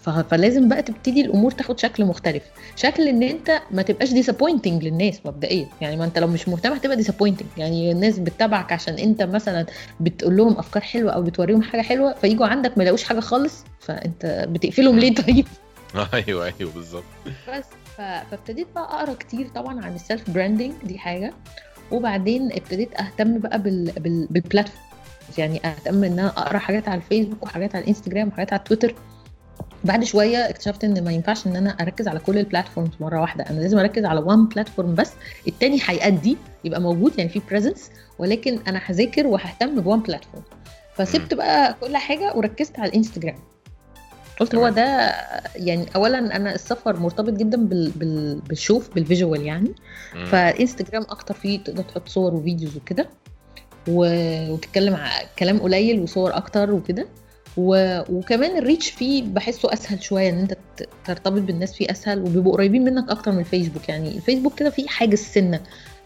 ف... 0.01 0.09
فلازم 0.09 0.69
بقى 0.69 0.81
تبتدي 0.81 1.21
الأمور 1.21 1.51
تاخد 1.51 1.79
شكل 1.79 2.05
مختلف. 2.05 2.43
شكل 2.75 3.07
إن 3.07 3.23
أنت 3.23 3.61
ما 3.71 3.81
تبقاش 3.81 4.13
disappointing 4.13 4.83
للناس 4.83 5.19
مبدئيا. 5.25 5.67
يعني 5.81 5.97
ما 5.97 6.05
أنت 6.05 6.19
لو 6.19 6.27
مش 6.27 6.47
مهتم 6.47 6.73
هتبقى 6.73 6.95
disappointing 6.95 7.47
يعني 7.57 7.91
الناس 7.91 8.19
بتتابعك 8.19 8.71
عشان 8.71 8.93
أنت 8.93 9.23
مثلا 9.23 9.65
بتقول 9.99 10.37
لهم 10.37 10.57
أفكار 10.57 10.83
حلوة 10.83 11.11
أو 11.11 11.21
بتوريهم 11.21 11.61
حاجة 11.61 11.81
حلوة 11.81 12.13
فيجوا 12.13 12.45
عندك 12.47 12.77
ما 12.77 12.83
يلاقوش 12.83 13.03
حاجة 13.03 13.19
خالص 13.19 13.63
فأنت 13.79 14.45
بتقفلهم 14.49 14.99
ليه 14.99 15.15
طيب؟ 15.15 15.45
أيوه 16.13 16.45
أيوه 16.45 16.71
بالظبط. 16.75 17.03
بس. 17.25 17.65
فابتديت 18.31 18.67
بقى 18.75 18.83
أقرأ 18.83 19.13
كتير 19.13 19.47
طبعا 19.55 19.85
عن 19.85 19.95
ال 19.95 20.02
self 20.02 20.29
branding 20.29 20.73
دي 20.83 20.97
حاجة. 20.99 21.33
وبعدين 21.91 22.51
ابتديت 22.51 22.99
أهتم 23.01 23.39
بقى 23.39 23.61
بال... 23.61 23.91
بال... 23.91 24.27
بال 24.29 24.40
platform 24.40 24.83
يعني 25.37 25.61
أهتم 25.67 26.03
إن 26.03 26.19
أنا 26.19 26.27
أقرأ 26.27 26.57
حاجات 26.57 26.87
على 26.87 26.97
الفيسبوك 26.97 27.43
وحاجات 27.43 27.75
على 27.75 27.83
الانستجرام 27.83 28.27
وحاجات 28.27 28.53
على 28.53 28.61
تويتر 28.65 28.95
بعد 29.83 30.03
شوية 30.03 30.37
اكتشفت 30.49 30.83
إن 30.83 31.03
ما 31.03 31.11
ينفعش 31.11 31.47
إن 31.47 31.55
أنا 31.55 31.69
أركز 31.69 32.07
على 32.07 32.19
كل 32.19 32.37
ال 32.37 32.42
platforms 32.42 32.89
مرة 32.99 33.21
واحدة. 33.21 33.45
أنا 33.49 33.59
لازم 33.59 33.77
أركز 33.79 34.05
على 34.05 34.19
one 34.19 34.45
platform 34.45 34.95
بس 34.95 35.11
التاني 35.47 35.79
already 35.85 36.37
يبقى 36.63 36.81
موجود 36.81 37.13
يعني 37.17 37.29
في 37.29 37.41
presence 37.49 37.89
ولكن 38.19 38.59
أنا 38.67 38.81
هذاكر 38.85 39.27
وههتم 39.27 39.81
ب 39.81 39.86
one 39.86 39.99
platform 39.99 40.43
فسبت 40.95 41.33
بقى 41.33 41.75
كل 41.81 41.97
حاجة 41.97 42.33
وركزت 42.35 42.79
على 42.79 42.89
الانستجرام 42.89 43.35
قلت 44.39 44.55
هو. 44.55 44.69
ده 44.69 45.15
يعني 45.55 45.85
اولا 45.95 46.35
أنا 46.35 46.55
السفر 46.55 46.99
مرتبط 46.99 47.33
جدا 47.33 47.57
بال... 47.57 47.91
بال... 47.95 48.39
بال 48.39 48.58
show 48.58 48.95
بال 48.95 49.07
visual 49.07 49.41
يعني 49.41 49.71
مم. 50.15 50.25
فإنستجرام 50.25 51.01
أكتر 51.01 51.33
فيه 51.33 51.59
تقدر 51.59 51.83
تحط 51.83 52.09
صور 52.09 52.33
وفيديوز 52.33 52.77
وكده 52.77 53.09
و... 53.87 54.05
وتتكلم 54.53 54.95
ع... 54.95 55.09
كلام 55.39 55.59
قليل 55.59 55.99
وصور 55.99 56.37
أكتر 56.37 56.71
وكده 56.71 57.07
و... 57.57 57.99
وكمان 58.09 58.57
ال 58.57 58.62
reach 58.62 58.89
فيه 58.89 59.23
بحسه 59.23 59.73
أسهل 59.73 60.03
شوية 60.03 60.29
إن 60.29 60.39
أنت 60.39 60.57
ترتبط 61.05 61.41
بالناس 61.41 61.73
فيه 61.73 61.91
أسهل 61.91 62.21
وبيبقوا 62.21 62.53
قريبين 62.53 62.83
منك 62.83 63.09
أكتر 63.09 63.31
من 63.31 63.39
الفيسبوك 63.39 63.89
يعني 63.89 64.15
الفيسبوك 64.15 64.55
كده 64.55 64.69
فيه 64.69 64.87
حاجز 64.87 65.19
سنه 65.19 65.59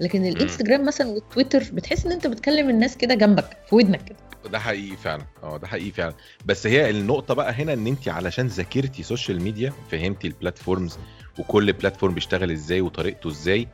لكن 0.03 0.25
الإنستجرام 0.25 0.85
مثلا 0.85 1.07
والتويتر 1.07 1.63
بتحس 1.73 2.05
إن 2.05 2.11
أنت 2.11 2.27
بتكلم 2.27 2.69
الناس 2.69 2.97
كده 2.97 3.15
جنبك 3.15 3.57
في 3.69 3.75
ودنك 3.75 4.03
كده. 4.05 4.17
ده 4.51 4.59
حقيقي 4.59 4.95
فعلا. 4.97 5.23
آه 5.43 5.57
ده 5.57 5.67
حقيقي 5.67 5.91
فعلا. 5.91 6.13
بس 6.45 6.67
هي 6.67 6.89
النقطة 6.89 7.33
بقى 7.33 7.53
هنا 7.53 7.73
إن 7.73 7.87
أنت 7.87 8.07
علشان 8.09 8.47
ذاكرتي 8.47 9.03
social 9.03 9.41
media 9.41 9.73
فهمتي 9.91 10.27
ال 10.27 10.34
platforms 10.34 10.97
وكل 11.39 11.73
platform 11.73 12.13
بيشتغل 12.13 12.51
إزاي 12.51 12.81
وطريقته 12.81 13.29
إزاي 13.29 13.67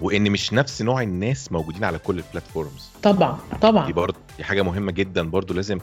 وإن 0.00 0.30
مش 0.30 0.52
نفس 0.52 0.82
نوع 0.82 1.02
الناس 1.02 1.52
موجودين 1.52 1.84
على 1.84 1.98
كل 1.98 2.18
ال 2.18 2.25
platforms 2.25 2.90
طبعا 3.02 3.38
دي 3.52 3.58
طبعا 3.58 3.92
برضه 3.92 4.18
دي 4.38 4.44
حاجة 4.44 4.62
مهمة 4.62 4.92
جدا 4.92 5.22
برضه 5.30 5.54
لازم 5.54 5.78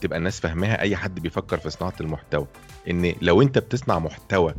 تبقى 0.00 0.18
الناس 0.18 0.40
فاهماها 0.40 0.80
أي 0.80 0.96
حد 0.96 1.20
بيفكر 1.20 1.58
في 1.58 1.70
صناعة 1.70 1.94
المحتوى. 2.00 2.46
إن 2.90 3.14
لو 3.22 3.42
أنت 3.42 3.58
بتصنع 3.58 3.98
محتوى 3.98 4.54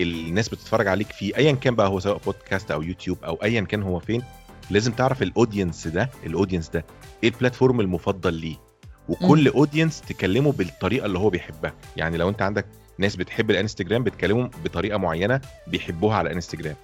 الناس 0.00 0.48
بتتفرج 0.48 0.86
عليك 0.88 1.12
فيه 1.12 1.36
ايا 1.36 1.52
كان 1.52 1.74
بقى 1.74 1.88
هو 1.88 2.00
سواء 2.00 2.18
بودكاست 2.24 2.70
أو 2.70 2.82
يوتيوب 2.82 3.18
أو 3.24 3.34
ايا 3.42 3.60
كان 3.60 3.82
هو 3.82 3.98
فين 3.98 4.22
لازم 4.70 4.92
تعرف 4.92 5.22
ال 5.22 5.29
audience 5.29 5.86
ده 5.88 6.10
ال 6.26 6.31
audience 6.31 6.68
ده 6.68 6.84
إيه 7.24 7.28
ال 7.28 7.34
platform 7.34 7.80
المفضل 7.80 8.34
ليه؟ 8.34 8.56
وكل 9.08 9.48
audience 9.48 10.00
تكلمه 10.00 10.52
بالطريقة 10.52 11.06
اللي 11.06 11.18
هو 11.18 11.30
بيحبها. 11.30 11.74
يعني 11.96 12.16
لو 12.16 12.28
أنت 12.28 12.42
عندك 12.42 12.66
ناس 12.98 13.16
بتحب 13.16 13.50
الانستجرام 13.50 14.04
بتكلمهم 14.04 14.50
بطريقة 14.64 14.98
معينة 14.98 15.40
بيحبوها 15.66 16.16
على 16.16 16.32
انستجرام. 16.32 16.76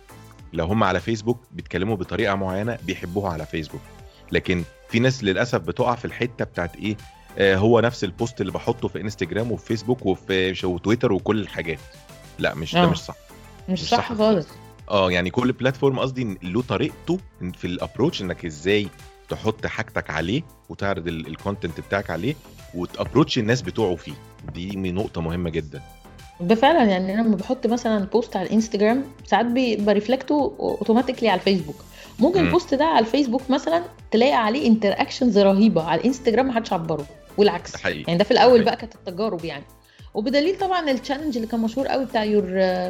لو 0.53 0.65
هم 0.67 0.85
على 0.85 1.01
فيسبوك 1.01 1.41
بيتكلموا 1.53 1.97
بطريقة 1.97 2.35
معينة 2.35 2.79
بيحبوها 2.87 3.33
على 3.33 3.47
فيسبوك 3.47 3.81
لكن 4.33 4.63
في 4.89 4.99
ناس 4.99 5.25
للأسف 5.25 5.61
بتقع 5.61 5.95
في 5.95 6.05
الحتة 6.05 6.45
بتاعت 6.45 6.77
إيه 6.77 6.97
آه 7.39 7.57
هو 7.57 7.81
نفس 7.81 8.05
ال 8.05 8.12
post 8.12 8.41
اللي 8.41 8.53
بحطه 8.53 8.89
في 8.89 9.01
انستجرام 9.01 9.53
وفي 9.53 9.67
فيسبوك 9.67 10.07
وفي 10.07 10.67
وتويتر 10.67 11.13
وكل 11.13 11.41
الحاجات. 11.41 11.79
لا 12.39 12.55
مش 12.55 12.75
ده 12.75 12.83
آه. 12.83 12.87
مش 12.87 12.99
صح. 12.99 13.15
مش 13.69 13.83
مش 13.83 13.89
صح 13.89 13.99
صح. 13.99 14.13
خالص. 14.15 14.47
آه 14.91 15.11
يعني 15.11 15.31
كل 15.31 15.53
platform 15.53 15.99
قصدي 15.99 16.39
له 16.43 16.63
طريقته 16.63 17.19
في 17.59 17.67
ال 17.67 17.73
approach 17.73 18.23
إنك 18.23 18.45
إزاي 18.45 18.89
تحط 19.29 19.67
حاجتك 19.67 20.11
عليه 20.11 20.43
وتعرض 20.69 21.09
ال 21.09 21.18
content 21.18 21.81
بتاعك 21.81 22.11
عليه 22.11 22.35
وت 22.75 22.88
approach 22.88 23.39
الناس 23.39 23.63
بتوعه 23.63 23.95
فيه. 23.97 24.13
دي 24.55 24.77
من 24.77 24.95
نقطة 24.95 25.21
مهمة 25.21 25.51
جدا. 25.51 25.83
ده 26.41 26.55
فعلا 26.55 26.85
يعني 26.85 27.15
أنا 27.15 27.23
لما 27.23 27.37
بحط 27.37 27.67
مثلا 27.67 28.05
post 28.05 28.37
على 28.37 28.47
الانستجرام 28.47 29.05
ساعات 29.27 29.47
ب 29.81 29.90
reflect 29.90 30.55
ه 30.61 30.66
automatically 30.66 31.29
على 31.29 31.39
الفيسبوك. 31.41 31.77
ممكن 32.19 32.41
مم. 32.41 32.47
ال 32.47 32.53
post 32.53 32.75
ده 32.75 32.85
على 32.85 32.99
الفيسبوك 33.07 33.51
مثلا 33.51 33.83
تلاقي 34.11 34.33
عليه 34.33 34.67
interactions 34.69 35.39
رهيبة. 35.39 35.83
على 35.85 36.01
الانستجرام 36.01 36.47
ما 36.47 36.53
حدش 36.53 36.73
عبره 36.73 37.07
والعكس. 37.39 37.73
ده 37.73 37.79
حقيقي. 37.79 38.05
يعني 38.07 38.19
ده 38.19 38.25
في 38.25 38.31
الأول 38.31 38.51
حقيقي. 38.51 38.65
بقى 38.65 38.77
كانت 38.77 38.95
التجارب 38.95 39.45
يعني. 39.45 39.65
وبدليل 40.15 40.59
طبعا 40.59 40.91
ال 40.91 40.95
challenge 40.95 41.37
اللي 41.37 41.49
كان 41.49 41.61
مشهور 41.61 41.87
قوي 41.89 42.05
بتاع 42.05 42.25
your 42.25 42.45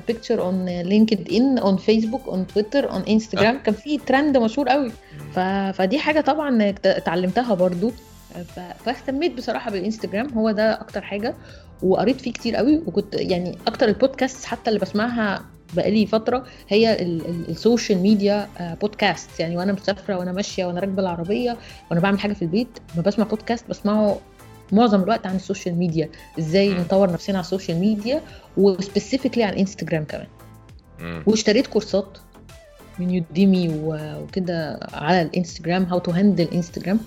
picture 0.09 0.42
on 0.42 0.66
LinkedIn 0.68 1.59
on 1.59 1.77
Facebook 1.77 2.29
on 2.29 2.46
Twitter 2.46 2.90
on 2.90 3.03
Instagram 3.03 3.59
كان 3.58 3.74
في 3.74 3.98
ترند 3.98 4.37
مشهور 4.37 4.68
قوي. 4.68 4.90
ف... 5.35 5.38
فدي 5.78 5.98
حاجة 5.98 6.20
طبعا 6.20 6.68
ات- 6.68 6.87
اتعلمتها 6.87 7.54
برضو. 7.54 7.90
ف... 8.56 8.61
فاهتميت 8.85 9.35
بصراحة 9.37 9.70
بالإنستجرام 9.70 10.30
هو 10.35 10.50
ده 10.50 10.80
أكتر 10.80 11.00
حاجة. 11.00 11.35
وقريت 11.82 12.20
فيه 12.20 12.32
كتير 12.32 12.56
قوي 12.56 12.82
وكنت 12.87 13.14
يعني 13.14 13.58
أكتر 13.66 13.88
البودكاست 13.88 14.44
حتى 14.44 14.70
اللي 14.70 14.80
بسمعها 14.80 15.44
بقالي 15.76 16.06
فترة 16.06 16.44
هي 16.68 17.02
ال- 17.02 17.26
ال- 17.28 17.48
ال 17.51 17.57
social 17.57 17.98
media 17.98 18.48
podcast 18.81 19.40
يعني 19.40 19.56
وأنا 19.56 19.72
مسافرة 19.72 20.18
وأنا 20.18 20.32
ماشية 20.32 20.64
وأنا 20.64 20.80
راكبة 20.80 21.02
العربية 21.02 21.56
وأنا 21.90 22.00
بعمل 22.00 22.20
حاجة 22.20 22.32
في 22.32 22.42
البيت 22.42 22.68
ما 22.96 23.02
بسمع 23.02 23.24
بودكاست 23.24 23.64
بسمعه 23.70 24.18
معظم 24.72 25.02
الوقت 25.02 25.26
عن 25.26 25.37
ال 25.37 25.42
social 25.42 25.75
media 25.75 26.09
إزاي. 26.38 26.74
نطور 26.74 27.12
نفسنا 27.12 27.37
على 27.37 27.44
ال 27.44 27.49
social 27.49 27.79
media 27.79 28.20
و 28.57 28.63
specifically 28.63 29.44
على 29.44 29.52
الإنستجرام 29.52 30.04
كمان. 30.04 30.26
واشتريت 31.26 31.66
كورسات 31.66 32.18
من 32.98 33.11
Udemy 33.11 33.68
وكده 34.22 34.80
على 34.92 35.22
الإنستجرام 35.22 35.85
how 35.85 35.98
to 35.98 36.11
handle 36.11 36.48
Instagram 36.55 37.01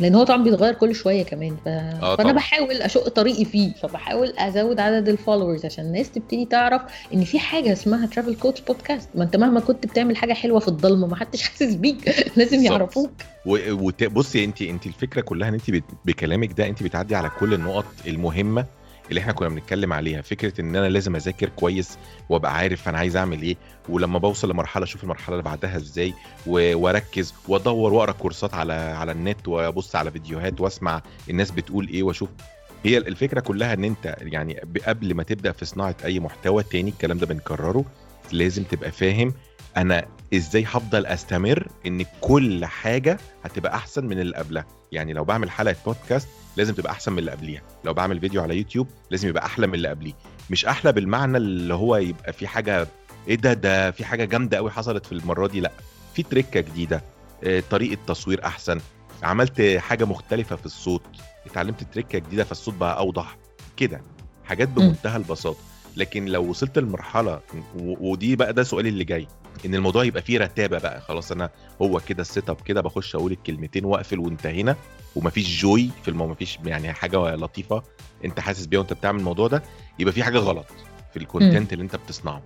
لأن 0.00 0.14
هو 0.14 0.24
طبعا 0.24 0.42
بيتغير 0.44 0.74
كل 0.74 0.94
شوية 0.94 1.22
كمان 1.22 1.56
ف... 1.64 1.68
فانا 1.68 2.14
طبعاً. 2.16 2.32
بحاول 2.32 2.82
أشق 2.82 3.08
طريقي 3.08 3.44
فيه 3.44 3.72
فبحاول 3.82 4.32
أزود 4.38 4.80
عدد 4.80 5.08
ال 5.08 5.14
followers 5.14 5.64
عشان 5.64 5.84
الناس 5.84 6.10
تبتدي 6.10 6.44
تعرف 6.44 6.82
إن 7.14 7.24
في 7.24 7.38
حاجة 7.38 7.72
اسمها 7.72 8.06
Travel 8.06 8.34
Coach 8.34 8.60
Podcast 8.60 9.08
ما 9.14 9.24
أنت 9.24 9.36
مهما 9.36 9.60
كنت 9.60 9.86
بتعمل 9.86 10.16
حاجة 10.16 10.32
حلوة 10.32 10.60
في 10.60 10.68
الضلمة 10.68 11.06
ما 11.06 11.16
حدش 11.16 11.42
حاسس 11.42 11.74
بيك 11.74 12.14
لازم. 12.36 12.62
يعرفوك 12.64 13.10
وبصي 13.46 14.44
انت 14.44 14.62
انت 14.62 14.86
الفكرة 14.86 15.20
كلها 15.20 15.48
إن 15.48 15.54
انت 15.54 15.70
بت- 15.70 15.84
بكلامك 16.04 16.52
ده 16.52 16.66
انت 16.68 16.82
بتعدي 16.82 17.14
على 17.16 17.30
كل 17.30 17.54
النقط 17.54 17.84
المهمة 18.06 18.64
اللي 19.12 19.20
إحنا 19.20 19.32
كنا 19.32 19.48
بنتكلم 19.48 19.92
عليها 19.92 20.22
فكرة 20.22 20.60
إن 20.60 20.76
أنا 20.76 20.88
لازم 20.88 21.16
أذاكر 21.16 21.48
كويس 21.48 21.98
وأبقى 22.28 22.54
عارف 22.56 22.88
أنا 22.88 22.98
عايز 22.98 23.16
أعمل 23.16 23.42
إيه 23.42 23.56
ولما 23.88 24.18
بوصل 24.18 24.50
لمرحلة 24.50 24.84
أشوف 24.84 25.02
المرحلة 25.04 25.34
اللي 25.34 25.42
بعدها 25.44 25.76
إزاي 25.76 26.14
وأركز 26.46 27.34
وأدور 27.48 27.92
وأقرأ 27.92 28.12
كورسات 28.12 28.54
على 28.54 28.72
على 28.72 29.12
النت 29.12 29.48
وأبص 29.48 29.96
على 29.96 30.10
فيديوهات 30.10 30.60
وأسمع 30.60 31.02
الناس 31.30 31.50
بتقول 31.50 31.88
إيه 31.88 32.02
وأشوف. 32.02 32.28
هي 32.84 32.98
الفكرة 32.98 33.40
كلها 33.40 33.74
إن 33.74 33.84
أنت 33.84 34.16
يعني 34.20 34.60
قبل 34.86 35.14
ما 35.14 35.22
تبدأ 35.22 35.52
في 35.52 35.64
صناعة 35.64 35.96
أي 36.04 36.20
محتوى 36.20 36.62
تاني 36.62 36.90
الكلام 36.90 37.18
ده 37.18 37.26
بنكرره. 37.26 37.84
لازم 38.32 38.62
تبقى 38.64 38.90
فاهم 38.90 39.34
أنا 39.76 40.04
إزاي 40.34 40.64
هفضل 40.64 41.06
أستمر 41.06 41.68
إن 41.86 42.04
كل 42.20 42.64
حاجة 42.64 43.18
هتبقى 43.44 43.74
أحسن 43.74 44.06
من 44.06 44.20
اللي 44.20 44.36
قبلها؟ 44.36 44.66
يعني 44.92 45.12
لو 45.12 45.24
بعمل 45.24 45.50
حلقة 45.50 45.76
بودكاست 45.86 46.28
لازم 46.56 46.74
تبقى 46.74 46.92
أحسن 46.92 47.12
من 47.12 47.18
اللي 47.18 47.30
قبليها. 47.30 47.62
لو 47.84 47.94
بعمل 47.94 48.20
فيديو 48.20 48.42
على 48.42 48.56
يوتيوب 48.58 48.88
لازم 49.10 49.28
يبقى 49.28 49.44
أحلى 49.46 49.66
من 49.66 49.74
اللي 49.74 49.88
قبليه. 49.88 50.12
مش 50.50 50.66
أحلى 50.66 50.92
بالمعنى 50.92 51.36
اللي 51.36 51.74
هو 51.74 51.96
يبقى 51.96 52.32
في 52.32 52.46
حاجة 52.46 52.86
إيه 53.28 53.34
ده؟ 53.34 53.52
ده 53.52 53.90
في 53.90 54.04
حاجة 54.04 54.24
جامدة 54.24 54.56
قوي 54.56 54.70
حصلت 54.70 55.06
في 55.06 55.12
المرة 55.12 55.46
دي. 55.46 55.60
لأ 55.60 55.72
في 56.14 56.22
trick 56.22 56.54
ة 56.54 56.60
جديدة. 56.60 57.02
آه، 57.44 57.62
طريقة 57.70 57.98
تصوير 58.06 58.44
أحسن. 58.46 58.80
عملت 59.22 59.62
حاجة 59.78 60.04
مختلفة 60.04 60.56
في 60.56 60.66
الصوت. 60.66 61.02
اتعلمت 61.46 61.82
trick 61.92 62.14
ة 62.14 62.18
جديدة 62.18 62.44
فالصوت 62.44 62.74
بقى 62.74 62.98
أوضح. 62.98 63.36
كده. 63.76 64.00
حاجات 64.44 64.68
بمنتهى 64.68 65.16
البساطة. 65.16 65.58
لكن 65.96 66.24
لو 66.26 66.44
وصلت 66.50 66.78
لمرحلة 66.78 67.40
ودي 67.76 68.36
بقى 68.36 68.52
ده 68.52 68.62
سؤالي 68.62 68.88
اللي 68.88 69.04
جاي. 69.04 69.26
إن 69.66 69.74
الموضوع 69.74 70.04
يبقى 70.04 70.22
فيه 70.22 70.38
رتابة 70.38 70.78
بقى. 70.78 71.00
خلاص 71.00 71.32
أنا 71.32 71.50
هو 71.82 72.00
كده 72.00 72.20
ال 72.22 72.50
setup 72.50 72.60
كده 72.60 72.80
بخش 72.80 73.14
أقول 73.14 73.32
الكلمتين 73.32 73.84
واقفل 73.84 74.18
وانتهينا. 74.18 74.76
ومفيش 75.16 75.60
joy 75.62 75.90
في 76.02 76.08
الموضوع 76.08 76.32
مفيش 76.32 76.58
يعني 76.64 76.92
حاجة 76.92 77.34
لطيفة 77.34 77.82
أنت 78.24 78.40
حاسس 78.40 78.66
بيها 78.66 78.80
وأنت 78.80 78.92
بتعمل 78.92 79.18
الموضوع 79.18 79.48
ده 79.48 79.62
يبقى 79.98 80.12
في 80.12 80.22
حاجة 80.24 80.38
غلط 80.38 80.66
في 81.12 81.18
الكونتنت 81.18 81.72
اللي 81.72 81.84
أنت 81.84 81.96
بتصنعه. 81.96 82.42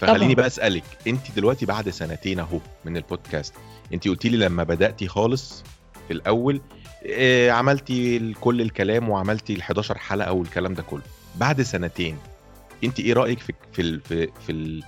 فخليني. 0.00 0.34
بقى 0.34 0.46
أسألك 0.46 0.84
أنت 1.06 1.30
دلوقتي 1.36 1.66
بعد 1.66 1.88
سنتين 1.90 2.38
أهو 2.40 2.58
من 2.84 2.96
البودكاست 2.96 3.54
أنت 3.94 4.08
قلتي 4.08 4.28
لي 4.28 4.36
لما 4.36 4.62
بدأتي 4.62 5.08
خالص 5.08 5.64
في 6.08 6.12
الأول 6.14 6.60
آه، 7.06 7.50
عملتي 7.50 8.32
كل 8.40 8.60
الكلام 8.60 9.08
وعملتي 9.08 9.52
ال 9.52 9.60
11 9.60 9.98
حلقة 9.98 10.32
والكلام 10.32 10.74
ده 10.74 10.82
كله. 10.82 11.02
بعد 11.36 11.62
سنتين 11.62 12.18
أنت 12.84 13.00
إيه 13.00 13.12
رأيك 13.12 13.38
في 13.38 13.52
في 13.72 13.98
في 14.00 14.28
في, 14.46 14.82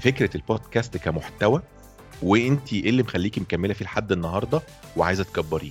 في 0.00 0.12
فكره 0.12 0.36
البودكاست 0.36 0.96
كمحتوى 0.96 1.62
وانت 2.22 2.72
إيه 2.72 2.90
اللي 2.90 3.02
مخليكي 3.02 3.40
مكملة 3.40 3.74
فيه 3.74 3.84
لحد 3.84 4.12
النهارده 4.12 4.60
وعايزة 4.96 5.24
تكبريه؟ 5.24 5.70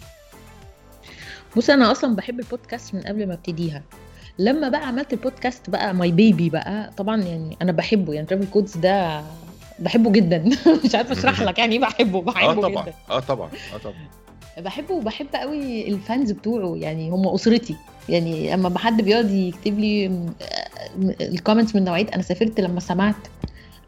بص 1.57 1.69
أنا 1.69 1.91
أصلا 1.91 2.15
بحب 2.15 2.39
البودكاست 2.39 2.95
من 2.95 3.01
قبل 3.01 3.28
ما 3.28 3.34
أبتديها. 3.34 3.84
لما 4.39 4.69
بقى 4.69 4.88
عملت 4.88 5.13
البودكاست 5.13 5.69
بقى 5.69 5.93
my 5.93 6.11
baby 6.11 6.49
بقى 6.49 6.91
طبعا 6.97 7.21
يعني 7.21 7.57
أنا 7.61 7.71
بحبه 7.71 8.13
يعني 8.13 8.28
Travel 8.28 8.47
Coach 8.47 8.78
ده 8.78 9.23
بحبه 9.80 10.11
جدا. 10.11 10.43
مش 10.86 10.95
عارفة 10.95 11.13
أشرح 11.13 11.41
لك 11.41 11.59
يعني 11.59 11.76
إيه 11.76 11.82
بحبه 11.82 12.19
آه 12.19 12.21
بحبه 12.21 12.61
طبعا. 12.61 12.84
جدا. 12.84 12.93
آه 13.09 13.19
طبعا. 13.19 13.49
آه 13.73 13.78
طبعا. 13.78 14.07
بحبه 14.57 14.93
وبحب 14.93 15.28
قوي 15.36 15.88
ال 15.88 15.96
fans 15.96 16.32
بتوعه 16.32 16.76
يعني 16.78 17.09
هم 17.09 17.28
أسرتي. 17.28 17.76
يعني 18.09 18.53
أما 18.53 18.80
حد 18.80 19.01
بيقعد 19.01 19.32
يكتب 19.32 19.80
لي 19.80 20.26
ال 21.21 21.28
comments 21.28 21.76
من 21.76 21.84
نوعية 21.84 22.07
أنا 22.13 22.21
سافرت 22.21 22.59
لما 22.59 22.80
سمعت. 22.80 23.15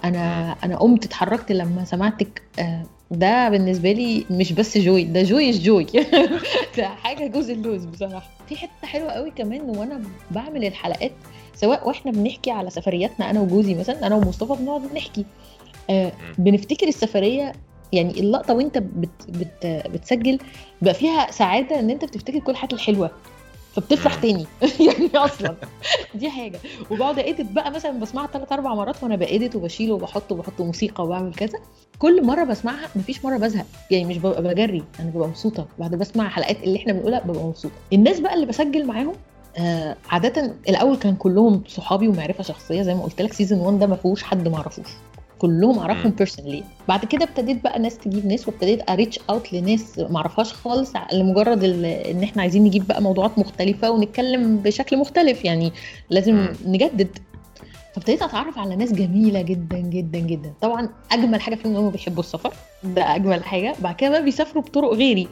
أنا 0.03 0.55
أنا 0.63 0.77
قمت 0.77 1.05
اتحركت 1.05 1.51
لما 1.51 1.85
سمعتك 1.85 2.41
آه، 2.59 2.83
ده 3.11 3.49
بالنسبة 3.49 3.91
لي 3.91 4.25
مش 4.31 4.53
بس 4.53 4.77
جوي 4.77 5.03
ده 5.03 5.23
جوي 5.23 5.51
جوي 5.51 5.85
ده 6.77 6.87
حاجة 6.87 7.27
جزء 7.27 7.53
اللوز 7.53 7.85
بصراحة. 7.85 8.29
في 8.49 8.55
حتة 8.57 8.87
حلوة 8.87 9.09
قوي 9.11 9.31
كمان 9.31 9.61
وأنا 9.61 10.01
بعمل 10.31 10.65
الحلقات 10.65 11.11
سواء 11.55 11.87
وإحنا 11.87 12.11
بنحكي 12.11 12.51
على 12.51 12.69
سفرياتنا 12.69 13.29
أنا 13.29 13.41
وجوزي 13.41 13.75
مثلا 13.75 14.07
أنا 14.07 14.15
ومصطفى 14.15 14.61
بنقعد 14.61 14.93
نحكي. 14.95 15.25
آه 15.89 16.11
بنفتكر 16.37 16.87
السفرية 16.87 17.53
يعني 17.93 18.19
اللقطة 18.19 18.53
وأنت 18.53 18.77
بت 18.77 19.09
بت 19.29 19.65
بتسجل 19.93 20.39
بقى 20.81 20.93
فيها 20.93 21.31
سعادة 21.31 21.79
إن 21.79 21.89
أنت 21.89 22.05
بتفتكر 22.05 22.39
كل 22.39 22.51
الحاجات 22.51 22.73
الحلوة. 22.73 23.11
فبتفرح. 23.81 24.15
تاني. 24.15 24.45
يعني 24.87 25.09
أصلا. 25.25 25.55
دي 26.15 26.29
حاجة. 26.29 26.59
وبقعد 26.91 27.19
أديت 27.19 27.51
بقى 27.51 27.71
مثلا 27.71 27.99
بسمعها 27.99 28.27
ثلاث 28.27 28.51
أربع 28.51 28.73
مرات 28.75 29.03
وأنا 29.03 29.15
بأديت 29.15 29.55
وبشيل 29.55 29.91
وبحط 29.91 30.31
وبحط 30.31 30.61
موسيقى 30.61 31.03
وبعمل 31.03 31.33
كذا. 31.33 31.59
كل 31.99 32.25
مرة 32.25 32.43
بسمعها 32.43 32.87
مفيش 32.95 33.25
مرة 33.25 33.37
بزهق. 33.37 33.65
يعني 33.91 34.05
مش 34.05 34.17
ببقى 34.17 34.43
بجري 34.43 34.83
أنا 34.99 35.09
ببقى 35.09 35.27
مبسوطة. 35.27 35.65
بعد 35.79 35.95
بسمع 35.95 36.29
حلقات 36.29 36.63
اللي 36.63 36.79
إحنا 36.79 36.93
بنقولها 36.93 37.19
ببقى 37.19 37.43
مبسوطة. 37.43 37.73
الناس 37.93 38.19
بقى 38.19 38.33
اللي 38.33 38.45
بسجل 38.45 38.85
معاهم 38.85 39.13
آه 39.57 39.95
عادة 40.09 40.53
الأول 40.69 40.97
كان 40.97 41.15
كلهم 41.15 41.63
صحابي 41.67 42.07
ومعرفة 42.07 42.43
شخصية 42.43 42.81
زي 42.81 42.93
ما 42.93 43.03
قلت 43.03 43.21
لك. 43.21 43.33
season 43.33 43.59
1 43.59 43.79
ده 43.79 43.87
ما 43.87 43.95
فيهوش 43.95 44.23
حد 44.23 44.47
ما 44.47 44.57
اعرفوش 44.57 44.87
كلهم 45.39 45.79
أعرفهم 45.79 46.05
مم. 46.05 46.15
personally 46.17 46.63
بعد 46.87 47.05
كده 47.05 47.25
ابتديت 47.25 47.63
بقى 47.63 47.79
ناس 47.79 47.97
تجيب 47.97 48.25
ناس 48.25 48.47
وابتديت 48.47 48.89
ا 48.89 48.94
reach 48.94 49.19
out 49.29 49.53
لناس 49.53 49.99
ما 49.99 50.17
اعرفهاش 50.17 50.53
خالص 50.53 50.93
لمجرد 51.13 51.63
إن 51.63 52.23
إحنا 52.23 52.41
عايزين 52.41 52.63
نجيب 52.63 52.87
بقى 52.87 53.01
موضوعات 53.01 53.39
مختلفة 53.39 53.91
ونتكلم 53.91 54.57
بشكل 54.57 54.97
مختلف. 54.97 55.45
يعني 55.45 55.71
لازم. 56.09 56.47
نجدد. 56.65 57.17
فابتديت 57.95 58.21
أتعرف 58.21 58.57
على 58.57 58.75
ناس 58.75 58.93
جميلة 58.93 59.41
جدا 59.41 59.77
جدا 59.77 60.19
جدا. 60.19 60.53
طبعا 60.61 60.89
أجمل 61.11 61.41
حاجة 61.41 61.55
فيهم 61.55 61.71
إن 61.71 61.77
هم 61.77 61.89
بيحبوا 61.89 62.23
السفر. 62.23 62.53
ده 62.83 63.15
أجمل 63.15 63.43
حاجة. 63.43 63.75
بعد 63.79 63.95
كده 63.95 64.09
بقى 64.09 64.23
بيسافروا 64.23 64.63
بطرق 64.63 64.93
غيري. 64.93 65.27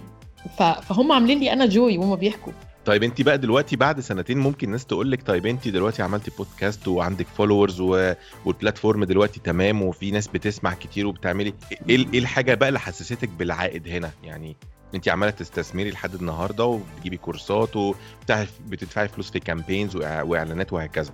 فهم 0.57 1.11
عاملين 1.11 1.39
لي 1.39 1.53
أنا 1.53 1.65
joy 1.65 1.97
وهم 1.97 2.15
بيحكوا. 2.15 2.53
طيب 2.85 3.03
انت 3.03 3.21
بقى 3.21 3.37
دلوقتي 3.37 3.75
بعد 3.75 3.99
سنتين 3.99 4.37
ممكن 4.37 4.71
ناس 4.71 4.85
تقول 4.85 5.11
لك 5.11 5.27
طيب 5.27 5.45
انت 5.45 5.67
دلوقتي 5.67 6.01
عملتي 6.03 6.31
بودكاست 6.37 6.87
وعندك 6.87 7.27
followers 7.27 7.79
و... 7.81 8.13
وال 8.45 8.57
platform 8.57 9.03
دلوقتي 9.03 9.39
تمام 9.39 9.81
وفي 9.81 10.11
ناس 10.11 10.27
بتسمع 10.27 10.73
كتير 10.73 11.07
وبتعملي 11.07 11.53
إيه 11.89 12.05
إيه 12.13 12.19
الحاجة 12.19 12.53
بقى 12.53 12.67
اللي 12.69 12.79
حسستك 12.79 13.29
بالعائد 13.29 13.87
هنا؟ 13.87 14.11
يعني 14.23 14.55
انت 14.95 15.09
عمالة 15.09 15.31
تستثمري 15.31 15.91
لحد 15.91 16.13
النهارده 16.13 16.65
وبتجيبي 16.65 17.17
كورسات 17.17 17.75
وبتدفعي 17.75 19.07
فلوس 19.07 19.31
في 19.31 19.39
campaigns 19.39 19.95
وإعلانات 19.95 20.73
وهكذا. 20.73 21.13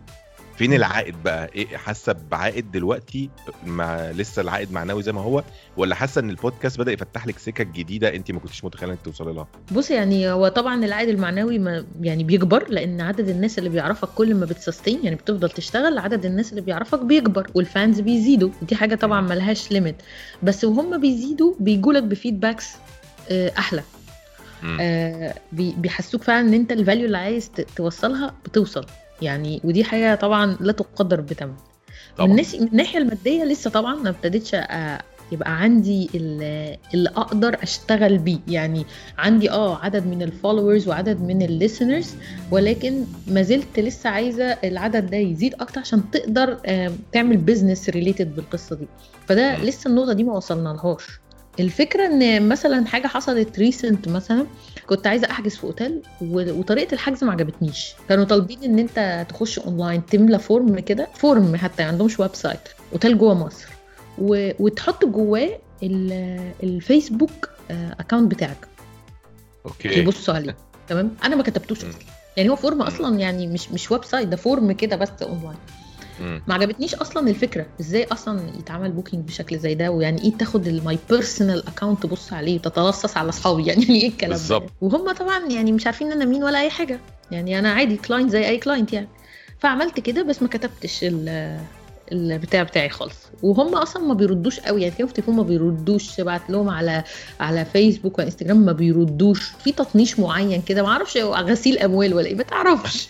فين 0.62 0.74
العائد 0.74 1.16
بقى؟ 1.24 1.50
إيه 1.56 1.78
حاسة 1.78 2.16
بعائد 2.32 2.72
دلوقتي 2.72 3.30
مع 3.66 4.12
لسه 4.12 4.42
العائد 4.42 4.72
معنوي 4.72 5.04
زي 5.04 5.12
ما 5.12 5.22
هو؟ 5.22 5.44
ولا 5.78 5.96
حاسة 5.96 6.22
إن 6.22 6.30
البودكاست 6.30 6.80
بدأ 6.80 6.92
يفتح 6.92 7.28
لك 7.28 7.40
سكك 7.40 7.68
جديدة 7.68 8.16
أنت 8.16 8.32
ما 8.32 8.40
كنتيش 8.40 8.64
متخيلة 8.66 8.92
إنك 8.92 9.00
توصلي 9.06 9.34
لها؟ 9.34 9.48
بص 9.72 9.92
يعني 9.92 10.32
هو 10.32 10.48
طبعا 10.48 10.86
العائد 10.86 11.10
المعنوي 11.10 11.60
ما 11.60 11.86
يعني 12.02 12.24
بيكبر 12.24 12.70
لأن 12.70 13.02
عدد 13.02 13.30
الناس 13.30 13.58
اللي 13.60 13.70
بيعرفك 13.70 14.08
كل 14.08 14.36
ما 14.36 14.46
بت 14.46 14.58
sustain 14.58 15.00
يعني 15.04 15.16
بتفضل 15.16 15.50
تشتغل 15.50 15.98
عدد 15.98 16.26
الناس 16.26 16.50
اللي 16.50 16.62
بيعرفك 16.62 17.00
بيكبر 17.00 17.48
وال 17.56 17.70
fans 17.70 18.00
بيزيدوا. 18.00 18.50
دي 18.62 18.76
حاجة 18.76 18.96
طبعا 18.96 19.22
ملهاش 19.22 19.72
limit 19.72 19.96
بس 20.44 20.64
وهم 20.64 21.02
بيزيدوا 21.02 21.54
بيجولك 21.60 22.04
ب 22.04 22.10
feedbacks 22.10 22.70
آه، 23.32 23.52
أحلى. 23.58 23.84
آه، 24.82 25.36
بي- 25.52 25.76
بيحسوك 25.78 26.24
فعلا 26.24 26.48
إن 26.48 26.54
أنت 26.54 26.72
ال 26.72 26.78
value 26.78 27.06
اللي 27.06 27.18
عايز 27.18 27.52
توصلها 27.76 28.34
بتوصل. 28.46 28.86
يعني 29.22 29.62
ودي 29.64 29.84
حاجة 29.84 30.16
طبعا 30.16 30.58
لا 30.60 30.72
تقدر 30.72 31.22
بثمن 31.22 31.54
من 32.20 32.30
من 32.62 32.68
الناحية 32.68 33.00
المادية 33.00 33.44
لسه 33.44 33.70
طبعا 33.70 33.96
ما 33.96 34.10
ابتديتش 34.10 34.56
أ- 34.56 35.02
يبقى 35.32 35.62
عندي 35.62 36.10
ال- 36.16 36.78
اللي 36.94 37.10
أقدر 37.10 37.58
أشتغل 37.64 38.18
بيه. 38.18 38.40
يعني 38.48 38.86
عندي 39.18 39.52
آه 39.52 39.78
عدد 39.78 40.06
من 40.08 40.22
ال 40.22 40.28
followers 40.28 40.88
وعدد 40.88 41.22
من 41.22 41.42
ال 41.42 41.49
listeners 41.49 42.16
ولكن 42.52 43.06
ما 43.28 43.42
زلت 43.42 43.80
لسه 43.80 44.10
عايزة 44.10 44.46
العدد 44.46 45.10
ده 45.10 45.18
يزيد 45.18 45.54
أكتر 45.54 45.80
عشان 45.82 46.12
تقدر 46.12 46.58
آه، 46.66 46.92
تعمل 47.14 47.38
business 47.38 47.90
related 47.90 48.36
بالقصة 48.36 48.76
دي. 48.76 48.88
فده. 49.28 49.64
لسه 49.64 49.88
النقطة 49.90 50.14
دي 50.14 50.24
ما 50.24 50.34
وصلنا 50.34 50.70
لهاش. 50.70 51.04
الفكرة 51.60 52.06
إن 52.06 52.50
مثلا 52.50 52.86
حاجة 52.86 53.08
حصلت 53.08 53.60
recent 53.60 54.08
مثلا 54.08 54.46
كنت 54.88 55.08
عايزة 55.08 55.32
أحجز 55.32 55.56
في 55.56 55.64
أوتيل 55.64 56.02
وطريقة 56.22 56.94
الحجز 56.94 57.24
ما 57.24 57.32
عجبتنيش. 57.32 57.94
كانوا 58.10 58.24
طالبين 58.26 58.64
إن 58.64 58.80
أنت 58.80 59.26
تخش 59.30 59.60
اونلاين 59.60 60.06
تملى 60.06 60.40
form 60.40 60.80
كده 60.80 61.08
form 61.16 61.56
حتى 61.56 61.84
ما 61.84 61.90
عندهمش 61.90 62.20
website 62.20 62.60
hotel 62.94 63.18
جوه 63.18 63.34
مصر. 63.34 63.68
و... 64.18 64.52
وتحط 64.60 65.06
جواه 65.06 65.50
ال- 65.84 66.52
ال 66.64 66.73
Facebook 66.73 67.50
account 67.72 68.32
بتاعك. 68.32 68.68
okay. 69.66 70.00
يبصوا 70.00 70.34
عليه. 70.34 70.56
تمام؟ 70.88 71.12
أنا 71.24 71.36
ما 71.36 71.44
كتبتوش. 71.44 71.78
أصلا. 71.78 71.92
يعني 72.38 72.50
هو 72.50 72.56
form 72.56 72.82
أصلا 72.82 73.20
يعني 73.20 73.48
مش 73.48 73.72
مش 73.72 73.92
website 73.92 74.28
ده 74.28 74.38
form 74.38 74.72
كده 74.72 74.96
بس 74.96 75.10
اونلاين. 75.22 75.58
ما 76.22 76.54
عجبتنيش 76.54 76.96
أصلا 76.96 77.30
الفكرة 77.30 77.66
إزاي 77.82 78.04
أصلا 78.04 78.42
يتعمل 78.60 78.92
booking 78.92 79.26
بشكل 79.28 79.58
زي 79.60 79.76
ده 79.76 79.92
ويعني 79.92 80.22
إيه 80.22 80.38
تاخد 80.38 80.68
ال 80.68 80.78
my 80.78 80.98
personal 81.10 81.68
account 81.68 82.04
تبص 82.04 82.34
عليه 82.34 82.56
وتتلصص 82.56 83.18
على 83.18 83.30
أصحابي؟ 83.30 83.66
يعني 83.70 83.84
إيه 83.90 84.08
الكلام 84.08 84.32
بالظبط. 84.32 84.64
ده 84.64 84.70
وهم 84.82 85.12
طبعا 85.12 85.48
يعني 85.50 85.72
مش 85.72 85.86
عارفين 85.86 86.12
أنا 86.12 86.26
مين 86.26 86.44
ولا 86.44 86.62
أي 86.62 86.70
حاجة. 86.70 87.00
يعني 87.32 87.60
أنا 87.60 87.72
عادي 87.72 87.98
client 87.98 88.30
زي 88.30 88.48
أي 88.48 88.58
client 88.58 88.94
يعني. 88.94 89.08
فعملت 89.60 90.00
كده 90.00 90.24
بس 90.24 90.42
ما 90.42 90.48
كتبتش 90.48 91.06
البتاع 92.12 92.64
بتاعي 92.64 92.90
خالص. 92.90 93.16
وهم 93.44 93.76
أصلا 93.76 94.04
ما 94.04 94.14
بيردوش 94.14 94.60
قوي. 94.60 94.82
يعني 94.82 94.94
في 94.94 95.04
التليفون 95.04 95.36
ما 95.36 95.44
بيردوش. 95.44 96.22
بعت 96.22 96.50
لهم 96.50 96.70
على 96.70 97.04
على 97.40 97.66
فيسبوك 97.66 98.20
وانستجرام 98.20 98.58
ما 98.58 98.72
بيردوش. 98.72 99.52
في 99.64 99.72
تطنيش 99.72 100.20
معين 100.20 100.62
كده. 100.62 100.84
ما 100.84 100.90
أعرفش 100.90 101.18
غسيل 101.18 101.80
أموال 101.80 102.14
ولا 102.14 102.26
إيه. 102.26 102.36
ما 102.36 102.44
تعرفش. 102.44 103.10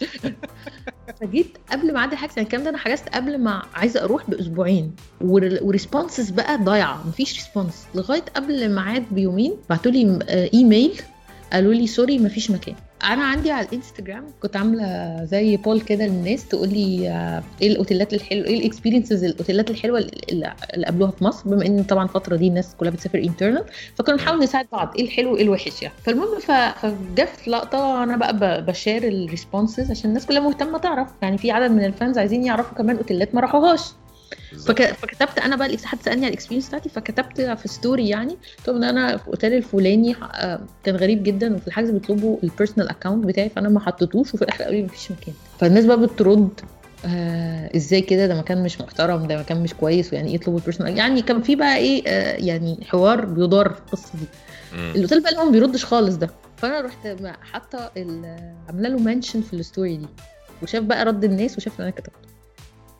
فجيت 1.21 1.57
قبل 1.71 1.93
ميعاد 1.93 2.11
الحجز. 2.11 2.33
يعني 2.37 2.47
الكلام 2.47 2.63
ده 2.63 2.69
أنا 2.69 2.77
حجزت 2.77 3.09
قبل 3.09 3.37
ما 3.37 3.61
عايزة 3.73 4.03
أروح 4.03 4.29
بأسبوعين. 4.29 4.95
و 5.21 5.32
responses 5.32 6.29
بقى 6.29 6.57
ضايعة. 6.57 7.07
مفيش 7.07 7.35
response. 7.35 7.85
لغاية 7.95 8.23
قبل 8.35 8.63
الميعاد 8.63 9.03
بيومين 9.11 9.53
بعتوا 9.69 9.91
لي 9.91 10.19
إيميل. 10.53 11.01
قالوا 11.53 11.73
لي 11.73 11.87
sorry 11.87 12.19
مفيش 12.19 12.51
مكان. 12.51 12.75
أنا 13.03 13.23
عندي 13.23 13.51
على 13.51 13.67
الانستجرام 13.67 14.25
كنت 14.41 14.57
عاملة 14.57 15.19
زي 15.25 15.57
poll 15.57 15.81
كده 15.81 16.05
للناس 16.07 16.47
تقول 16.47 16.69
لي 16.69 17.07
إيه 17.61 17.67
الاوتيلات 17.67 18.13
الحلوه 18.13 18.45
إيه 18.47 18.59
ال 18.59 18.65
experiences 18.65 19.23
الاوتيلات 19.23 19.69
الحلوة 19.69 19.99
اللي 20.29 20.53
قابلوها 20.85 21.11
في 21.11 21.23
مصر 21.23 21.49
بما 21.49 21.65
ان 21.65 21.83
طبعا 21.83 22.03
الفترة 22.03 22.35
دي 22.35 22.47
الناس 22.47 22.75
كلها 22.75 22.91
بتسافر 22.91 23.17
internal 23.19 23.63
فكنا 23.95 24.15
بنحاول 24.15 24.39
نساعد 24.43 24.67
بعض 24.71 24.93
إيه 24.95 25.03
الحلو 25.05 25.33
وايه 25.33 25.43
الوحش 25.43 25.81
يعني. 25.81 25.95
فالمهم 26.03 26.39
فجت 26.39 27.29
في 27.37 27.49
لقطة 27.49 28.03
أنا 28.03 28.17
بقى 28.17 28.65
بشير 28.65 29.07
ال 29.07 29.16
responses 29.16 29.91
عشان 29.91 30.09
الناس 30.09 30.25
كلها 30.25 30.41
مهتمة 30.41 30.77
تعرف 30.77 31.07
يعني 31.21 31.37
في 31.37 31.51
عدد 31.51 31.71
من 31.71 31.85
ال 31.85 31.92
fans 31.92 32.17
عايزين 32.17 32.45
يعرفوا 32.45 32.77
كمان 32.77 32.97
أوتيلات 32.97 33.35
ما 33.35 33.41
راحوهاش. 33.41 33.81
فك... 34.65 34.81
فكتبت 34.93 35.39
أنا 35.39 35.55
بقى 35.55 35.77
حد 35.85 36.01
سألني 36.01 36.25
على 36.25 36.27
ال 36.27 36.31
experience 36.31 36.67
بتاعتي 36.67 36.89
فكتبت 36.89 37.41
في 37.41 37.67
story 37.67 38.09
يعني 38.09 38.37
قلت 38.57 38.69
إن 38.69 38.83
أنا 38.83 39.17
في 39.17 39.27
اوتيل 39.27 39.53
الفلاني 39.53 40.15
كان 40.83 40.95
غريب 40.95 41.23
جدا 41.23 41.55
وفي 41.55 41.67
الحجز 41.67 41.89
بيطلبوا 41.89 42.37
ال 42.43 42.49
personal 42.49 42.89
account 42.89 43.25
بتاعي 43.25 43.49
فأنا 43.49 43.69
ما 43.69 43.79
حطيتوش 43.79 44.33
وفي 44.33 44.41
الآخر 44.41 44.63
قالوا 44.63 44.77
لي 44.79 44.83
مفيش 44.83 45.11
مكان. 45.11 45.33
فالناس 45.59 45.85
بقى 45.85 45.99
بترد 45.99 46.49
آه 47.05 47.75
إزاي 47.75 48.01
كده؟ 48.01 48.27
ده 48.27 48.35
مكان 48.39 48.63
مش 48.63 48.81
محترم 48.81 49.27
ده 49.27 49.37
مكان 49.39 49.63
مش 49.63 49.73
كويس 49.73 50.13
ويعني 50.13 50.29
إيه 50.29 50.35
يطلبوا 50.35 50.59
ال 50.59 50.64
personal 50.64 50.97
يعني 50.97 51.21
كان 51.21 51.41
في 51.41 51.55
بقى 51.55 51.77
إيه 51.77 52.03
آه 52.07 52.35
يعني 52.37 52.79
حوار 52.85 53.25
بيدار 53.25 53.69
في 53.69 53.79
القصة 53.79 54.11
دي. 54.19 54.25
الأوتيل 54.95 55.21
بقى 55.21 55.31
اللي 55.31 55.43
ما 55.45 55.51
بيردش 55.51 55.85
خالص 55.85 56.15
ده. 56.15 56.29
فأنا 56.57 56.81
رحت 56.81 57.07
حاطة 57.41 57.91
عاملة 58.67 58.89
له 58.89 58.97
mention 58.99 59.41
في 59.41 59.53
ال 59.53 59.61
story 59.61 59.97
دي 59.97 60.07
وشاف 60.63 60.83
بقى 60.83 61.05
رد 61.05 61.23
الناس 61.23 61.57
وشاف 61.57 61.73
اللي 61.79 61.83
أنا 61.83 61.91
كتبته. 61.91 62.31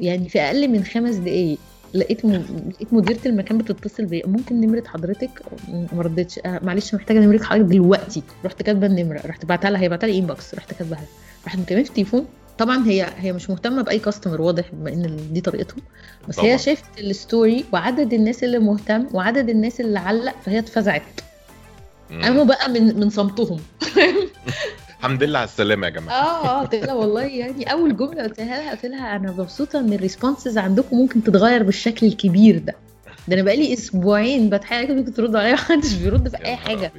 يعني 0.02 0.30
في 0.30 0.42
أقل 0.42 0.68
من 0.68 0.84
خمس 0.84 1.16
دقايق. 1.16 1.58
لقيت 1.94 2.26
م... 2.26 2.32
لقيت 2.70 2.94
مديرة 2.94 3.20
المكان 3.26 3.58
بتتصل 3.58 4.06
بيا. 4.06 4.28
ممكن 4.28 4.62
نمرة 4.62 4.84
حضرتك؟ 4.88 5.30
ما 5.68 6.02
ردتش 6.02 6.40
آه 6.46 6.60
معلش 6.64 6.96
محتاجة 6.96 7.20
نمرة 7.20 7.44
حضرتك 7.44 7.66
دلوقتي. 7.70 8.24
رحت 8.46 8.62
كاتبة 8.62 8.88
النمرة. 8.88 9.22
رحت 9.26 9.46
بعتها 9.46 9.70
لها. 9.72 9.82
هي 9.82 9.90
بعتها 9.90 10.08
لي 10.08 10.20
inbox 10.20 10.56
رحت 10.56 10.74
كاتباها 10.74 11.06
رحت 11.48 11.60
مكلمه 11.60 11.84
في 11.84 11.90
التليفون. 11.90 12.26
طبعا 12.58 12.88
هي 12.88 13.08
هي 13.18 13.34
مش 13.34 13.50
مهتمة 13.50 13.82
بأي 13.82 14.00
customer 14.00 14.42
واضح 14.42 14.64
بما 14.74 14.94
إن 14.94 15.34
دي 15.34 15.42
طريقتهم. 15.42 15.82
بس 16.30 16.36
طبعا. 16.36 16.48
هي 16.50 16.58
شافت 16.58 16.84
ال 17.00 17.11
story 17.11 17.66
وعدد 17.74 18.14
الناس 18.14 18.44
اللي 18.44 18.60
مهتم 18.60 19.08
وعدد 19.14 19.50
الناس 19.50 19.82
اللي 19.82 20.00
علق 20.00 20.36
فهي 20.46 20.60
اتفزعت. 20.60 21.02
قاموا 22.22 22.44
بقى 22.44 22.70
من 22.70 23.00
من 23.00 23.10
صمتهم. 23.10 23.60
الحمد 25.02 25.24
لله 25.24 25.40
على 25.40 25.48
السلامة 25.48 25.88
يا 25.88 25.92
جماعة. 25.92 26.16
آه 26.16 26.46
آه 26.46 26.62
قلت 26.62 26.76
لها 26.76 26.94
والله 26.94 27.22
يعني 27.22 27.72
أول 27.72 27.98
جملة 27.98 28.24
قلتها 28.24 28.46
لها 28.46 28.72
قلت 28.72 28.86
لها 28.86 29.16
أنا 29.16 29.32
مبسوطة 29.32 29.80
إن 29.80 29.94
ال 29.94 30.00
responses 30.00 30.58
عندكم 30.58 30.98
ممكن 30.98 31.24
تتغير 31.24 31.64
بالشكل 31.64 32.06
الكبير 32.08 32.58
ده. 32.58 32.76
ده 33.28 33.36
أنا 33.36 33.42
بقالي 33.44 33.74
أسبوعين 33.74 34.50
بتحاول 34.50 34.96
ممكن 34.96 35.14
تردوا 35.14 35.40
عليا 35.40 35.54
محدش 35.54 35.94
بيرد 35.94 36.28
في 36.30 36.46
أي 36.46 36.56
حاجة. 36.56 36.92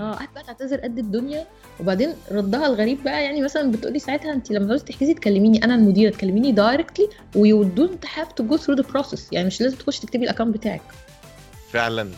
آه 0.00 0.12
قعدت 0.12 0.30
بقى 0.34 0.44
تعتذر 0.44 0.80
قد 0.80 0.98
الدنيا. 0.98 1.46
وبعدين 1.80 2.14
ردها 2.32 2.66
الغريب 2.66 3.04
بقى 3.04 3.24
يعني 3.24 3.42
مثلا 3.42 3.70
بتقولي 3.70 3.98
ساعتها 3.98 4.32
انت 4.32 4.50
لما 4.50 4.66
تعوزي 4.66 4.84
تحجزي 4.84 5.14
تكلميني 5.14 5.64
أنا 5.64 5.74
المديرة 5.74 6.10
تكلميني 6.10 6.52
directly 6.52 7.08
و 7.36 7.62
you 7.62 7.78
don't 7.78 8.04
have 8.14 8.32
to 8.32 8.44
go 8.44 8.56
through 8.56 8.74
the 8.76 8.82
process 8.82 9.28
يعني 9.32 9.46
مش 9.46 9.60
لازم 9.60 9.76
تخشي 9.76 10.00
تكتبي 10.00 10.24
ال 10.24 10.28
account 10.28 10.56
بتاعك. 10.56 10.82
فعلا. 11.72 12.08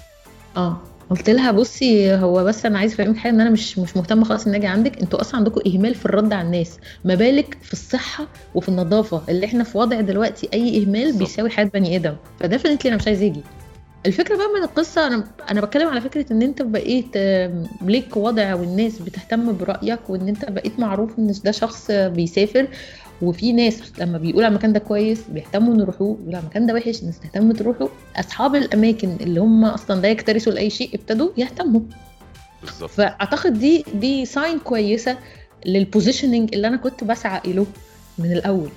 آه. 0.56 0.80
قلت 1.10 1.30
لها 1.30 1.50
بصي 1.50 2.14
هو 2.14 2.44
بس 2.44 2.66
أنا 2.66 2.78
عايز 2.78 2.92
أفهمك 2.92 3.16
حاجة 3.16 3.32
إن 3.32 3.40
أنا 3.40 3.50
مش 3.50 3.78
مش 3.78 3.96
مهتمة 3.96 4.24
خالص 4.24 4.46
إن 4.46 4.54
أجي 4.54 4.66
عندك. 4.66 5.00
أنتوا 5.02 5.20
أصلا 5.20 5.36
عندكم 5.36 5.60
إهمال 5.66 5.94
في 5.94 6.06
الرد 6.06 6.32
على 6.32 6.46
الناس. 6.46 6.78
ما 7.04 7.14
بالك 7.14 7.56
في 7.62 7.72
الصحة 7.72 8.26
وفي 8.54 8.68
النظافة 8.68 9.22
اللي 9.28 9.46
إحنا 9.46 9.64
في 9.64 9.78
وضع 9.78 10.00
دلوقتي 10.00 10.48
أي 10.54 10.82
إهمال 10.82 11.12
بيساوي 11.18 11.50
حياة 11.50 11.64
بني 11.74 11.96
آدم. 11.96 12.14
ف 12.40 12.45
definitely 12.45 12.88
أنا 12.88 12.96
مش 12.96 13.06
عايز 13.06 13.22
أجي 13.22 13.42
الفكرة 14.06 14.36
بقى 14.36 14.46
من 14.58 14.62
القصة 14.62 15.06
أنا 15.06 15.24
أنا 15.50 15.60
بتكلم 15.60 15.88
على 15.88 16.00
فكرة 16.00 16.32
إن 16.32 16.42
أنت 16.42 16.62
بقيت 16.62 17.16
ليك 17.82 18.16
وضع 18.16 18.54
والناس 18.54 18.98
بتهتم 18.98 19.56
برأيك 19.56 20.10
وإن 20.10 20.28
أنت 20.28 20.50
بقيت 20.50 20.80
معروف 20.80 21.18
إن 21.18 21.34
ده 21.44 21.50
شخص 21.50 21.90
بيسافر. 21.90 22.66
وفي 23.22 23.52
ناس 23.52 23.82
لما 23.98 24.18
بيقول 24.18 24.44
على 24.44 24.52
المكان 24.52 24.72
ده 24.72 24.78
كويس 24.80 25.20
بيهتموا 25.28 25.74
ان 25.74 25.80
يروحوه 25.80 26.16
بيقول 26.16 26.34
على 26.34 26.42
المكان 26.42 26.66
ده 26.66 26.74
وحش 26.74 27.00
الناس 27.00 27.20
تهتم 27.20 27.52
تروحوا 27.52 27.88
أصحاب 28.16 28.54
الأماكن 28.54 29.16
اللي 29.20 29.40
هم 29.40 29.64
أصلا 29.64 30.00
لا 30.00 30.08
يكترثوا 30.08 30.52
لأي 30.52 30.70
شيء 30.70 30.90
ابتدوا 30.94 31.30
يهتموا. 31.36 31.80
بالظبط. 32.62 32.90
فأعتقد 32.90 33.58
دي 33.58 33.84
دي 33.94 34.24
sign 34.26 34.58
كويسة 34.58 35.18
لل 35.66 35.80
positioning 35.80 36.54
اللي 36.54 36.68
أنا 36.68 36.76
كنت 36.76 37.04
بسعى 37.04 37.52
له 37.52 37.66
من 38.18 38.32
الأول. 38.32 38.70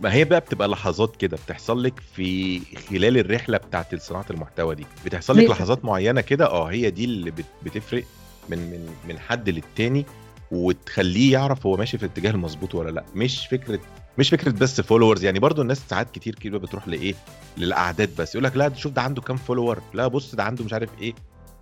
ما 0.00 0.12
هي 0.12 0.24
بقى 0.24 0.40
بتبقى 0.40 0.68
لحظات 0.68 1.16
كده 1.16 1.36
بتحصل 1.46 1.82
لك 1.82 2.00
في 2.14 2.60
خلال 2.90 3.18
الرحلة 3.18 3.58
بتاعت 3.58 3.94
صناعة 3.94 4.26
المحتوى 4.30 4.74
دي. 4.74 4.86
بتحصل 5.04 5.38
لك 5.38 5.50
لحظات 5.50 5.84
معينة 5.84 6.20
كده 6.20 6.46
آه 6.46 6.64
هي 6.64 6.90
دي 6.90 7.04
اللي 7.04 7.32
بتفرق 7.62 8.04
من 8.48 8.58
من 8.58 8.86
من 9.08 9.18
حد 9.18 9.48
للتاني. 9.48 10.06
وتخليه 10.50 11.32
يعرف 11.32 11.66
هو 11.66 11.76
ماشي 11.76 11.98
في 11.98 12.04
الاتجاه 12.04 12.30
المظبوط 12.30 12.74
ولا 12.74 12.90
لأ. 12.90 13.04
مش 13.14 13.46
فكرة 13.46 13.80
مش 14.18 14.30
فكرة 14.30 14.50
بس 14.50 14.80
followers 14.80 15.24
يعني 15.24 15.38
برضو 15.38 15.62
الناس 15.62 15.82
ساعات 15.88 16.10
كتير 16.10 16.34
كده 16.34 16.58
بتروح 16.58 16.88
لإيه؟ 16.88 17.14
للأعداد 17.58 18.10
بس. 18.18 18.34
يقول 18.34 18.44
لك 18.44 18.56
لا 18.56 18.74
شوف 18.74 18.92
ده 18.92 19.02
عنده 19.02 19.22
كام 19.22 19.36
follower 19.36 19.82
لا 19.94 20.06
بص 20.06 20.34
ده 20.34 20.42
عنده 20.44 20.64
مش 20.64 20.72
عارف 20.72 20.90
إيه. 21.00 21.14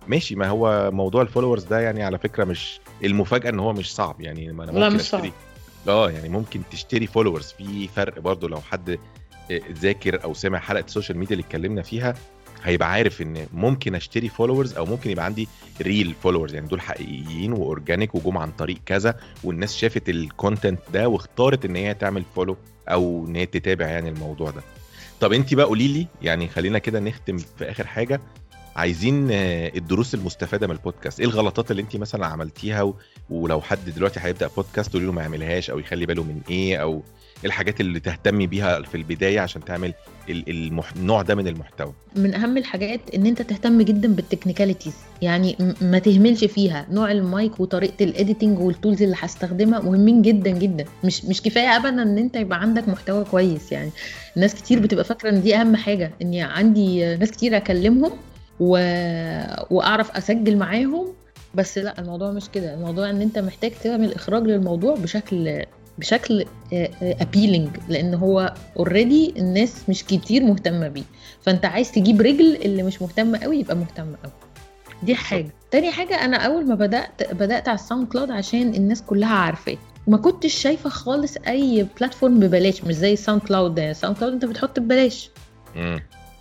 ماشي 0.07 0.35
ما 0.35 0.47
هو 0.47 0.91
موضوع 0.91 1.21
ال 1.21 1.25
followers 1.25 1.63
ده 1.63 1.79
يعني 1.79 2.03
على 2.03 2.17
فكرة 2.17 2.43
مش 2.43 2.79
المفاجأة 3.03 3.49
إن 3.49 3.59
هو 3.59 3.73
مش 3.73 3.93
صعب. 3.95 4.21
يعني 4.21 4.51
ما 4.51 4.63
أنا 4.63 4.71
ممكن 4.71 4.81
لا 4.83 4.89
مش 4.89 5.01
أشتري 5.01 5.21
صعب 5.21 5.95
آه 5.95 6.11
يعني 6.11 6.29
ممكن 6.29 6.61
تشتري 6.71 7.07
followers 7.07 7.45
في 7.45 7.87
فرق 7.87 8.19
برضو 8.19 8.47
لو 8.47 8.61
حد 8.61 8.99
ذاكر 9.71 10.23
أو 10.23 10.33
سمع 10.33 10.59
حلقة 10.59 10.85
ال 10.85 10.90
social 10.90 11.17
media 11.17 11.35
اللي 11.35 11.45
اتكلمنا 11.45 11.81
فيها. 11.81 12.15
هيبقى 12.63 12.91
عارف 12.91 13.21
إن 13.21 13.47
ممكن 13.53 13.95
أشتري 13.95 14.29
followers 14.29 14.73
أو 14.73 14.85
ممكن 14.85 15.09
يبقى 15.09 15.25
عندي 15.25 15.47
real 15.81 16.15
followers 16.23 16.53
يعني 16.53 16.67
دول 16.67 16.81
حقيقيين 16.81 17.53
و 17.53 17.61
organic 17.61 18.15
وجم 18.15 18.37
عن 18.37 18.51
طريق 18.51 18.77
كذا 18.85 19.19
والناس 19.43 19.75
شافت 19.75 20.09
ال 20.09 20.18
content 20.18 20.79
ده 20.93 21.07
واختارت 21.07 21.65
إن 21.65 21.75
هي 21.75 21.93
تعمل 21.93 22.23
follow 22.35 22.57
أو 22.89 23.25
إن 23.27 23.35
هي 23.35 23.45
تتابع 23.45 23.87
يعني 23.87 24.09
الموضوع 24.09 24.49
ده. 24.51 24.61
طب 25.21 25.33
انت 25.33 25.53
بقى 25.53 25.65
قولي 25.65 25.87
لي 25.87 26.07
يعني 26.21 26.47
خلينا 26.47 26.79
كده 26.79 26.99
نختم 26.99 27.37
في 27.37 27.71
آخر 27.71 27.87
حاجة. 27.87 28.21
عايزين 28.75 29.27
الدروس 29.31 30.13
المستفادة 30.15 30.67
من 30.67 30.73
البودكاست 30.73 31.19
إيه 31.19 31.25
الغلطات 31.27 31.71
اللي 31.71 31.81
انت 31.81 31.95
مثلا 31.95 32.25
عملتيها. 32.25 32.93
ولو 33.29 33.61
حد 33.61 33.89
دلوقتي 33.89 34.19
هيبدأ 34.19 34.47
بودكاست 34.47 34.89
تقولي 34.89 35.05
له 35.05 35.11
ما 35.11 35.21
يعملهاش 35.21 35.69
أو 35.69 35.79
يخلي 35.79 36.05
باله 36.05 36.23
من 36.23 36.41
إيه 36.49 36.77
أو 36.77 37.03
الحاجات 37.45 37.81
اللي 37.81 37.99
تهتمي 37.99 38.47
بيها 38.47 38.81
في 38.81 38.95
البداية 38.95 39.39
عشان 39.39 39.65
تعمل 39.65 39.93
المح... 40.29 40.93
النوع 40.95 41.21
ده 41.21 41.35
من 41.35 41.47
المحتوى. 41.47 41.93
من 42.15 42.33
أهم 42.35 42.57
الحاجات 42.57 42.99
إن 43.15 43.25
أنت 43.25 43.41
تهتم 43.41 43.81
جدا 43.81 44.13
بال 44.13 44.22
technicalities. 44.22 44.93
يعني 45.21 45.55
ما 45.81 45.99
تهملش 45.99 46.45
فيها. 46.45 46.85
نوع 46.91 47.11
المايك 47.11 47.59
وطريقة 47.59 48.03
ال 48.03 48.10
editing 48.10 48.59
وال 48.59 48.72
tools 48.72 49.03
اللي 49.03 49.15
هستخدمها 49.19 49.79
مهمين 49.79 50.21
جدا 50.21 50.49
جدا. 50.49 50.85
مش 51.03 51.25
مش 51.25 51.41
كفاية 51.41 51.75
ابدا 51.75 51.89
إن 51.89 52.17
أنت 52.17 52.35
يبقى 52.35 52.61
عندك 52.61 52.89
محتوى 52.89 53.23
كويس. 53.23 53.71
يعني 53.71 53.89
ناس 54.35 54.55
كتير 54.55 54.79
بتبقى 54.79 55.03
فاكرة 55.03 55.29
إن 55.29 55.41
دي 55.41 55.55
أهم 55.55 55.75
حاجة. 55.75 56.11
إني 56.21 56.41
عندي 56.41 57.15
ناس 57.15 57.31
كتير 57.31 57.57
أكلمهم 57.57 58.11
و... 58.59 58.71
وأعرف 59.69 60.11
أسجل 60.11 60.57
معاهم. 60.57 61.07
بس 61.55 61.77
لأ 61.77 61.99
الموضوع 61.99 62.31
مش 62.31 62.49
كده. 62.53 62.73
الموضوع 62.73 63.09
إن 63.09 63.21
أنت 63.21 63.39
محتاج 63.39 63.71
تعمل 63.83 64.13
إخراج 64.13 64.43
للموضوع 64.43 64.95
بشكل 64.95 65.63
بشكل 65.99 66.45
appealing 67.01 67.69
لأن 67.89 68.13
هو 68.13 68.53
already 68.77 69.33
الناس 69.37 69.89
مش 69.89 70.03
كتير 70.03 70.43
مهتمة 70.43 70.87
بيه. 70.87 71.03
فأنت 71.41 71.65
عايز 71.65 71.91
تجيب 71.91 72.21
رجل 72.21 72.55
اللي 72.55 72.83
مش 72.83 73.01
مهتمة 73.01 73.37
قوي 73.37 73.59
يبقى 73.59 73.75
مهتم 73.75 74.15
قوي. 74.23 74.31
دي 75.03 75.15
حاجة. 75.15 75.49
تاني 75.71 75.91
حاجة 75.91 76.25
أنا 76.25 76.37
أول 76.37 76.67
ما 76.67 76.75
بدأت 76.75 77.33
بدأت 77.33 77.67
على 77.67 77.75
ال 77.75 78.07
SoundCloud 78.07 78.31
عشان 78.31 78.73
الناس 78.75 79.01
كلها 79.01 79.33
عارفاه. 79.35 79.77
ما 80.07 80.17
كنتش 80.17 80.53
شايفة 80.53 80.89
خالص 80.89 81.37
أي 81.47 81.87
platform 81.99 82.39
ببلاش 82.39 82.83
مش 82.83 82.95
زي 82.95 83.13
ال 83.13 83.41
SoundCloud. 83.41 83.75
ده 83.75 83.91
ال 83.91 84.17
SoundCloud 84.17 84.33
أنت 84.33 84.45
بتحط 84.45 84.79
ببلاش. 84.79 85.29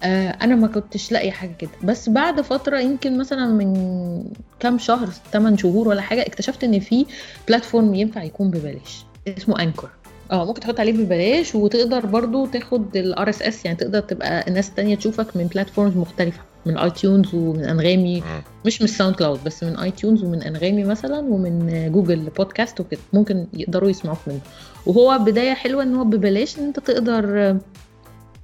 آه 0.03 0.29
أنا 0.31 0.57
ما 0.57 0.67
كنتش 0.67 1.13
لاقي 1.13 1.31
حاجة 1.31 1.53
كده. 1.59 1.71
بس 1.85 2.09
بعد 2.09 2.41
فترة 2.41 2.79
يمكن 2.81 3.19
مثلا 3.19 3.47
من 3.47 4.25
كام 4.61 4.79
شهر 4.79 5.09
8 5.33 5.57
شهور 5.57 5.89
ولا 5.89 6.01
حاجة 6.01 6.23
اكتشفت 6.23 6.65
إن 6.65 6.81
في 6.81 7.07
platform 7.49 7.95
ينفع 7.95 8.23
يكون 8.23 8.51
ببلاش. 8.51 9.05
اسمه 9.29 9.63
Anchor 9.63 9.91
آه 10.31 10.45
ممكن 10.45 10.61
تحط 10.61 10.81
عليه 10.81 10.93
ببلاش 10.93 11.55
وتقدر 11.55 12.07
برضو 12.07 12.47
تاخد 12.47 12.97
ال 12.97 13.29
RSS 13.29 13.65
يعني 13.65 13.77
تقدر 13.77 14.01
تبقى 14.01 14.51
ناس 14.51 14.71
تانية 14.75 14.95
تشوفك 14.97 15.37
من 15.37 15.47
platforms 15.47 15.97
مختلفة 15.97 16.41
من 16.67 16.79
iTunes 16.79 17.35
ومن 17.35 17.65
انغامي. 17.65 18.23
مش 18.67 18.83
من 18.83 18.89
ال 18.89 19.15
SoundCloud 19.15 19.45
بس 19.45 19.65
من 19.65 19.77
iTunes 19.77 20.25
ومن 20.25 20.43
انغامي 20.43 20.85
مثلا 20.85 21.19
ومن 21.19 21.89
Google 21.93 22.17
Podcast 22.37 22.81
وكده. 22.81 23.01
ممكن 23.13 23.47
يقدروا 23.55 23.91
يسمعوك 23.91 24.19
منه. 24.27 24.41
وهو 24.87 25.19
بداية 25.19 25.55
حلوة 25.55 25.83
إن 25.83 25.95
هو 25.95 26.05
ببلاش 26.05 26.59
إن 26.59 26.65
أنت 26.65 26.81
تقدر 26.81 27.57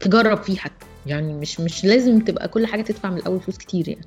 تجرب 0.01 0.43
فيه 0.43 0.57
حتى. 0.57 0.87
يعني 1.07 1.35
مش 1.35 1.61
مش 1.61 1.85
لازم 1.85 2.21
تبقى 2.21 2.49
كل 2.49 2.67
حاجة 2.67 2.83
تدفع 2.83 3.11
من 3.11 3.17
الأول 3.17 3.41
فلوس 3.41 3.59
كتير 3.59 3.89
يعني. 3.89 4.07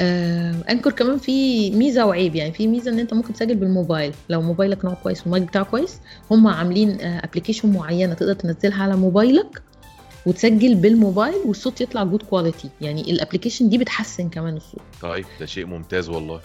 Anchor 0.00 0.92
كمان 0.92 1.18
في 1.18 1.70
ميزة 1.70 2.06
وعيب 2.06 2.34
يعني 2.34 2.52
في 2.52 2.66
ميزة 2.66 2.90
إن 2.90 2.98
أنت 2.98 3.14
ممكن 3.14 3.32
تسجل 3.32 3.54
بالموبايل. 3.54 4.12
لو 4.28 4.42
موبايلك 4.42 4.84
نوع 4.84 4.94
كويس 4.94 5.20
والمايك 5.22 5.42
بتاعه 5.42 5.64
كويس 5.64 5.98
هم 6.30 6.46
عاملين 6.46 7.00
application 7.00 7.72
معينة 7.72 8.14
تقدر 8.14 8.32
تنزلها 8.34 8.82
على 8.82 8.96
موبايلك 8.96 9.62
وتسجل 10.26 10.74
بالموبايل 10.74 11.34
والصوت 11.46 11.80
يطلع 11.80 12.04
good 12.04 12.22
quality 12.22 12.68
يعني 12.80 13.00
ال 13.10 13.15
application 13.15 13.68
دي 13.68 13.78
بتحسن 13.78 14.28
كمان 14.28 14.56
الصوت. 14.56 14.80
طيب 15.02 15.24
ده 15.40 15.46
شيء 15.46 15.66
ممتاز 15.66 16.08
والله. 16.08 16.40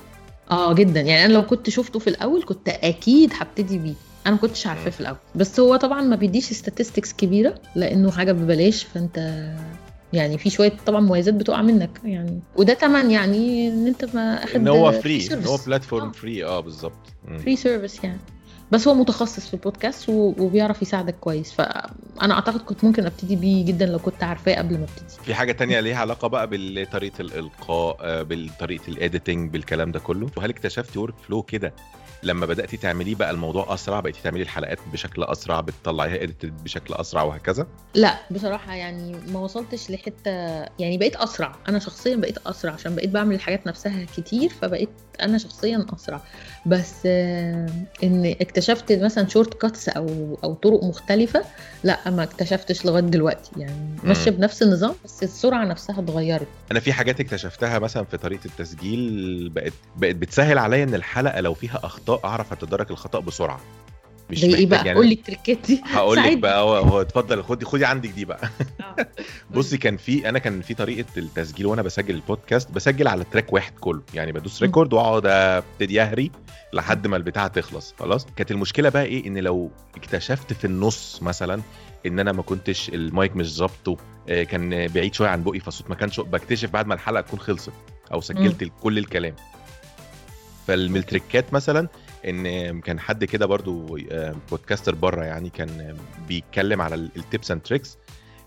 آه 0.51 0.73
جدا. 0.73 1.01
يعني 1.01 1.25
أنا 1.25 1.33
لو 1.33 1.41
كنت 1.45 1.69
شفته 1.69 1.99
في 1.99 2.09
الأول 2.09 2.43
كنت 2.43 2.69
أكيد 2.69 3.31
هبتدي 3.33 3.77
بيه. 3.77 3.93
أنا 4.27 4.35
ما 4.35 4.41
كنتش 4.41 4.67
عارفاه. 4.67 4.89
في 4.89 5.01
الأول. 5.01 5.17
بس 5.35 5.59
هو 5.59 5.75
طبعا 5.75 6.01
ما 6.01 6.15
بيديش 6.15 6.53
statistics 6.53 7.15
كبيرة 7.17 7.55
لأنه 7.75 8.11
حاجة 8.11 8.31
ببلاش 8.31 8.83
فأنت 8.83 9.49
يعني 10.13 10.37
في 10.37 10.49
شوية 10.49 10.73
طبعا 10.85 10.99
مميزات 10.99 11.33
بتقع 11.33 11.61
منك 11.61 12.01
يعني 12.03 12.39
وده 12.55 12.73
تمن 12.73 13.11
يعني 13.11 13.67
إن 13.67 13.87
أنت 13.87 14.15
ما 14.15 14.43
اخد 14.43 14.55
إن 14.55 14.67
هو 14.67 14.91
free 14.91 15.27
إن 15.31 15.43
هو. 15.45 15.57
platform 15.67 16.07
آه. 16.07 16.11
free 16.11 16.45
آه 16.45 16.59
بالظبط. 16.59 16.93
free 17.43 17.55
service 17.55 18.03
يعني 18.03 18.19
بس 18.71 18.87
هو 18.87 18.93
متخصص 18.93 19.47
في 19.47 19.53
البودكاست 19.53 20.09
وبيعرف 20.09 20.81
يساعدك 20.81 21.15
كويس 21.19 21.51
فانا 21.51 22.33
أعتقد 22.33 22.59
كنت 22.59 22.83
ممكن 22.83 23.05
أبتدي 23.05 23.35
بيه 23.35 23.65
جدا 23.65 23.85
لو 23.85 23.99
كنت 23.99 24.23
عارفاه 24.23 24.55
قبل 24.55 24.77
ما 24.77 24.83
أبتدي 24.83 25.23
في 25.23 25.33
حاجة 25.33 25.51
تانية 25.51 25.79
ليها 25.79 25.97
علاقة 25.97 26.27
بقى 26.27 26.47
بطريقه 26.51 27.21
الإلقاء 27.21 27.97
آه، 28.01 28.21
بطريقه 28.29 28.87
ال 28.87 28.95
editing 28.95 29.51
بالكلام 29.51 29.91
ده 29.91 29.99
كله 29.99 30.29
وهل 30.37 30.49
اكتشفتي 30.49 30.99
workflow 30.99 31.41
كده 31.41 31.73
لما 32.23 32.45
بدأتي 32.45 32.77
تعمليه 32.77 33.15
بقى 33.15 33.31
الموضوع 33.31 33.73
أسرع 33.73 33.99
بقيتي 33.99 34.21
تعملي 34.23 34.43
الحلقات 34.43 34.79
بشكل 34.93 35.23
أسرع 35.23 35.59
بتطلعيها 35.61 36.23
edited 36.23 36.63
بشكل 36.63 36.93
أسرع 36.93 37.23
وهكذا؟ 37.23 37.67
لا 37.95 38.17
بصراحة 38.31 38.75
يعني 38.75 39.15
ما 39.27 39.39
وصلتش 39.39 39.91
لحتة 39.91 40.31
يعني 40.79 40.97
بقيت 40.97 41.15
أسرع. 41.15 41.55
أنا 41.69 41.79
شخصيا 41.79 42.15
بقيت 42.15 42.37
أسرع 42.37 42.73
عشان 42.73 42.95
بقيت 42.95 43.09
بعمل 43.09 43.35
الحاجات 43.35 43.67
نفسها 43.67 44.05
كتير 44.17 44.49
فبقيت 44.49 44.89
أنا 45.21 45.37
شخصيا 45.37 45.85
أسرع. 45.95 46.21
بس 46.65 46.93
آه، 47.05 47.69
إن 48.03 48.35
اكتشفت 48.41 48.91
مثلا 48.91 49.27
shortcuts 49.27 49.89
أو 49.89 50.37
أو 50.43 50.53
طرق 50.53 50.83
مختلفة 50.83 51.43
لا 51.83 52.09
ما 52.09 52.23
اكتشفتش 52.23 52.85
لغاية 52.85 53.03
دلوقتي. 53.03 53.51
يعني 53.57 53.95
ماشية 54.03 54.31
مم. 54.31 54.37
بنفس 54.37 54.61
النظام 54.63 54.93
بس 55.05 55.23
السرعة 55.23 55.65
نفسها 55.65 55.99
اتغيرت. 55.99 56.47
أنا 56.71 56.79
في 56.79 56.93
حاجات 56.93 57.19
اكتشفتها 57.19 57.79
مثلا 57.79 58.03
في 58.03 58.17
طريقة 58.17 58.45
التسجيل 58.45 59.49
بقت 59.49 59.73
بقت 59.97 60.15
بتسهل 60.15 60.57
عليا 60.57 60.83
إن 60.83 60.95
الحلقة 60.95 61.41
لو 61.41 61.53
فيها 61.53 61.79
أخطاء 61.83 62.10
أعرف 62.25 62.51
اتدارك 62.53 62.91
الخطأ 62.91 63.19
بسرعة. 63.19 63.59
مش 64.29 64.39
زي 64.39 64.47
محتاج 64.47 64.67
بقى؟ 64.67 64.93
قول 64.93 65.07
لي 65.07 65.13
ال 65.13 65.20
tricks 65.20 65.57
دي. 65.67 65.81
هقول 65.93 66.17
لك. 66.17 66.37
بقى 66.37 66.61
هو, 66.61 66.75
هو 66.75 67.01
اتفضل 67.01 67.43
خدي 67.43 67.65
خدي 67.65 67.85
عندك 67.85 68.09
دي 68.09 68.25
بقى. 68.25 68.49
آه. 68.81 69.07
بصي 69.55 69.77
كان 69.77 69.97
في 69.97 70.29
أنا 70.29 70.39
كان 70.39 70.61
في 70.61 70.73
طريقة 70.73 71.05
التسجيل 71.17 71.65
وأنا 71.65 71.81
بسجل 71.81 72.15
البودكاست 72.15 72.71
بسجل 72.71 73.07
على 73.07 73.23
track 73.23 73.53
واحد 73.53 73.73
كله. 73.79 74.01
يعني 74.13 74.31
بدوس. 74.31 74.61
record 74.61 74.93
وأقعد 74.93 75.25
أبتدي 75.25 76.01
أهري 76.01 76.31
لحد 76.73 77.07
ما 77.07 77.17
البتاعه 77.17 77.47
تخلص. 77.47 77.95
خلاص؟ 77.99 78.27
كانت 78.35 78.51
المشكلة 78.51 78.89
بقى 78.89 79.03
إيه؟ 79.05 79.27
إن 79.27 79.37
لو 79.37 79.71
اكتشفت 79.95 80.53
في 80.53 80.65
النص 80.65 81.19
مثلا 81.23 81.61
إن 82.05 82.19
أنا 82.19 82.31
ما 82.31 82.41
كنتش 82.41 82.89
المايك 82.89 83.35
مش 83.35 83.55
ظابطه 83.55 83.97
آه، 84.29 84.43
كان 84.43 84.87
بعيد 84.87 85.13
شوية 85.13 85.29
عن 85.29 85.43
بقي 85.43 85.59
فالصوت 85.59 85.89
ما 85.89 85.95
كانش 85.95 86.19
بكتشف 86.19 86.69
بعد 86.69 86.87
ما 86.87 86.93
الحلقة 86.93 87.21
تكون 87.21 87.39
خلصت 87.39 87.71
أو 88.13 88.21
سجلت 88.21 88.71
كل 88.81 88.97
الكلام. 88.97 89.35
فمن 90.71 90.97
ال 90.97 91.05
tricks 91.05 91.53
مثلا 91.53 91.87
إن 92.27 92.81
كان 92.81 92.99
حد 92.99 93.23
كده 93.23 93.45
برضو 93.45 93.97
آه، 94.11 94.35
podcaster 94.51 94.95
بره 94.95 95.23
يعني 95.23 95.49
كان 95.49 95.97
بيتكلم 96.27 96.81
على 96.81 96.95
ال 96.95 97.07
tips 97.07 97.51
and 97.51 97.61
tricks 97.61 97.97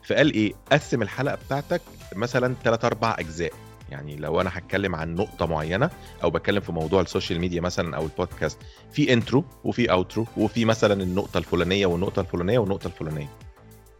فقال 0.08 0.32
إيه 0.34 0.52
قسم 0.72 1.02
الحلقة 1.02 1.38
بتاعتك 1.46 1.80
مثلا 2.16 2.54
3 2.64 2.86
4 2.86 3.16
أجزاء. 3.18 3.52
يعني 3.90 4.16
لو 4.16 4.40
أنا 4.40 4.50
هتكلم 4.52 4.94
عن 4.94 5.14
نقطة 5.14 5.46
معينة 5.46 5.90
أو 6.22 6.30
بتكلم 6.30 6.60
في 6.60 6.72
موضوع 6.72 7.00
ال 7.00 7.06
social 7.06 7.40
media 7.40 7.60
مثلا 7.60 7.96
أو 7.96 8.02
البودكاست 8.04 8.58
في 8.92 9.12
intro 9.12 9.44
وفي 9.64 9.90
outro 9.90 10.26
وفي 10.36 10.64
مثلا 10.64 11.02
النقطة 11.02 11.38
الفلانية 11.38 11.86
والنقطة 11.86 12.20
الفلانية 12.20 12.58
والنقطة 12.58 12.86
الفلانية. 12.86 13.28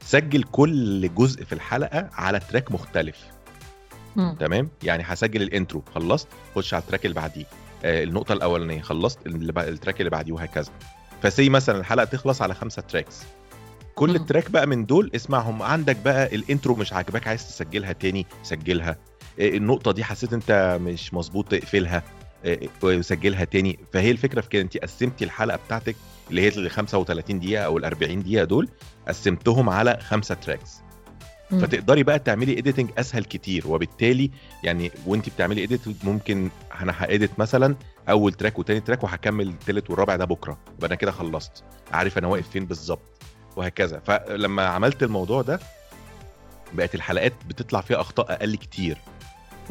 سجل 0.04 0.42
كل 0.42 1.14
جزء 1.14 1.44
في 1.44 1.52
الحلقة 1.52 2.08
على 2.12 2.40
track 2.40 2.72
مختلف. 2.72 3.16
مم. 4.16 4.36
تمام؟ 4.40 4.70
يعني 4.82 5.02
هسجل 5.06 5.42
ال 5.42 5.49
intro 5.49 5.82
خلصت 5.94 6.28
خش 6.54 6.74
على 6.74 6.82
ال 6.82 6.86
track 6.86 7.04
اللي 7.04 7.14
بعديه. 7.14 7.44
آه 7.44 7.63
النقطة 7.84 8.32
الأولانية 8.32 8.80
خلصت 8.82 9.18
ال 9.26 9.38
track 9.38 10.00
اللي 10.00 10.10
بعديه 10.10 10.32
وهكذا. 10.32 10.70
ف 11.22 11.29
say 11.29 11.48
مثلا 11.48 11.78
الحلقة 11.80 12.04
تخلص 12.04 12.42
على 12.42 12.54
خمسة 12.54 12.82
tracks. 12.82 13.22
كل 13.94 14.10
مم. 14.10 14.16
ال 14.16 14.22
track 14.22 14.50
بقى 14.50 14.66
من 14.66 14.86
دول 14.86 15.10
اسمعهم. 15.14 15.62
عندك 15.62 15.96
بقى 15.96 16.34
ال 16.34 16.41
intro 16.41 16.74
مش 16.74 16.92
عاجباك 16.92 17.28
عايز 17.28 17.48
تسجلها 17.48 17.92
تاني 17.92 18.26
سجلها. 18.42 18.96
آه، 19.40 19.48
النقطة 19.48 19.92
دي 19.92 20.04
حسيت 20.04 20.32
انت 20.32 20.78
مش 20.82 21.14
مظبوط 21.14 21.54
اقفلها. 21.54 22.02
آه، 22.44 22.58
وسجلها 22.82 23.44
تاني. 23.44 23.78
فهي 23.92 24.10
الفكرة 24.10 24.40
في 24.40 24.48
كده 24.48 24.62
انت 24.62 24.76
قسمتي 24.78 25.24
الحلقة 25.24 25.58
بتاعتك 25.66 25.96
اللي 26.30 26.40
هي 26.42 26.48
ال 26.48 26.70
35 26.70 27.40
دقيقة 27.40 27.64
أو 27.64 27.78
ال 27.78 27.84
40 27.84 28.22
دقيقة 28.22 28.44
دول 28.44 28.68
قسمتهم 29.08 29.68
على 29.70 29.98
خمسة 30.00 30.34
tracks. 30.34 30.83
مم. 31.50 31.60
فتقدري 31.60 32.02
بقى 32.02 32.18
تعملي 32.18 32.58
editing 32.58 32.90
أسهل 32.98 33.24
كتير 33.24 33.68
وبالتالي 33.68 34.30
يعني 34.62 34.90
وانت 35.06 35.28
بتعملي 35.28 35.64
edit 35.64 35.80
ممكن 36.04 36.50
أنا 36.80 36.94
ه 36.98 37.06
edit 37.06 37.38
مثلا 37.38 37.76
أول 38.08 38.32
track 38.32 38.58
وتاني 38.58 38.80
track 38.80 39.04
وهكمل 39.04 39.48
التالت 39.48 39.90
والرابع 39.90 40.16
ده 40.16 40.24
بكرة. 40.24 40.58
يبقى 40.76 40.86
أنا 40.86 40.94
كده 40.94 41.10
خلصت. 41.10 41.64
عارف 41.92 42.18
أنا 42.18 42.26
واقف 42.28 42.48
فين 42.50 42.64
بالظبط. 42.66 43.22
وهكذا. 43.56 43.98
فلما 44.06 44.66
عملت 44.66 45.02
الموضوع 45.02 45.42
ده 45.42 45.60
بقت 46.72 46.94
الحلقات 46.94 47.32
بتطلع 47.48 47.80
فيها 47.80 48.00
أخطاء 48.00 48.32
أقل 48.32 48.56
كتير. 48.56 48.98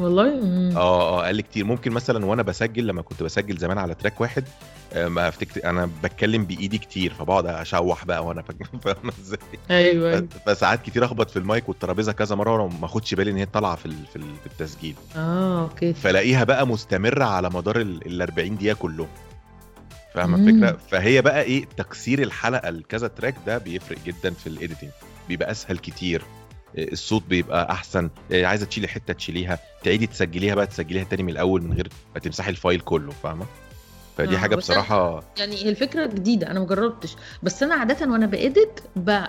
والله. 0.00 0.28
آه 0.76 0.76
آه 0.76 1.24
أقل 1.26 1.40
كتير. 1.40 1.64
ممكن 1.64 1.92
مثلا 1.92 2.26
وأنا 2.26 2.42
بسجل 2.42 2.86
لما 2.86 3.02
كنت 3.02 3.22
بسجل 3.22 3.56
زمان 3.56 3.78
على 3.78 3.94
track 3.94 4.20
واحد 4.20 4.44
آه، 4.92 5.08
ما 5.08 5.28
افتكر 5.28 5.70
أنا 5.70 5.90
بتكلم 6.04 6.44
بإيدي 6.44 6.78
كتير 6.78 7.14
فبقعد 7.14 7.46
أشوح 7.46 8.04
بقى 8.04 8.24
وأنا 8.26 8.42
فاهم 8.84 9.08
إزاي؟ 9.20 9.38
أيوه 9.70 10.10
أيوة. 10.10 10.28
فساعات 10.46 10.82
كتير 10.82 11.04
أخبط 11.04 11.30
في 11.30 11.38
المايك 11.38 11.68
والترابيزة 11.68 12.12
كذا 12.12 12.36
مرة 12.36 12.62
وأنا 12.62 12.78
ما 12.80 12.86
أخدش 12.86 13.14
بالي 13.14 13.30
إن 13.30 13.36
هي 13.36 13.46
طالعة 13.46 13.76
في 13.76 13.88
في 14.12 14.16
ال- 14.16 14.34
في 14.40 14.46
التسجيل. 14.46 14.94
آه 15.16 15.62
okay. 15.62 15.92
فلاقيها 15.94 16.44
بقى 16.44 16.66
مستمرة 16.66 17.24
على 17.24 17.50
مدار 17.50 17.80
ال 17.80 18.06
ال 18.06 18.22
40 18.22 18.56
دقيقة 18.56 18.74
كلهم. 18.76 19.08
فاهمة. 20.14 20.36
الفكرة؟ 20.48 20.78
فهي 20.90 21.22
بقى 21.22 21.42
إيه 21.42 21.64
تكسير 21.76 22.22
الحلقة 22.22 22.70
لكذا 22.70 23.08
track 23.08 23.34
ده 23.46 23.58
بيفرق 23.58 23.98
جدا 24.06 24.30
في 24.30 24.46
ال 24.46 24.51
editing 24.51 24.90
بيبقى 25.28 25.50
أسهل 25.50 25.78
كتير. 25.78 26.22
الصوت 26.78 27.22
بيبقى 27.28 27.70
أحسن. 27.72 28.10
إيه، 28.30 28.46
عايزة 28.46 28.66
تشيلي 28.66 28.88
حتة 28.88 29.12
تشيليها 29.12 29.58
تعيدي 29.84 30.06
تسجليها 30.06 30.54
بقى 30.54 30.66
تسجليها 30.66 31.04
تاني 31.04 31.22
من 31.22 31.28
الأول 31.28 31.62
من 31.62 31.72
غير 31.72 31.88
ما 32.14 32.20
تمسحي 32.20 32.50
ال 32.50 32.56
file 32.56 32.80
كله 32.80 33.12
فاهمة؟ 33.22 33.46
فدي 34.18 34.34
آه، 34.34 34.38
حاجة 34.38 34.56
بصراحة 34.56 35.24
يعني 35.38 35.56
هي 35.64 35.68
الفكرة 35.68 36.06
جديدة 36.06 36.50
أنا 36.50 36.60
مجربتش. 36.60 37.16
بس 37.42 37.62
أنا 37.62 37.74
عادة 37.74 38.10
وأنا 38.12 38.26
ب 38.26 38.37
edit 38.37 38.82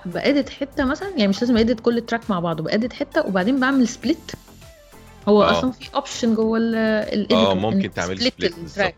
ب 0.06 0.15
edit 0.15 0.50
حتة 0.50 0.86
مثلا 0.86 1.10
يعني 1.10 1.28
مش 1.28 1.42
لازم 1.42 1.58
edit 1.58 1.80
كل 1.80 2.02
track 2.02 2.30
مع 2.30 2.40
بعضه 2.40 2.64
ب 2.64 2.70
edit 2.70 2.94
حتة 2.94 3.28
وبعدين 3.28 3.60
بعمل 3.60 3.88
split 3.88 4.32
هو 5.28 5.44
آه. 5.44 5.52
أصلا 5.52 5.72
في 5.72 5.90
option 5.96 6.36
جوه 6.36 6.58
ال 6.58 7.34
آه 7.34 7.54
ممكن 7.54 7.90
split 7.90 8.00
split 8.00 8.44
ال 8.44 8.51
track. 8.51 8.96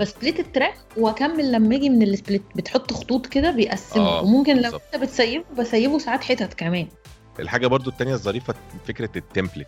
ب 0.00 0.07
split 0.07 0.40
ال 0.40 0.46
track 0.46 0.74
وأكمل 0.96 1.52
لما 1.52 1.76
أجي 1.76 1.88
من 1.90 2.02
ال 2.02 2.09
split 2.09 2.42
بتحط 2.56 2.92
خطوط 2.92 3.26
كده 3.26 3.50
بيقسمه 3.50 4.02
آه، 4.02 4.22
وممكن 4.22 4.56
لو. 4.56 4.70
أنت 4.94 5.02
بتسيبه 5.02 5.44
بسيبه 5.58 5.98
ساعات 5.98 6.24
حتت 6.24 6.54
كمان. 6.54 6.88
الحاجة 7.40 7.66
برضو 7.66 7.90
التانية 7.90 8.14
الظريفة 8.14 8.54
فكرة 8.88 9.10
ال 9.16 9.21
template. 9.21 9.66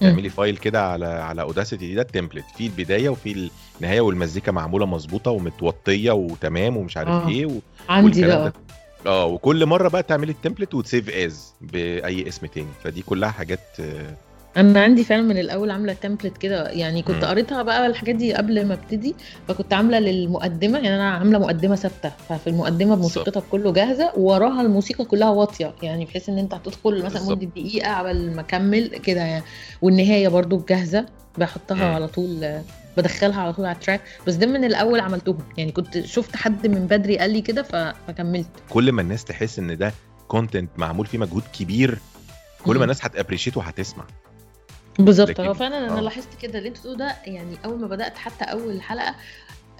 تعملي 0.00 0.28
file 0.28 0.56
كده 0.56 0.86
على 0.88 1.06
على 1.06 1.42
Audacity 1.42 1.94
ده 1.94 2.02
ال 2.02 2.07
template 2.07 2.44
في 2.56 2.66
البداية 2.66 3.08
وفي 3.08 3.50
النهاية 3.80 4.00
والمزيكا 4.00 4.52
معمولة 4.52 4.86
مظبوطة 4.86 5.30
ومتوطية 5.30 6.12
وتمام 6.12 6.76
ومش 6.76 6.96
عارف 6.96 7.08
آه. 7.08 7.28
إيه 7.28 7.46
و... 7.46 7.52
عندي 7.88 8.20
ده. 8.22 8.52
آه 9.06 9.26
وكل 9.26 9.66
مرة 9.66 9.88
بقى 9.88 10.02
تعملي 10.02 10.32
ال 10.32 10.37
template 10.37 10.74
وت 10.74 10.86
save 10.86 11.10
as 11.10 11.54
بأي 11.60 12.28
اسم 12.28 12.46
تاني. 12.46 12.66
فدي 12.84 13.02
كلها 13.02 13.30
حاجات 13.30 13.60
أنا 14.56 14.82
عندي 14.82 15.04
فعلا 15.04 15.22
من 15.22 15.38
الأول 15.38 15.70
عاملة 15.70 15.92
template 15.92 16.38
كده 16.38 16.68
يعني 16.70 17.02
كنت. 17.02 17.24
قريتها 17.24 17.62
بقى 17.62 17.86
الحاجات 17.86 18.14
دي 18.14 18.34
قبل 18.34 18.66
ما 18.66 18.74
أبتدي 18.74 19.14
فكنت 19.48 19.72
عاملة 19.72 19.98
للمقدمة 19.98 20.78
يعني 20.78 20.96
أنا 20.96 21.10
عاملة 21.10 21.38
مقدمة 21.38 21.76
ثابتة 21.76 22.12
ففي 22.28 22.46
المقدمة 22.46 22.94
بموسيقتها 22.94 23.42
كله 23.50 23.72
جاهزة 23.72 24.12
ووراها 24.16 24.62
الموسيقى 24.62 25.04
كلها 25.04 25.30
واطية 25.30 25.74
يعني 25.82 26.04
بحيث 26.04 26.28
إن 26.28 26.38
أنت 26.38 26.54
هتدخل 26.54 27.04
مثلا. 27.04 27.22
مدة 27.30 27.46
دقيقة 27.46 27.94
قبل 27.98 28.30
ما 28.34 28.40
أكمل 28.40 28.86
كده 28.88 29.20
يعني 29.20 29.44
والنهاية 29.82 30.28
برضو 30.28 30.64
جاهزة 30.68 31.06
بحطها. 31.38 31.94
على 31.94 32.08
طول 32.08 32.60
بدخلها 32.96 33.40
على 33.40 33.52
طول 33.52 33.64
على 33.66 33.74
ال 33.74 33.78
track 33.78 34.00
بس 34.26 34.34
ده 34.34 34.46
من 34.46 34.64
الأول 34.64 35.00
عملتهم 35.00 35.38
يعني 35.58 35.72
كنت 35.72 35.98
شفت 36.06 36.36
حد 36.36 36.66
من 36.66 36.86
بدري 36.86 37.18
قال 37.18 37.30
لي 37.30 37.40
كده 37.40 37.62
فكملت 37.62 38.46
كل 38.70 38.92
ما 38.92 39.02
الناس 39.02 39.24
تحس 39.24 39.58
إن 39.58 39.78
ده 39.78 39.92
content 40.28 40.70
معمول 40.76 41.06
فيه 41.06 41.18
مجهود 41.18 41.42
كبير 41.58 41.98
كل. 42.64 42.76
ما 42.76 42.82
الناس 42.82 43.04
هت 43.04 43.13
appreciate 43.13 43.56
وهتسمع 43.56 44.04
بالظبط 44.98 45.40
هو 45.40 45.54
فعلا 45.54 45.78
أنا 45.78 45.98
آه. 45.98 46.00
لاحظت 46.00 46.28
كده 46.42 46.58
اللي 46.58 46.68
أنت 46.68 46.78
بتقوله 46.78 46.98
ده 46.98 47.16
يعني 47.26 47.56
أول 47.64 47.80
ما 47.80 47.86
بدأت 47.86 48.18
حتى 48.18 48.44
أول 48.44 48.82
حلقة 48.82 49.14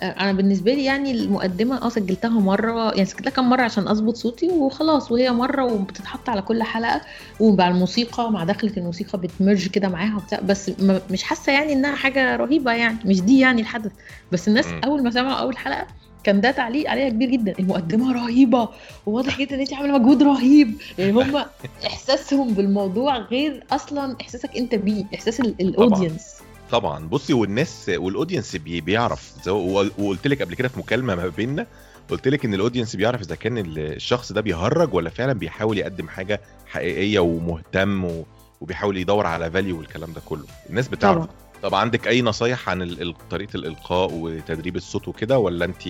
أنا 0.02 0.32
بالنسبة 0.32 0.74
لي 0.74 0.84
يعني 0.84 1.10
المقدمة 1.10 1.82
آه 1.82 1.88
سجلتها 1.88 2.28
مرة 2.40 2.90
يعني 2.90 3.04
سجلتها 3.04 3.30
كام 3.30 3.50
مرة 3.50 3.62
عشان 3.62 3.88
أظبط 3.88 4.16
صوتي 4.16 4.48
وخلاص 4.48 5.12
وهي 5.12 5.30
مرة 5.32 5.64
وبتتحط 5.64 6.28
على 6.28 6.42
كل 6.42 6.62
حلقة 6.62 7.00
ومع 7.40 7.68
الموسيقى 7.68 8.32
مع 8.32 8.44
دخلة 8.44 8.72
الموسيقى 8.76 9.18
بت 9.20 9.34
merge 9.34 9.68
كده 9.68 9.88
معاها 9.88 10.16
وبتاع 10.16 10.40
بس 10.40 10.68
م- 10.68 11.00
مش 11.10 11.22
حاسة 11.22 11.52
يعني 11.52 11.72
إنها 11.72 11.96
حاجة 11.96 12.36
رهيبة 12.36 12.72
يعني 12.72 12.98
مش 13.04 13.20
دي 13.20 13.38
يعني 13.40 13.60
الحدث 13.62 13.92
بس 14.32 14.48
الناس 14.48 14.66
مم. 14.66 14.80
أول 14.84 15.02
ما 15.02 15.10
سمعوا 15.10 15.34
أول 15.40 15.56
حلقة 15.56 15.86
كان 16.24 16.40
ده 16.40 16.50
تعليق 16.50 16.90
عليها 16.90 17.08
كبير 17.08 17.30
جدا. 17.30 17.54
المقدمة 17.58 18.12
رهيبة 18.12 18.68
وواضح 19.06 19.38
جدا 19.38 19.54
إن 19.54 19.60
انت 19.60 19.74
عاملة 19.74 19.98
مجهود 19.98 20.22
رهيب. 20.22 20.74
يعني 20.98 21.12
هم 21.12 21.44
إحساسهم 21.86 22.54
بالموضوع 22.54 23.16
غير 23.18 23.64
أصلا 23.72 24.16
إحساسك 24.20 24.56
أنت 24.56 24.74
بيه 24.74 25.04
إحساس 25.14 25.40
ال- 25.40 25.54
ال 25.60 25.68
audience 25.68 26.34
طبعا. 26.70 27.06
بصي 27.08 27.32
والناس 27.32 27.90
وال 27.96 28.08
audience 28.08 28.56
بي 28.56 28.80
بيعرف. 28.80 29.48
وقلت 29.48 30.26
لك 30.26 30.42
قبل 30.42 30.54
كده 30.54 30.68
في 30.68 30.78
مكالمة 30.78 31.14
ما 31.14 31.28
بيننا 31.28 31.66
قلت 32.10 32.28
لك 32.28 32.44
إن 32.44 32.54
ال 32.54 32.59
audience 32.59 32.96
بيعرف 32.96 33.20
إذا 33.22 33.34
كان 33.34 33.58
الشخص 33.58 34.32
ده 34.32 34.40
بيهرج 34.40 34.94
ولا 34.94 35.10
فعلا 35.10 35.32
بيحاول 35.32 35.78
يقدم 35.78 36.08
حاجة 36.08 36.40
حقيقية 36.66 37.18
ومهتم 37.18 38.04
و- 38.04 38.24
وبيحاول 38.60 38.96
يدور 38.96 39.26
على 39.26 39.50
value 39.50 39.78
والكلام 39.78 40.12
ده 40.12 40.20
كله. 40.26 40.44
الناس 40.70 40.88
بتعرف. 40.88 41.16
طبعا. 41.24 41.28
طب 41.62 41.74
عندك 41.74 42.08
أي 42.08 42.22
نصايح 42.22 42.68
عن 42.68 42.96
طريقة 43.30 43.56
الإلقاء 43.56 44.10
وتدريب 44.12 44.76
الصوت 44.76 45.08
وكده 45.08 45.38
ولا 45.38 45.64
انت 45.64 45.86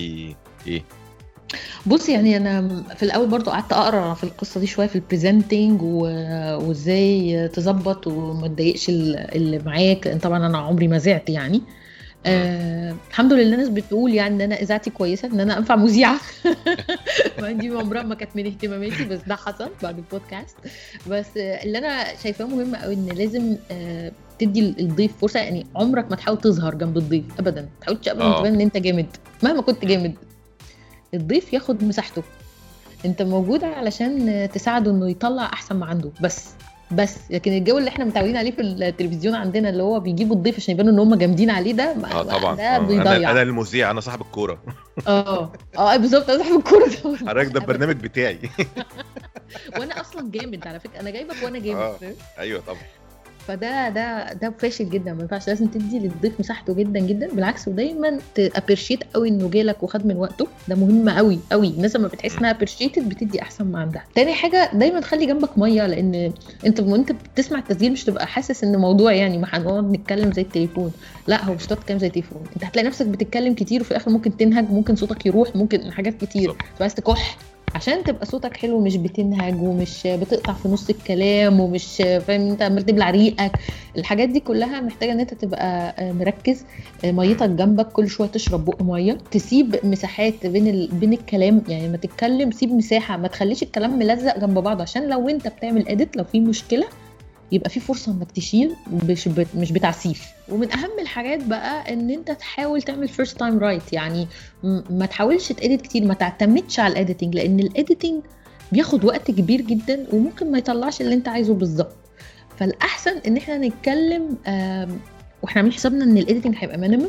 إيه؟ 0.67 0.83
بص 1.85 2.09
يعني 2.09 2.37
أنا 2.37 2.83
في 2.95 3.03
الأول 3.03 3.27
برضو 3.27 3.51
قعدت 3.51 3.73
أقرأ 3.73 4.13
في 4.13 4.23
القصة 4.23 4.59
دي 4.59 4.67
شوية 4.67 4.87
في 4.87 4.95
ال 4.95 5.03
presenting 5.03 5.81
وإزاي 5.81 7.47
تظبط 7.53 8.07
وما 8.07 8.47
تضايقش 8.47 8.89
ال- 8.89 9.35
اللي 9.35 9.59
معاك 9.59 10.07
لأن 10.07 10.19
طبعا 10.19 10.45
أنا 10.45 10.57
عمري 10.57 10.87
ما 10.87 10.97
زعت 10.97 11.29
يعني. 11.29 11.61
آه 12.25 12.95
الحمد 13.09 13.33
لله 13.33 13.53
الناس 13.53 13.69
بتقول 13.69 14.13
يعني 14.13 14.35
إن 14.35 14.41
أنا 14.41 14.61
إذاعتي 14.61 14.89
كويسة 14.89 15.27
إن 15.27 15.39
أنا 15.39 15.57
أنفع 15.57 15.75
مذيعة. 15.75 16.19
دي 17.49 17.67
عمرها 17.69 18.03
ما 18.03 18.15
كانت 18.15 18.35
من 18.35 18.45
اهتماماتي 18.45 19.03
بس 19.03 19.19
ده 19.27 19.35
حصل 19.35 19.69
بعد 19.83 19.97
البودكاست. 19.97 20.55
بس 21.07 21.37
آه، 21.37 21.63
اللي 21.63 21.77
أنا 21.77 22.03
شايفاه 22.23 22.45
مهم 22.45 22.75
قوي 22.75 22.93
إن 22.93 23.05
لازم 23.07 23.57
آه 23.71 24.11
تدي 24.39 24.75
الضيف 24.79 25.17
فرصة 25.21 25.39
يعني 25.39 25.65
عمرك 25.75 26.09
ما 26.09 26.15
تحاول 26.15 26.37
تظهر 26.37 26.75
جنب 26.75 26.97
الضيف 26.97 27.25
ابدا. 27.39 27.61
ما 27.61 27.67
تحاولش 27.81 28.07
ابدا 28.07 28.23
آه. 28.23 28.39
تبان 28.39 28.53
إن 28.53 28.61
أنت 28.61 28.77
جامد. 28.77 29.07
مهما 29.43 29.61
كنت 29.61 29.85
جامد 29.85 30.13
الضيف 31.13 31.53
ياخد 31.53 31.83
مساحته. 31.83 32.23
أنت 33.05 33.21
موجود 33.21 33.63
علشان 33.63 34.49
تساعده 34.53 34.91
إنه 34.91 35.09
يطلع 35.09 35.45
أحسن 35.45 35.75
ما 35.75 35.85
عنده. 35.85 36.11
بس 36.21 36.49
بس. 36.91 37.17
لكن 37.29 37.51
الجو 37.51 37.77
اللي 37.77 37.89
إحنا 37.89 38.05
متعودين 38.05 38.37
عليه 38.37 38.51
في 38.51 38.61
التلفزيون 38.61 39.35
عندنا 39.35 39.69
اللي 39.69 39.83
هو 39.83 39.99
بيجيبوا 39.99 40.35
الضيف 40.35 40.55
عشان 40.55 40.73
يبانوا 40.73 40.91
إن 40.91 40.99
هم 40.99 41.15
جامدين 41.15 41.49
عليه 41.49 41.73
ده 41.73 41.83
آه 41.83 42.23
طبعا. 42.23 42.55
ده 42.55 42.63
آه. 42.63 42.77
أنا 42.77 42.87
بيضيع. 42.87 43.31
أنا 43.31 43.41
المذيع 43.41 43.91
أنا 43.91 44.01
صاحب 44.01 44.21
الكورة. 44.21 44.61
آه. 45.07 45.51
آه 45.77 45.97
بالظبط 45.97 46.29
أنا 46.29 46.43
صاحب 46.43 46.55
الكورة 46.57 46.87
ده. 46.87 47.17
حضرتك 47.17 47.51
ده 47.51 47.59
البرنامج 47.59 47.95
بتاعي. 47.95 48.39
وأنا 49.79 50.01
أصلا 50.01 50.31
جامد 50.31 50.67
على 50.67 50.79
فكرة. 50.79 50.99
أنا 50.99 51.09
جايبك 51.09 51.35
وأنا 51.43 51.59
جامد. 51.59 51.79
آه. 51.79 51.97
أيوه 52.39 52.61
طبعا. 52.67 52.81
فده 53.47 53.89
ده 53.89 54.33
ده 54.33 54.53
فاشل 54.59 54.89
جدا. 54.89 55.13
ما 55.13 55.21
ينفعش 55.21 55.47
لازم 55.47 55.67
تدي 55.67 55.99
للضيف 55.99 56.39
مساحته 56.39 56.73
جدا 56.73 56.99
جدا. 56.99 57.27
بالعكس 57.33 57.67
ودايما 57.67 58.19
تـ 58.35 58.41
appreciate 58.41 58.99
قوي 59.13 59.29
إنه 59.29 59.49
جالك 59.49 59.83
وخد 59.83 60.05
من 60.07 60.17
وقته. 60.17 60.47
ده 60.67 60.75
مهم 60.75 61.09
قوي 61.09 61.39
قوي. 61.51 61.67
الناس 61.67 61.95
لما 61.95 62.07
بتحس 62.07 62.37
إنها 62.37 62.51
appreciated 62.51 63.09
بتدي 63.09 63.41
أحسن 63.41 63.65
ما 63.65 63.79
عندها. 63.79 64.03
تاني 64.15 64.33
حاجة 64.33 64.69
دايما 64.73 65.01
خلي 65.01 65.25
جنبك 65.25 65.57
مية 65.57 65.87
لأن 65.87 66.33
أنت 66.65 66.79
وانت 66.79 67.11
بتسمع 67.11 67.59
التسجيل 67.59 67.91
مش 67.91 68.03
تبقى 68.03 68.27
حاسس 68.27 68.63
إن 68.63 68.77
موضوع 68.77 69.13
يعني 69.13 69.37
ما 69.37 69.47
هنقعد 69.51 69.91
نتكلم 69.91 70.31
زي 70.31 70.41
التليفون. 70.41 70.91
لا 71.27 71.45
هو 71.45 71.53
مش 71.53 71.65
هتقعد 71.65 71.79
تتكلم 71.79 71.99
زي 71.99 72.07
التليفون. 72.07 72.43
أنت 72.55 72.65
هتلاقي 72.65 72.87
نفسك 72.87 73.05
بتتكلم 73.05 73.53
كتير 73.53 73.81
وفي 73.81 73.91
الآخر 73.91 74.11
ممكن 74.11 74.37
تنهج 74.37 74.71
ممكن 74.71 74.95
صوتك 74.95 75.25
يروح 75.25 75.55
ممكن 75.55 75.91
حاجات 75.91 76.25
كتير. 76.25 76.55
عايز 76.81 76.95
تكح. 76.95 77.37
عشان 77.75 78.03
تبقى 78.03 78.25
صوتك 78.25 78.57
حلو 78.57 78.79
مش 78.79 78.97
بتنهج 78.97 79.61
ومش 79.61 80.07
بتقطع 80.07 80.53
في 80.53 80.67
نص 80.67 80.89
الكلام 80.89 81.59
ومش 81.59 81.95
فاهم 81.97 82.41
انت 82.51 82.61
عمال 82.61 82.85
تبلع 82.85 83.09
ريقك. 83.09 83.51
الحاجات 83.97 84.29
دي 84.29 84.39
كلها 84.39 84.81
محتاجة 84.81 85.11
إن 85.11 85.19
أنت 85.19 85.33
تبقى 85.33 85.95
آه، 85.99 86.11
مركز. 86.11 86.65
آه، 87.05 87.11
ميتك 87.11 87.49
جنبك 87.49 87.87
كل 87.87 88.07
شوية 88.07 88.27
تشرب 88.27 88.65
بق 88.65 88.81
مية. 88.81 89.17
تسيب 89.31 89.75
مساحات 89.83 90.45
بين 90.47 90.67
ال... 90.67 90.87
بين 90.91 91.13
الكلام 91.13 91.61
يعني 91.67 91.87
لما 91.87 91.97
تتكلم 91.97 92.51
سيب 92.51 92.71
مساحة 92.73 93.17
ما 93.17 93.27
تخليش 93.27 93.63
الكلام 93.63 93.99
ملزق 93.99 94.39
جنب 94.39 94.59
بعض. 94.59 94.81
عشان 94.81 95.09
لو 95.09 95.29
أنت 95.29 95.47
بتعمل 95.47 95.87
اديت 95.89 96.17
لو 96.17 96.23
في 96.23 96.39
مشكلة 96.39 96.87
يبقى 97.53 97.69
في 97.69 97.79
فرصة 97.79 98.11
إنك 98.11 98.31
تشيل 98.31 98.75
مش. 99.09 99.29
مش 99.55 99.71
بتعسيف 99.71 100.27
ومن 100.49 100.71
أهم 100.71 100.99
الحاجات 101.01 101.43
بقى 101.43 101.93
إن 101.93 102.09
أنت 102.09 102.31
تحاول 102.31 102.81
تعمل 102.81 103.07
first 103.07 103.39
time 103.39 103.59
right 103.59 103.93
يعني 103.93 104.27
ما 104.89 105.05
تحاولش 105.05 105.51
ت 105.51 105.57
edit 105.57 105.81
كتير 105.81 106.05
ما 106.05 106.13
تعتمدش 106.13 106.79
على 106.79 106.91
ال 106.91 106.96
editing 106.96 107.35
لأن 107.35 107.59
ال 107.59 107.67
editing 107.67 108.21
بياخد 108.71 109.05
وقت 109.05 109.31
كبير 109.31 109.61
جدا 109.61 110.05
وممكن 110.13 110.51
ما 110.51 110.57
يطلعش 110.57 111.01
اللي 111.01 111.13
أنت 111.15 111.27
عايزه 111.27 111.53
بالظبط 111.53 111.95
فالأحسن 112.57 113.17
إن 113.27 113.37
إحنا 113.37 113.57
نتكلم 113.57 114.37
وإحنا 115.43 115.55
عاملين 115.61 115.73
حسابنا 115.73 116.03
إن 116.03 116.17
ال 116.17 116.22
editing 116.22 116.55
هيبقى 116.57 116.77
minimum 116.77 117.07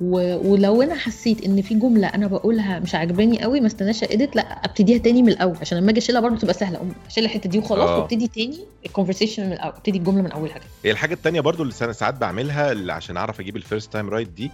ولو 0.00 0.82
أنا 0.82 0.94
حسيت 0.94 1.44
ان 1.44 1.62
في 1.62 1.74
جملة 1.74 2.06
أنا 2.08 2.26
بقولها 2.26 2.78
مش 2.78 2.94
عاجباني 2.94 3.42
قوي 3.42 3.60
ما 3.60 3.66
استناش 3.66 4.04
edit 4.04 4.36
لا 4.36 4.42
ابتديها 4.42 4.98
تاني 4.98 5.22
من 5.22 5.28
الأول. 5.28 5.56
عشان 5.60 5.78
لما 5.78 5.90
أجي 5.90 5.98
اشيلها 5.98 6.20
برضه 6.20 6.36
تبقى 6.38 6.54
سهلة. 6.54 6.76
أقوم 6.76 6.92
اشيل 7.06 7.24
الحتة 7.24 7.50
دي 7.50 7.58
وخلاص 7.58 7.88
آه. 7.90 7.98
وابتدي 7.98 8.28
تاني 8.28 8.58
ال 8.86 8.91
conversation 8.91 9.46
من 9.46 9.52
الأول 9.52 9.72
ابتدي 9.72 9.98
الجملة 9.98 10.22
من 10.22 10.32
اولها 10.32 10.60
هي 10.84 10.90
الحاجة 10.90 11.14
التانية 11.14 11.40
برضو 11.40 11.62
اللي 11.62 11.74
أنا 11.82 11.92
ساعات 11.92 12.14
بعملها 12.14 12.72
اللي 12.72 12.92
عشان 12.92 13.16
أعرف 13.16 13.40
أجيب 13.40 13.56
ال 13.56 13.62
first 13.62 13.92
time 13.92 14.10
right 14.10 14.28
دي 14.28 14.50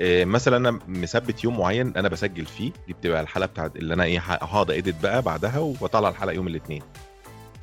آه، 0.00 0.24
مثلا 0.24 0.56
أنا 0.56 0.78
مثبت 0.88 1.44
يوم 1.44 1.58
معين 1.58 1.92
أنا 1.96 2.08
بسجل 2.08 2.46
فيه. 2.46 2.72
دي 2.86 2.92
بتبقى 2.92 3.20
الحلقة 3.20 3.46
بتاعت 3.46 3.76
اللي 3.76 3.94
أنا 3.94 4.04
إيه 4.04 4.18
هقعد 4.18 4.70
edit 4.70 5.02
بقى 5.02 5.22
بعدها 5.22 5.58
وبطلع 5.58 6.08
الحلقة 6.08 6.32
يوم 6.32 6.48
الاثنين 6.48 6.82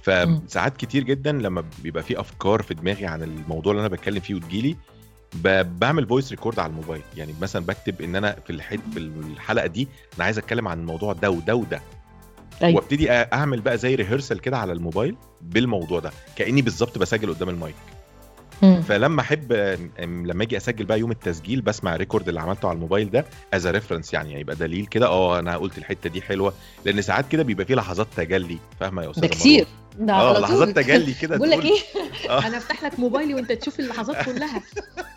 فساعات 0.01 0.77
كتير 0.77 1.03
جدا 1.03 1.31
لما 1.31 1.63
بيبقى 1.83 2.03
في 2.03 2.19
أفكار 2.19 2.61
في 2.61 2.73
دماغي 2.73 3.05
عن 3.05 3.23
الموضوع 3.23 3.71
اللي 3.71 3.79
أنا 3.79 3.89
بتكلم 3.89 4.19
فيه 4.19 4.35
وتجيلي 4.35 4.75
بعمل 5.79 6.07
voice 6.07 6.31
record 6.31 6.59
على 6.59 6.69
الموبايل. 6.69 7.01
يعني 7.17 7.35
مثلا 7.41 7.65
بكتب 7.65 8.01
إن 8.01 8.15
أنا 8.15 8.35
في 8.45 8.49
الحد 8.53 8.79
في 8.93 8.99
الحلقة 8.99 9.67
دي 9.67 9.87
أنا 10.15 10.23
عايز 10.25 10.37
أتكلم 10.37 10.67
عن 10.67 10.79
الموضوع 10.79 11.13
ده 11.13 11.29
وده 11.29 11.55
وده. 11.55 11.81
أيوة. 12.63 12.75
وأبتدي 12.75 13.11
أعمل 13.11 13.61
بقى 13.61 13.77
زي 13.77 13.95
rehearsal 13.95 14.39
كده 14.39 14.57
على 14.57 14.71
الموبايل 14.73 15.15
بالموضوع 15.41 15.99
ده. 15.99 16.11
كأني 16.35 16.61
بالظبط 16.61 16.97
بسجل 16.97 17.33
قدام 17.33 17.49
المايك. 17.49 17.75
مم. 18.61 18.81
فلما 18.81 19.21
أحب 19.21 19.53
لما 19.99 20.43
أجي 20.43 20.57
أسجل 20.57 20.85
بقى 20.85 20.99
يوم 20.99 21.11
التسجيل 21.11 21.61
بسمع 21.61 21.95
ال 21.95 22.00
record 22.00 22.27
اللي 22.27 22.41
عملته 22.41 22.67
على 22.67 22.75
الموبايل 22.75 23.11
ده 23.11 23.25
as 23.53 23.67
reference 23.67 24.13
يعني 24.13 24.39
يبقى 24.39 24.55
دليل 24.55 24.85
كده 24.85 25.07
آه 25.07 25.39
أنا 25.39 25.57
قلت 25.57 25.77
الحتة 25.77 26.09
دي 26.09 26.21
حلوة. 26.21 26.53
لأن 26.85 27.01
ساعات 27.01 27.27
كده 27.27 27.43
بيبقى 27.43 27.65
فيه 27.65 27.75
لحظات 27.75 28.07
تجلي. 28.17 28.57
فاهمة 28.79 29.03
يا 29.03 29.11
أستاذ 29.11 29.29
كتير. 29.29 29.67
آه 30.09 30.39
لحظات. 30.39 30.69
تجلي 30.69 31.13
كده 31.13 31.37
بقول 31.37 31.49
لك 31.49 31.65
إيه؟ 31.65 31.79
آه. 32.29 32.47
أنا 32.47 32.57
أفتح 32.57 32.83
لك 32.83 32.99
موبايلي 32.99 33.33
وأنت 33.33 33.51
تشوف 33.51 33.79
اللحظات 33.79 34.25
كلها. 34.25 34.61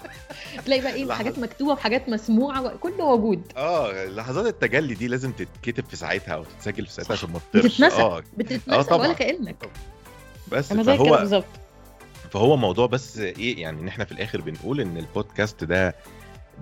تلاقي 0.68 0.82
بقى 0.82 0.94
إيه. 0.94 1.12
حاجات 1.12 1.38
مكتوبة 1.38 1.72
وحاجات 1.72 2.08
مسموعة 2.08 2.76
كله 2.76 2.96
موجود 2.96 3.42
آه 3.56 4.04
لحظات 4.06 4.46
التجلي 4.46 4.94
دي 4.94 5.08
لازم 5.08 5.32
تتكتب 5.32 5.84
في 5.84 5.96
ساعتها 5.96 6.34
أو 6.34 6.44
تتسجل 6.44 6.86
في 6.86 6.92
ساعتها 6.92 7.12
عشان 7.12 7.30
ما 7.30 7.40
بتتنسى. 7.54 8.02
آه 8.02 8.22
بتتنسى 8.38 8.88
طبعاً. 8.90 9.06
ولا 9.06 9.12
كأنك 9.12 9.56
بس 10.52 10.72
أنا 10.72 10.82
فهو 10.82 11.16
بالظبط 11.18 11.44
فهو 12.30 12.56
موضوع 12.56 12.86
بس 12.86 13.18
إيه 13.18 13.60
يعني 13.62 13.80
إن 13.80 13.88
إحنا 13.88 14.04
في 14.04 14.12
الآخر 14.12 14.40
بنقول 14.40 14.80
إن 14.80 14.96
البودكاست 14.96 15.64
ده 15.64 15.94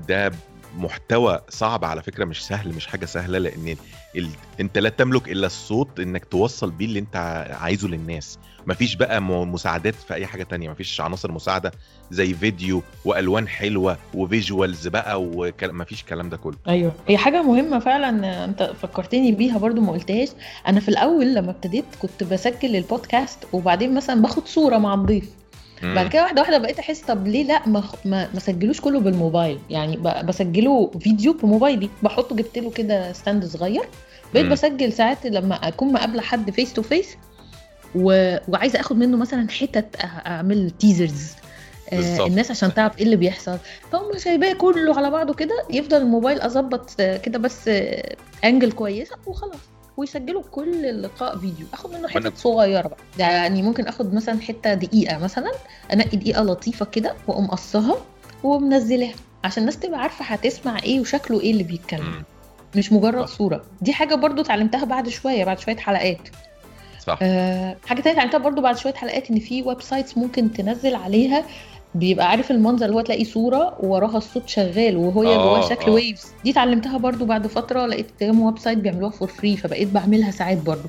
ده 0.09 0.33
محتوى 0.77 1.41
صعب 1.49 1.85
على 1.85 2.03
فكرة 2.03 2.25
مش 2.25 2.47
سهل 2.47 2.69
مش 2.75 2.87
حاجة 2.87 3.05
سهلة 3.07 3.39
لأن 3.39 3.77
ال... 4.17 4.29
أنت 4.61 4.79
لا 4.79 4.89
تملك 4.89 5.29
إلا 5.29 5.47
الصوت 5.47 6.01
إنك 6.01 6.25
توصل 6.25 6.71
بيه 6.71 6.87
اللي 6.87 6.99
أنت 6.99 7.17
عايزه 7.61 7.89
للناس. 7.89 8.39
مفيش 8.67 8.95
بقى 8.95 9.23
مساعدات 9.23 9.95
في 9.95 10.15
أي 10.15 10.27
حاجة 10.27 10.43
تانية 10.43 10.71
مفيش 10.71 11.01
عناصر 11.01 11.33
مساعدة 11.33 11.73
زي 12.11 12.35
فيديو 12.35 12.83
وألوان 13.05 13.49
حلوة 13.49 13.99
و 14.15 14.24
visuals 14.24 14.89
بقى 14.89 15.23
ومفيش 15.23 16.01
الكلام 16.01 16.29
ده 16.29 16.37
كله. 16.37 16.57
أيوه. 16.69 16.93
هي 17.09 17.17
حاجة 17.19 17.43
مهمة 17.43 17.79
فعلا 17.79 18.45
أنت 18.45 18.73
فكرتني 18.83 19.33
بيها 19.33 19.59
برضو 19.59 19.81
ما 19.81 19.93
قلتهاش. 19.93 20.29
أنا 20.69 20.81
في 20.81 20.89
الأول 20.89 21.35
لما 21.35 21.51
ابتديت 21.51 21.85
كنت 21.99 22.25
بسجل 22.25 22.77
البودكاست 22.77 23.39
وبعدين 23.53 23.95
مثلا 23.95 24.23
باخد 24.23 24.47
صورة 24.47 24.79
مع 24.79 24.95
الضيف. 24.95 25.31
بعد 25.83 26.09
كده 26.09 26.23
واحدة 26.23 26.41
واحدة 26.43 26.59
بقيت 26.59 26.79
أحس 26.79 27.01
طب 27.01 27.27
ليه 27.27 27.45
لأ 27.45 27.69
ما 27.69 27.83
ما 28.05 28.29
ما 28.35 28.41
سجلوش 28.41 28.81
كله 28.81 29.01
بالموبايل 29.01 29.59
يعني 29.71 29.97
بسجله 30.25 30.91
فيديو 31.01 31.33
بموبايلي 31.33 31.91
بحطه 32.03 32.37
جبت 32.37 32.59
له 32.59 32.71
كده 32.71 33.13
stand 33.13 33.45
صغير 33.45 33.85
بقيت. 34.35 34.47
بسجل 34.47 34.93
ساعات 34.93 35.27
لما 35.27 35.55
أكون 35.55 35.93
مقابله 35.93 36.23
حد 36.23 36.51
face 36.51 36.73
to 36.73 36.83
face 36.83 37.17
وعايزة 37.95 38.81
أخد 38.81 38.97
منه 38.97 39.17
مثلا 39.17 39.49
حتت 39.51 39.97
أعمل 40.27 40.71
تيزرز 40.71 41.33
بالظبط. 41.93 42.27
الناس 42.27 42.51
عشان 42.51 42.75
تعرف 42.75 42.99
إيه 42.99 43.05
اللي 43.05 43.17
بيحصل 43.17 43.59
فهم 43.93 44.19
سايباه 44.19 44.53
كله 44.53 44.97
على 44.97 45.11
بعضه 45.11 45.35
كده 45.35 45.65
يفضل 45.71 45.97
الموبايل 45.97 46.41
أظبط 46.41 46.91
آه، 47.01 47.17
كده 47.17 47.39
بس 47.39 47.69
آه، 47.69 48.17
انجل 48.45 48.73
كويسة 48.73 49.17
وخلاص 49.27 49.61
ويسجلوا 49.97 50.43
كل 50.51 50.87
اللقاء 50.87 51.39
فيديو. 51.39 51.67
آخد 51.73 51.91
منه 51.95 52.09
حتت 52.09 52.39
صغيرة 52.39 52.89
بقى. 52.89 52.99
يعني 53.19 53.63
ممكن 53.63 53.87
آخد 53.87 54.15
مثلا 54.15 54.41
حتة 54.41 54.75
دقيقة 54.75 55.19
مثلا 55.19 55.53
أنقي 55.93 56.17
دقيقة 56.17 56.43
لطيفة 56.43 56.85
كده 56.85 57.15
وأقوم 57.29 57.47
قصها 57.47 57.97
ومنزلاها 58.45 59.15
عشان 59.45 59.61
الناس 59.63 59.79
تبقى 59.79 60.01
عارفة 60.01 60.25
هتسمع 60.25 60.79
إيه 60.83 61.01
وشكله 61.01 61.41
إيه 61.41 61.51
اللي 61.51 61.63
بيتكلم. 61.65 62.23
مش 62.77 62.93
مجرد 62.93 63.27
صح. 63.27 63.37
صورة. 63.39 63.65
دي 63.83 63.93
حاجة 63.93 64.15
برضو 64.15 64.43
اتعلمتها 64.43 64.85
بعد 64.85 65.09
شوية 65.09 65.45
بعد 65.45 65.59
شوية 65.59 65.77
حلقات. 65.77 66.29
صح. 67.07 67.19
أه 67.23 67.77
حاجة 67.87 68.01
تانية 68.01 68.17
اتعلمتها 68.17 68.39
برضو 68.39 68.61
بعد 68.63 68.77
شوية 68.79 68.95
حلقات 68.95 69.31
إن 69.31 69.39
في 69.39 69.63
websites 69.63 70.19
ممكن 70.19 70.53
تنزل 70.53 70.95
عليها 70.95 71.45
بيبقى 71.99 72.31
عارف 72.31 72.51
المنظر 72.51 72.87
اللي 72.87 72.97
هو 72.97 73.01
تلاقي 73.01 73.25
صورة 73.25 73.77
ووراها 73.81 74.17
الصوت 74.19 74.49
شغال 74.49 74.97
وهو 74.97 75.23
آه، 75.23 75.37
جواه 75.37 75.69
شكل 75.69 75.91
آه. 75.91 75.95
waves 75.95 76.33
دي 76.45 76.51
اتعلمتها 76.51 76.99
برضو 76.99 77.25
بعد 77.25 77.47
فترة 77.47 77.87
لقيت 77.87 78.07
كام 78.21 78.41
website 78.41 78.79
بيعملوها 78.79 79.11
for 79.11 79.29
free 79.29 79.57
فبقيت 79.57 79.89
بعملها 79.89 80.31
ساعات 80.31 80.59
برضو 80.59 80.89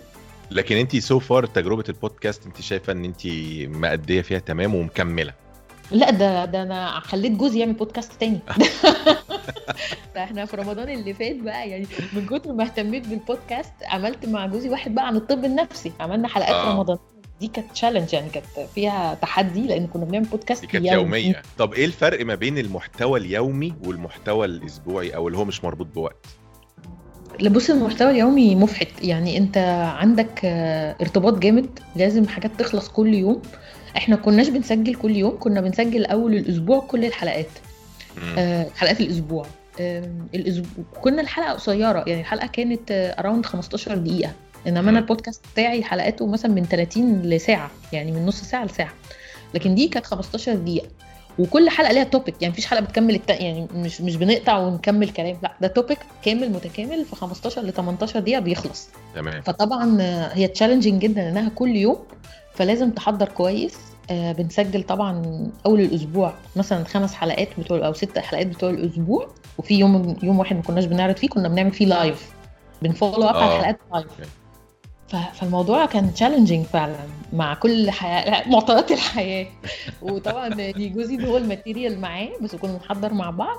لكن 0.51 0.77
انت 0.77 0.95
so 0.95 1.19
far 1.19 1.45
تجربة 1.45 1.83
البودكاست 1.89 2.45
انت 2.45 2.61
شايفة 2.61 2.93
ان 2.93 3.05
انت 3.05 3.27
مأدية 3.67 4.21
فيها 4.21 4.39
تمام 4.39 4.75
ومكملة 4.75 5.33
لا 5.91 6.11
ده 6.11 6.45
ده 6.45 6.61
أنا 6.61 6.99
خليت 6.99 7.31
جوزي 7.31 7.59
يعمل 7.59 7.73
بودكاست 7.73 8.11
تاني 8.19 8.39
ده 10.15 10.23
إحنا 10.23 10.45
في 10.45 10.57
رمضان 10.57 10.89
اللي 10.89 11.13
فات 11.13 11.35
بقى 11.35 11.69
يعني 11.69 11.87
من 12.13 12.25
كتر 12.25 12.53
ما 12.53 12.63
اهتميت 12.63 13.07
بالبودكاست 13.07 13.73
عملت 13.85 14.25
مع 14.25 14.45
جوزي 14.45 14.69
واحد 14.69 14.95
بقى 14.95 15.07
عن 15.07 15.15
الطب 15.15 15.45
النفسي 15.45 15.91
عملنا 15.99 16.27
حلقات. 16.27 16.55
آه. 16.55 16.73
رمضان 16.73 16.97
دي 17.39 17.47
كانت 17.47 17.71
تشالنج 17.71 18.13
يعني 18.13 18.29
كانت 18.29 18.45
فيها 18.75 19.13
تحدي 19.13 19.67
لأن 19.67 19.87
كنا 19.87 20.05
بنعمل 20.05 20.25
بودكاست 20.25 20.61
دي 20.61 20.67
كانت 20.67 20.85
يومي. 20.85 20.97
يومية. 21.01 21.41
طب 21.57 21.73
إيه 21.73 21.85
الفرق 21.85 22.25
ما 22.25 22.35
بين 22.35 22.57
المحتوى 22.57 23.19
اليومي 23.19 23.73
والمحتوى 23.85 24.45
الأسبوعي 24.45 25.15
أو 25.15 25.27
اللي 25.27 25.37
هو 25.37 25.45
مش 25.45 25.63
مربوط 25.63 25.87
بوقت؟ 25.87 26.25
لا 27.39 27.49
بص 27.49 27.69
المحتوى 27.69 28.11
اليومي 28.11 28.55
مفحت. 28.55 28.87
يعني 29.01 29.37
أنت 29.37 29.57
عندك 29.97 30.41
آه، 30.45 30.95
ارتباط 31.01 31.37
جامد 31.39 31.79
لازم 31.95 32.27
حاجات 32.27 32.51
تخلص 32.59 32.89
كل 32.89 33.13
يوم. 33.13 33.41
إحنا 33.97 34.15
كناش 34.15 34.49
بنسجل 34.49 34.95
كل 34.95 35.15
يوم 35.15 35.37
كنا 35.39 35.61
بنسجل 35.61 36.05
أول 36.05 36.33
الأسبوع 36.33 36.79
كل 36.79 37.05
الحلقات. 37.05 37.49
آه، 38.37 38.67
حلقات 38.75 39.01
الأسبوع. 39.01 39.45
الأسبوع 40.35 40.85
كنا 41.01 41.21
الحلقة 41.21 41.53
قصيرة 41.53 42.03
يعني 42.07 42.21
الحلقة 42.21 42.47
كانت 42.47 43.15
around 43.19 43.45
15 43.45 43.95
دقيقة. 43.95 44.31
انما. 44.67 44.89
أنا 44.89 44.99
البودكاست 44.99 45.45
بتاعي 45.53 45.83
حلقاته 45.83 46.27
مثلا 46.27 46.51
من 46.51 46.63
30 46.65 47.21
لساعة 47.21 47.71
يعني 47.93 48.11
من 48.11 48.25
نص 48.25 48.41
ساعة 48.41 48.65
لساعة. 48.65 48.93
لكن 49.53 49.75
دي 49.75 49.87
كانت 49.87 50.05
15 50.05 50.55
دقيقة. 50.55 50.87
وكل 51.39 51.69
حلقة 51.69 51.93
ليها 51.93 52.03
topic 52.03 52.41
يعني 52.41 52.51
مفيش 52.51 52.65
حلقة 52.65 52.81
بتكمل 52.81 53.15
التا... 53.15 53.41
يعني 53.41 53.67
مش 53.75 54.01
مش 54.01 54.15
بنقطع 54.15 54.57
ونكمل 54.57 55.09
كلام 55.09 55.37
لا 55.43 55.53
ده 55.61 55.67
topic 55.67 55.99
كامل 56.23 56.51
متكامل 56.51 57.05
في 57.05 57.15
15 57.15 57.61
ل 57.61 57.73
18 57.73 58.19
دقيقة 58.19 58.39
بيخلص. 58.39 58.89
تمام. 59.15 59.41
فطبعا 59.41 59.97
هي 60.33 60.47
challenging 60.47 61.01
جدا 61.01 61.29
إنها 61.29 61.49
كل 61.49 61.75
يوم 61.75 61.97
فلازم 62.53 62.91
تحضر 62.91 63.27
كويس. 63.27 63.77
آه، 64.11 64.31
بنسجل 64.31 64.83
طبعا 64.83 65.23
أول 65.65 65.81
الأسبوع 65.81 66.33
مثلا 66.55 66.83
خمس 66.83 67.13
حلقات 67.13 67.49
بتوع 67.59 67.87
أو 67.87 67.93
ست 67.93 68.19
حلقات 68.19 68.47
بتوع 68.47 68.69
الأسبوع. 68.69 69.27
وفي 69.57 69.73
يوم 69.79 70.15
يوم 70.23 70.39
واحد 70.39 70.55
ما 70.55 70.61
كناش 70.61 70.85
بنعرض 70.85 71.15
فيه 71.15 71.29
كنا 71.29 71.47
بنعمل 71.47 71.71
فيه 71.71 71.85
live 71.85 72.31
بن 72.81 72.92
follow 72.92 73.23
up 73.23 73.35
على 73.35 73.45
آه. 73.45 73.59
الحلقات 73.59 73.79
live 73.93 74.07
فالموضوع 75.33 75.85
كان 75.85 76.13
challenging 76.13 76.65
فعلا 76.65 76.95
مع 77.33 77.53
كل 77.53 77.91
حياة 77.91 78.49
معطيات 78.49 78.91
الحياة. 78.91 79.47
وطبعا 80.01 80.49
دي 80.71 80.89
جوزي 80.89 81.27
هو 81.27 81.37
ال 81.37 81.44
material 81.44 81.99
معاه 82.01 82.29
بس 82.41 82.55
كنا 82.55 82.73
بنحضر 82.73 83.13
مع 83.13 83.29
بعض. 83.29 83.57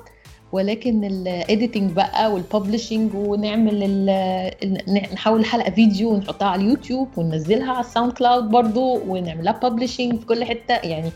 ولكن 0.53 1.05
ال 1.05 1.16
editing 1.16 1.93
بقى 1.93 2.33
وال 2.33 2.46
publishing 2.46 3.15
ونعمل 3.15 3.83
ال- 3.83 5.13
نحول 5.15 5.41
الحلقة 5.41 5.71
فيديو 5.71 6.11
ونحطها 6.15 6.49
على 6.49 6.63
اليوتيوب 6.63 7.09
وننزلها 7.17 7.71
على 7.73 7.81
الساوند 7.81 8.13
كلاود 8.13 8.45
برضو 8.51 8.99
ونعملها 9.07 9.53
publishing 9.53 10.19
في 10.21 10.27
كل 10.27 10.45
حتة. 10.45 10.75
يعني 10.75 11.11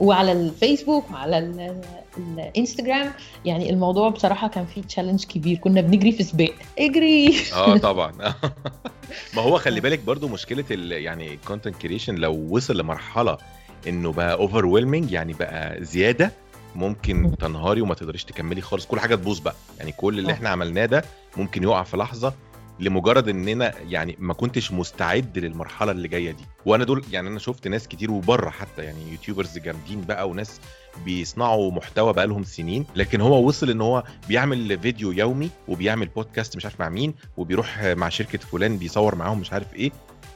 وعلى 0.00 0.32
الفيسبوك 0.32 1.04
وعلى 1.12 1.74
الانستجرام 2.18 3.12
يعني 3.44 3.70
الموضوع 3.70 4.08
بصراحة 4.08 4.48
كان 4.48 4.66
فيه 4.66 4.82
challenge 4.82 5.24
كبير. 5.24 5.58
كنا 5.58 5.80
بنجري 5.80 6.12
في 6.12 6.22
سباق. 6.22 6.54
اجري. 6.78 7.34
آه 7.54 7.76
طبعا. 7.76 8.12
ما 9.36 9.42
هو 9.42 9.58
خلي 9.58 9.80
بالك 9.80 9.98
برضو 9.98 10.28
مشكلة 10.28 10.64
ال 10.70 10.92
يعني 10.92 11.34
ال 11.34 11.39
content 11.39 11.76
creation 11.76 12.14
لو 12.14 12.46
وصل 12.50 12.78
لمرحلة 12.78 13.38
إنه 13.88 14.12
بقى 14.12 14.32
over 14.32 14.66
يعني 15.10 15.32
بقى 15.32 15.84
زيادة 15.84 16.32
ممكن 16.74 17.16
مم. 17.16 17.30
تنهاري 17.30 17.80
وما 17.80 17.94
تقدريش 17.94 18.24
تكملي 18.24 18.60
خالص. 18.60 18.86
كل 18.86 19.00
حاجة 19.00 19.14
تبوظ 19.14 19.38
بقى. 19.38 19.54
يعني 19.78 19.92
كل 19.92 20.18
اللي 20.18 20.30
آه. 20.30 20.34
إحنا 20.34 20.48
عملناه 20.48 20.86
ده 20.86 21.04
ممكن 21.36 21.62
يقع 21.62 21.82
في 21.82 21.96
لحظة 21.96 22.34
لمجرد 22.80 23.28
إننا 23.28 23.72
يعني 23.88 24.16
ما 24.18 24.34
كنتش 24.34 24.72
مستعد 24.72 25.38
للمرحلة 25.38 25.92
اللي 25.92 26.08
جاية 26.08 26.30
دي. 26.30 26.44
وأنا 26.66 26.84
دول 26.84 27.04
يعني 27.12 27.28
أنا 27.28 27.38
شفت 27.38 27.68
ناس 27.68 27.88
كتير 27.88 28.10
وبره 28.10 28.50
حتى 28.50 28.82
يعني 28.84 29.10
YouTubers 29.12 29.58
جامدين 29.58 30.00
بقى 30.00 30.28
وناس 30.28 30.60
بيصنعوا 31.04 31.72
محتوى 31.72 32.12
بقالهم 32.12 32.44
سنين 32.44 32.86
لكن 32.96 33.20
هو 33.20 33.48
وصل 33.48 33.70
إن 33.70 33.80
هو 33.80 34.04
بيعمل 34.28 34.78
فيديو 34.78 35.12
يومي 35.12 35.50
وبيعمل 35.68 36.06
بودكاست 36.06 36.56
مش 36.56 36.64
عارف 36.64 36.80
مع 36.80 36.88
مين 36.88 37.14
وبيروح 37.36 37.82
مع 37.84 38.08
شركة 38.08 38.38
فلان 38.38 38.76
بيصور 38.78 39.14
معاهم 39.14 39.40
مش 39.40 39.52
عارف 39.52 39.74
إيه. 39.74 39.90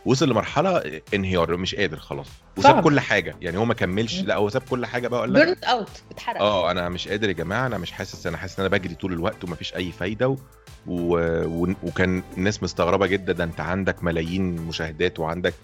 وصل 0.06 0.30
لمرحلة 0.30 1.00
انهيار 1.14 1.56
مش 1.56 1.74
قادر 1.74 1.96
خلاص 1.98 2.26
وساب. 2.56 2.82
كل 2.84 3.00
حاجة 3.00 3.36
يعني 3.40 3.58
هو 3.58 3.64
ما 3.64 3.74
كملش. 3.74 4.20
لا 4.20 4.36
هو 4.36 4.48
ساب 4.48 4.62
كل 4.70 4.86
حاجة 4.86 5.08
بقى 5.08 5.20
وقال 5.20 5.32
لك 5.32 5.64
اوت 5.64 5.88
اتحرق 6.10 6.40
آه 6.42 6.70
أنا 6.70 6.88
مش 6.88 7.08
قادر 7.08 7.28
يا 7.28 7.32
جماعة 7.32 7.66
أنا 7.66 7.78
مش 7.78 7.92
حاسس 7.92 8.26
أنا 8.26 8.36
حاسس 8.36 8.58
إن 8.60 8.66
أنا 8.66 8.76
بجري 8.76 8.94
طول 8.94 9.12
الوقت 9.12 9.44
ومفيش 9.44 9.74
أي 9.74 9.92
فايدة 9.92 10.28
و... 10.28 10.36
و... 10.86 11.16
و... 11.46 11.74
وكان 11.82 12.22
الناس 12.36 12.62
مستغربة 12.62 13.06
جدا 13.06 13.32
ده 13.32 13.44
أنت 13.44 13.60
عندك 13.60 14.04
ملايين 14.04 14.56
مشاهدات 14.56 15.18
وعندك 15.20 15.54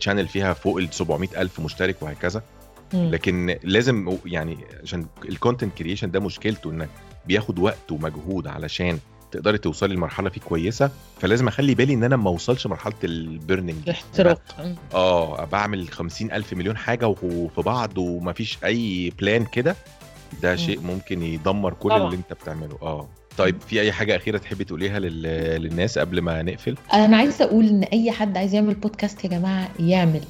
channel 0.00 0.28
فيها 0.28 0.52
فوق 0.52 0.76
ال 0.78 0.94
700 0.94 1.28
ألف 1.42 1.60
مشترك 1.60 2.02
وهكذا. 2.02 2.42
لكن 2.92 3.58
لازم 3.62 4.18
يعني 4.26 4.58
عشان 4.82 5.06
ال 5.24 5.31
content 5.31 5.78
creation 5.78 6.10
ده 6.10 6.20
مشكلته 6.20 6.70
إنك 6.70 6.88
بياخد 7.26 7.58
وقت 7.58 7.92
ومجهود 7.92 8.46
علشان 8.46 8.98
تقدري 9.34 9.58
توصلي 9.58 9.94
لمرحلة 9.94 10.30
فيه 10.30 10.40
كويسة 10.40 10.90
فلازم 11.20 11.48
أخلي 11.48 11.74
بالي 11.74 11.94
إن 11.94 12.04
أنا 12.04 12.16
ما 12.16 12.30
أوصلش 12.30 12.66
مرحلة 12.66 12.94
ال 13.04 13.13
burning 13.13 13.78
الاحتراق. 13.84 14.40
آه 14.94 15.44
بعمل 15.44 15.88
خمسين 15.88 16.32
ألف 16.32 16.52
مليون 16.52 16.76
حاجة 16.76 17.08
وفي 17.08 17.60
بعض 17.60 17.98
ومفيش 17.98 18.58
أي 18.64 19.12
plan 19.20 19.44
كده 19.44 19.76
ده. 20.42 20.56
شيء 20.56 20.80
ممكن 20.80 21.22
يدمر 21.22 21.72
كل 21.74 21.88
طبعا. 21.90 22.04
اللي 22.04 22.16
أنت 22.16 22.32
بتعمله 22.32 22.78
آه 22.82 23.08
طيب 23.38 23.56
في 23.68 23.80
أي 23.80 23.92
حاجة 23.92 24.16
أخيرة 24.16 24.38
تحبي 24.38 24.64
تقوليها 24.64 24.98
لل... 24.98 25.22
للناس 25.62 25.98
قبل 25.98 26.20
ما 26.20 26.42
نقفل؟ 26.42 26.76
أنا 26.92 27.16
عايزة 27.16 27.44
أقول 27.44 27.68
إن 27.68 27.82
أي 27.82 28.10
حد 28.10 28.36
عايز 28.36 28.54
يعمل 28.54 28.74
بودكاست 28.74 29.24
يا 29.24 29.28
جماعة 29.30 29.68
يعمل 29.80 30.20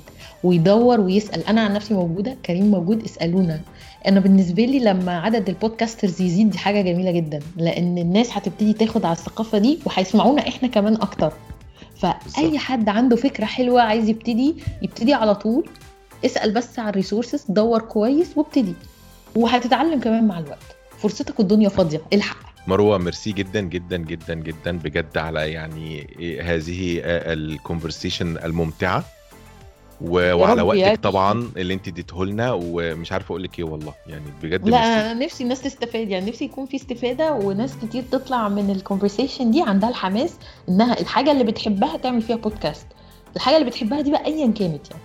ويدور 0.45 1.01
ويسأل 1.01 1.47
أنا 1.47 1.61
عن 1.61 1.73
نفسي 1.73 1.95
موجودة 1.95 2.37
كريم 2.47 2.71
موجود 2.71 3.05
اسألونا 3.05 3.61
أنا 4.09 4.21
بالنسبة 4.21 4.65
لي 4.65 4.79
لما 4.79 5.21
عدد 5.21 5.49
ال 5.49 5.56
podcasters 5.56 6.23
يزيد 6.23 6.51
دي 6.51 6.59
حاجة 6.59 6.81
جميلة 6.81 7.11
جدا 7.11 7.41
لأن 7.57 7.99
الناس 7.99 8.31
هتبتدي 8.33 8.73
تاخد 8.73 9.05
على 9.05 9.13
الثقافة 9.17 9.59
دي 9.59 9.79
وهيسمعونا 9.85 10.49
إحنا 10.49 10.69
كمان 10.69 10.95
أكتر. 10.95 11.33
فأي. 11.97 12.59
حد 12.59 12.89
عنده 12.89 13.17
فكرة 13.17 13.45
حلوة 13.45 13.83
عايز 13.83 14.09
يبتدي 14.09 14.55
يبتدي 14.83 15.15
على 15.15 15.35
طول 15.35 15.69
اسأل 16.25 16.55
بس 16.55 16.79
على 16.79 16.89
ال 16.91 16.96
resources 16.96 17.45
دور 17.49 17.81
كويس 17.81 18.29
وابتدي. 18.37 18.75
وهتتعلم 19.37 20.01
كمان 20.01 20.29
مع 20.29 20.39
الوقت. 20.39 20.77
فرصتك 20.99 21.41
الدنيا 21.41 21.69
فاضية. 21.69 22.01
الحق. 22.13 22.37
مروة 22.67 22.99
ميرسي 22.99 23.33
جدا 23.33 23.61
جدا 23.61 23.97
جدا 23.97 24.35
جدا 24.35 24.79
بجد 24.79 25.19
على 25.19 25.53
يعني 25.53 26.07
هذه 26.43 27.01
ال 27.05 27.15
conversation 27.15 28.37
الممتعة. 28.45 29.05
و... 30.01 30.35
وعلى 30.35 30.63
وقتك. 30.63 31.01
طبعا 31.03 31.51
اللي 31.57 31.75
انت 31.75 31.89
اديته 31.89 32.25
لنا 32.27 32.53
ومش 32.53 33.13
عارف 33.13 33.25
أقول 33.31 33.43
لك 33.43 33.59
إيه 33.59 33.65
والله. 33.65 33.95
يعني 34.07 34.25
بجد 34.43 34.69
لا. 34.69 34.77
أنا 35.11 35.25
نفسي 35.25 35.45
الناس 35.45 35.63
تستفاد. 35.63 36.09
يعني 36.11 36.31
نفسي 36.31 36.45
يكون 36.45 36.67
في 36.67 36.77
استفادة 36.77 37.33
وناس 37.33 37.77
كتير 37.83 38.03
تطلع 38.13 38.49
من 38.49 38.71
ال 38.71 38.77
conversation 38.77 39.51
دي 39.51 39.63
عندها 39.63 39.89
الحماس 39.91 40.35
إنها 40.69 41.01
الحاجة 41.01 41.33
اللي 41.33 41.45
بتحبها 41.45 41.97
تعمل 41.97 42.23
فيها 42.23 42.37
بودكاست 42.37 42.87
الحاجة 43.37 43.57
اللي 43.57 43.67
بتحبها 43.71 44.01
دي 44.01 44.11
بقى 44.11 44.25
ايا 44.27 44.47
كانت 44.47 44.91
يعني. 44.91 45.03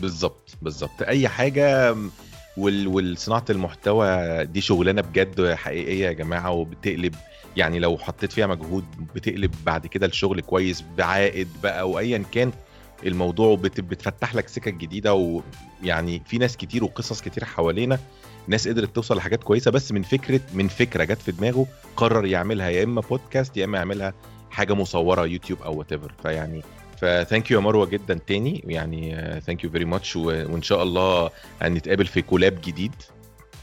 بالظبط 0.00 0.50
بالظبط. 0.62 1.02
أي 1.02 1.28
حاجة 1.28 1.96
وال... 2.56 2.88
والصناعة 2.88 3.44
المحتوى 3.50 4.44
دي 4.44 4.60
شغلانة 4.60 5.02
بجد 5.02 5.54
حقيقية 5.54 6.06
يا 6.06 6.12
جماعة 6.12 6.50
وبتقلب 6.50 7.14
يعني 7.56 7.78
لو 7.78 7.98
حطيت 7.98 8.32
فيها 8.32 8.46
مجهود 8.46 8.84
بتقلب 9.14 9.54
بعد 9.66 9.86
كده 9.86 10.06
الشغل 10.06 10.40
كويس 10.40 10.84
بعائد 10.98 11.48
بقى 11.62 11.90
وايا 11.90 12.22
كان 12.32 12.52
الموضوع 13.06 13.56
بت... 13.56 13.80
بتفتح 13.80 14.34
لك 14.34 14.48
سكك 14.48 14.74
جديدة 14.74 15.14
ويعني 15.14 16.22
في 16.26 16.38
ناس 16.38 16.56
كتير 16.56 16.84
وقصص 16.84 17.20
كتير 17.20 17.44
حوالينا 17.44 17.98
ناس 18.48 18.68
قدرت 18.68 18.94
توصل 18.94 19.16
لحاجات 19.16 19.44
كويسة 19.44 19.70
بس 19.70 19.92
من 19.92 20.02
فكرة 20.02 20.40
من 20.54 20.68
فكرة 20.68 21.04
جت 21.04 21.22
في 21.22 21.32
دماغه 21.32 21.66
قرر 21.96 22.26
يعملها 22.26 22.68
يا 22.68 22.84
إما 22.84 23.00
بودكاست 23.00 23.56
يا 23.56 23.64
إما 23.64 23.78
يعملها 23.78 24.14
حاجة 24.50 24.74
مصورة 24.74 25.26
يوتيوب 25.26 25.62
أو 25.62 25.78
whatever 25.78 26.12
فيعني 26.22 26.62
ف 26.96 27.05
thank 27.05 27.50
you 27.50 27.58
يا 27.58 27.64
مروة 27.64 27.86
جدا 27.86 28.20
تاني. 28.26 28.64
يعني 28.66 29.16
thank 29.46 29.64
you 29.64 29.70
very 29.70 29.84
much 29.84 30.16
وإن 30.16 30.62
شاء 30.62 30.82
الله 30.82 31.30
هنتقابل 31.62 32.06
في 32.06 32.22
collab 32.22 32.58
جديد. 32.64 32.94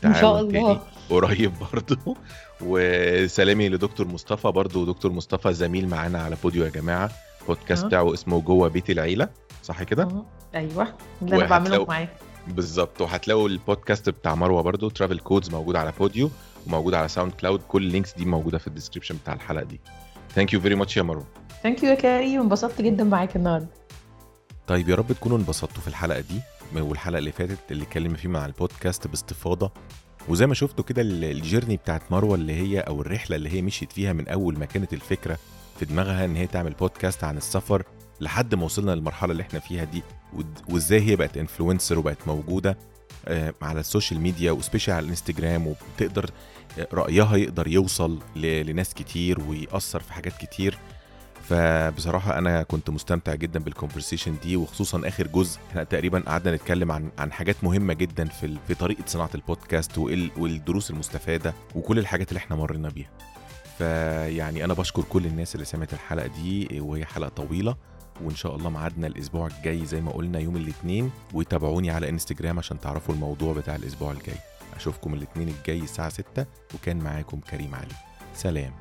إن 0.06 0.14
شاء 0.14 0.40
الله. 0.40 0.82
قريب 1.10 1.52
برضو. 1.74 2.18
وسلامي 2.62 3.70
لدكتور 3.70 4.08
مصطفى. 4.08 4.52
برضو 4.52 4.86
دكتور 4.86 5.12
مصطفى 5.12 5.54
زميل 5.54 5.88
معانا 5.88 6.22
على 6.22 6.38
Podeo 6.44 6.66
يا 6.66 6.70
جماعة. 6.70 7.12
بودكاست 7.48 7.84
آه. 7.84 7.88
بتاعه 7.88 8.14
اسمه 8.14 8.42
جوه 8.42 8.68
بيت 8.68 8.90
العيلة 8.90 9.30
صح 9.64 9.84
كده؟ 9.84 10.04
آه، 10.04 10.26
أيوه 10.56 10.94
اللي 11.22 11.36
أنا 11.36 11.46
بعمله 11.46 11.86
معاه 11.86 12.08
بالظبط 12.48 13.02
وهتلاقوا 13.02 13.50
البودكاست 13.50 14.10
بتاع 14.10 14.36
مروة 14.36 14.62
برضو 14.62 14.90
Travel 14.90 15.20
Codes 15.20 15.50
موجود 15.50 15.76
على 15.76 15.94
Podeo 16.00 16.30
وموجود 16.68 16.94
على 16.94 17.08
SoundCloud 17.08 17.62
كل 17.68 17.84
ال 17.84 17.89
links 17.89 18.14
دي 18.14 18.26
موجودة 18.26 18.58
في 18.58 18.68
ال 18.68 18.72
description 18.72 19.16
بتاع 19.16 19.34
الحلقة 19.34 19.64
دي. 19.64 19.80
thank 20.36 20.54
you 20.54 20.62
very 20.62 20.76
much 20.76 20.98
يا 20.98 21.02
مروة. 21.02 21.26
thank 21.64 21.84
you 21.84 21.90
يا 21.90 21.96
كريم 21.96 22.42
انبسطت 22.42 22.82
جدا 22.82 23.04
معاك 23.04 23.36
النهارده. 23.36 23.68
طيب 24.68 24.90
يا 24.90 24.96
رب 24.96 25.12
تكونوا 25.12 25.38
انبسطتوا 25.38 25.82
في 25.82 25.88
الحلقة 25.88 26.20
دي 26.20 26.42
والحلقة 26.82 27.20
اللي 27.20 27.32
فاتت 27.32 27.72
اللي 27.72 27.84
اتكلمنا 27.84 28.18
فيه 28.18 28.30
مع 28.30 28.46
البودكاست 28.46 29.08
باستفاضة. 29.08 29.72
وزي 30.30 30.48
ما 30.48 30.54
شفتوا 30.54 30.86
كده 30.86 31.02
ال- 31.02 31.24
ال 31.24 31.30
journey 31.31 31.78
بتاعت 31.78 32.12
مروة 32.12 32.36
اللي 32.36 32.54
هي 32.54 32.80
أو 32.80 33.02
الرحلة 33.02 33.36
اللي 33.36 33.50
هي 33.54 33.62
مشيت 33.62 33.92
فيها 33.92 34.14
من 34.14 34.28
أول 34.28 34.60
ما 34.60 34.66
كانت 34.66 34.94
الفكرة 34.94 35.38
في 35.80 35.86
دماغها 35.86 36.26
إن 36.26 36.36
هي 36.36 36.48
تعمل 36.48 36.74
بودكاست 36.74 37.24
عن 37.24 37.38
السفر 37.38 37.84
لحد 38.22 38.56
ما 38.56 38.64
وصلنا 38.66 38.92
للمرحلة 38.92 39.32
اللي 39.32 39.44
إحنا 39.44 39.60
فيها 39.60 39.84
دي 39.84 40.04
وإزاي 40.70 41.02
هي 41.02 41.16
بقت 41.16 41.38
influencer 41.38 42.00
وبقت 42.00 42.28
موجودة 42.28 42.78
آه، 43.28 43.54
على 43.62 43.80
ال 43.80 43.86
social 43.86 44.20
media 44.22 44.52
و 44.52 44.57
special 44.57 44.94
على 44.94 45.04
الإنستجرام 45.04 45.68
وبتقدر 45.68 46.30
آه، 46.80 46.88
رأيها 46.94 47.36
يقدر 47.36 47.68
يوصل 47.68 48.20
لناس 48.36 48.94
كتير 48.94 49.40
ويأثر 49.42 50.00
في 50.00 50.14
حاجات 50.14 50.38
كتير 50.38 50.78
فبصراحة 51.50 52.38
أنا 52.38 52.64
كنت 52.64 52.90
مستمتع 52.90 53.36
جدا 53.36 53.60
بالكونفرسيشن 53.60 54.36
دي 54.44 54.56
وخصوصا 54.56 55.08
آخر 55.08 55.28
جزء 55.28 55.60
إحنا 55.70 55.84
تقريبا 55.84 56.20
قعدنا 56.20 56.56
نتكلم 56.56 56.92
عن 56.92 57.12
عن 57.18 57.32
حاجات 57.32 57.56
مهمة 57.64 57.94
جدا 57.94 58.26
في 58.26 58.58
في 58.68 58.76
طريقة 58.76 59.04
صناعة 59.08 59.30
البودكاست 59.36 59.98
وال- 59.98 60.32
والدروس 60.38 60.92
المستفادة 60.92 61.54
وكل 61.76 62.00
الحاجات 62.00 62.30
اللي 62.30 62.38
إحنا 62.38 62.56
مرينا 62.56 62.90
بيها. 62.90 63.10
فيعني 63.78 64.66
أنا 64.66 64.74
بشكر 64.74 65.04
كل 65.10 65.26
الناس 65.26 65.56
اللي 65.56 65.66
سمعت 65.66 65.94
الحلقة 65.94 66.28
دي 66.28 66.80
وهي 66.80 67.06
حلقة 67.06 67.30
طويلة 67.30 67.76
وإن 68.22 68.36
شاء 68.36 68.56
الله 68.56 68.70
ميعادنا 68.70 69.08
الأسبوع 69.08 69.48
الجاي 69.48 69.86
زي 69.86 70.02
ما 70.02 70.12
قلنا 70.12 70.40
يوم 70.40 70.56
الاثنين 70.56 71.12
وتابعوني 71.34 71.92
على 71.92 72.10
إنستجرام 72.10 72.60
عشان 72.60 72.80
تعرفوا 72.80 73.14
الموضوع 73.16 73.54
بتاع 73.54 73.76
الأسبوع 73.76 74.12
الجاي. 74.12 74.36
أشوفكم 74.76 75.14
الاثنين 75.14 75.48
الجاي 75.50 75.80
الساعة 75.80 76.10
6 76.10 76.46
وكان 76.74 76.98
معاكم 76.98 77.40
كريم 77.40 77.76
علي. 77.76 77.96
سلام. 78.36 78.74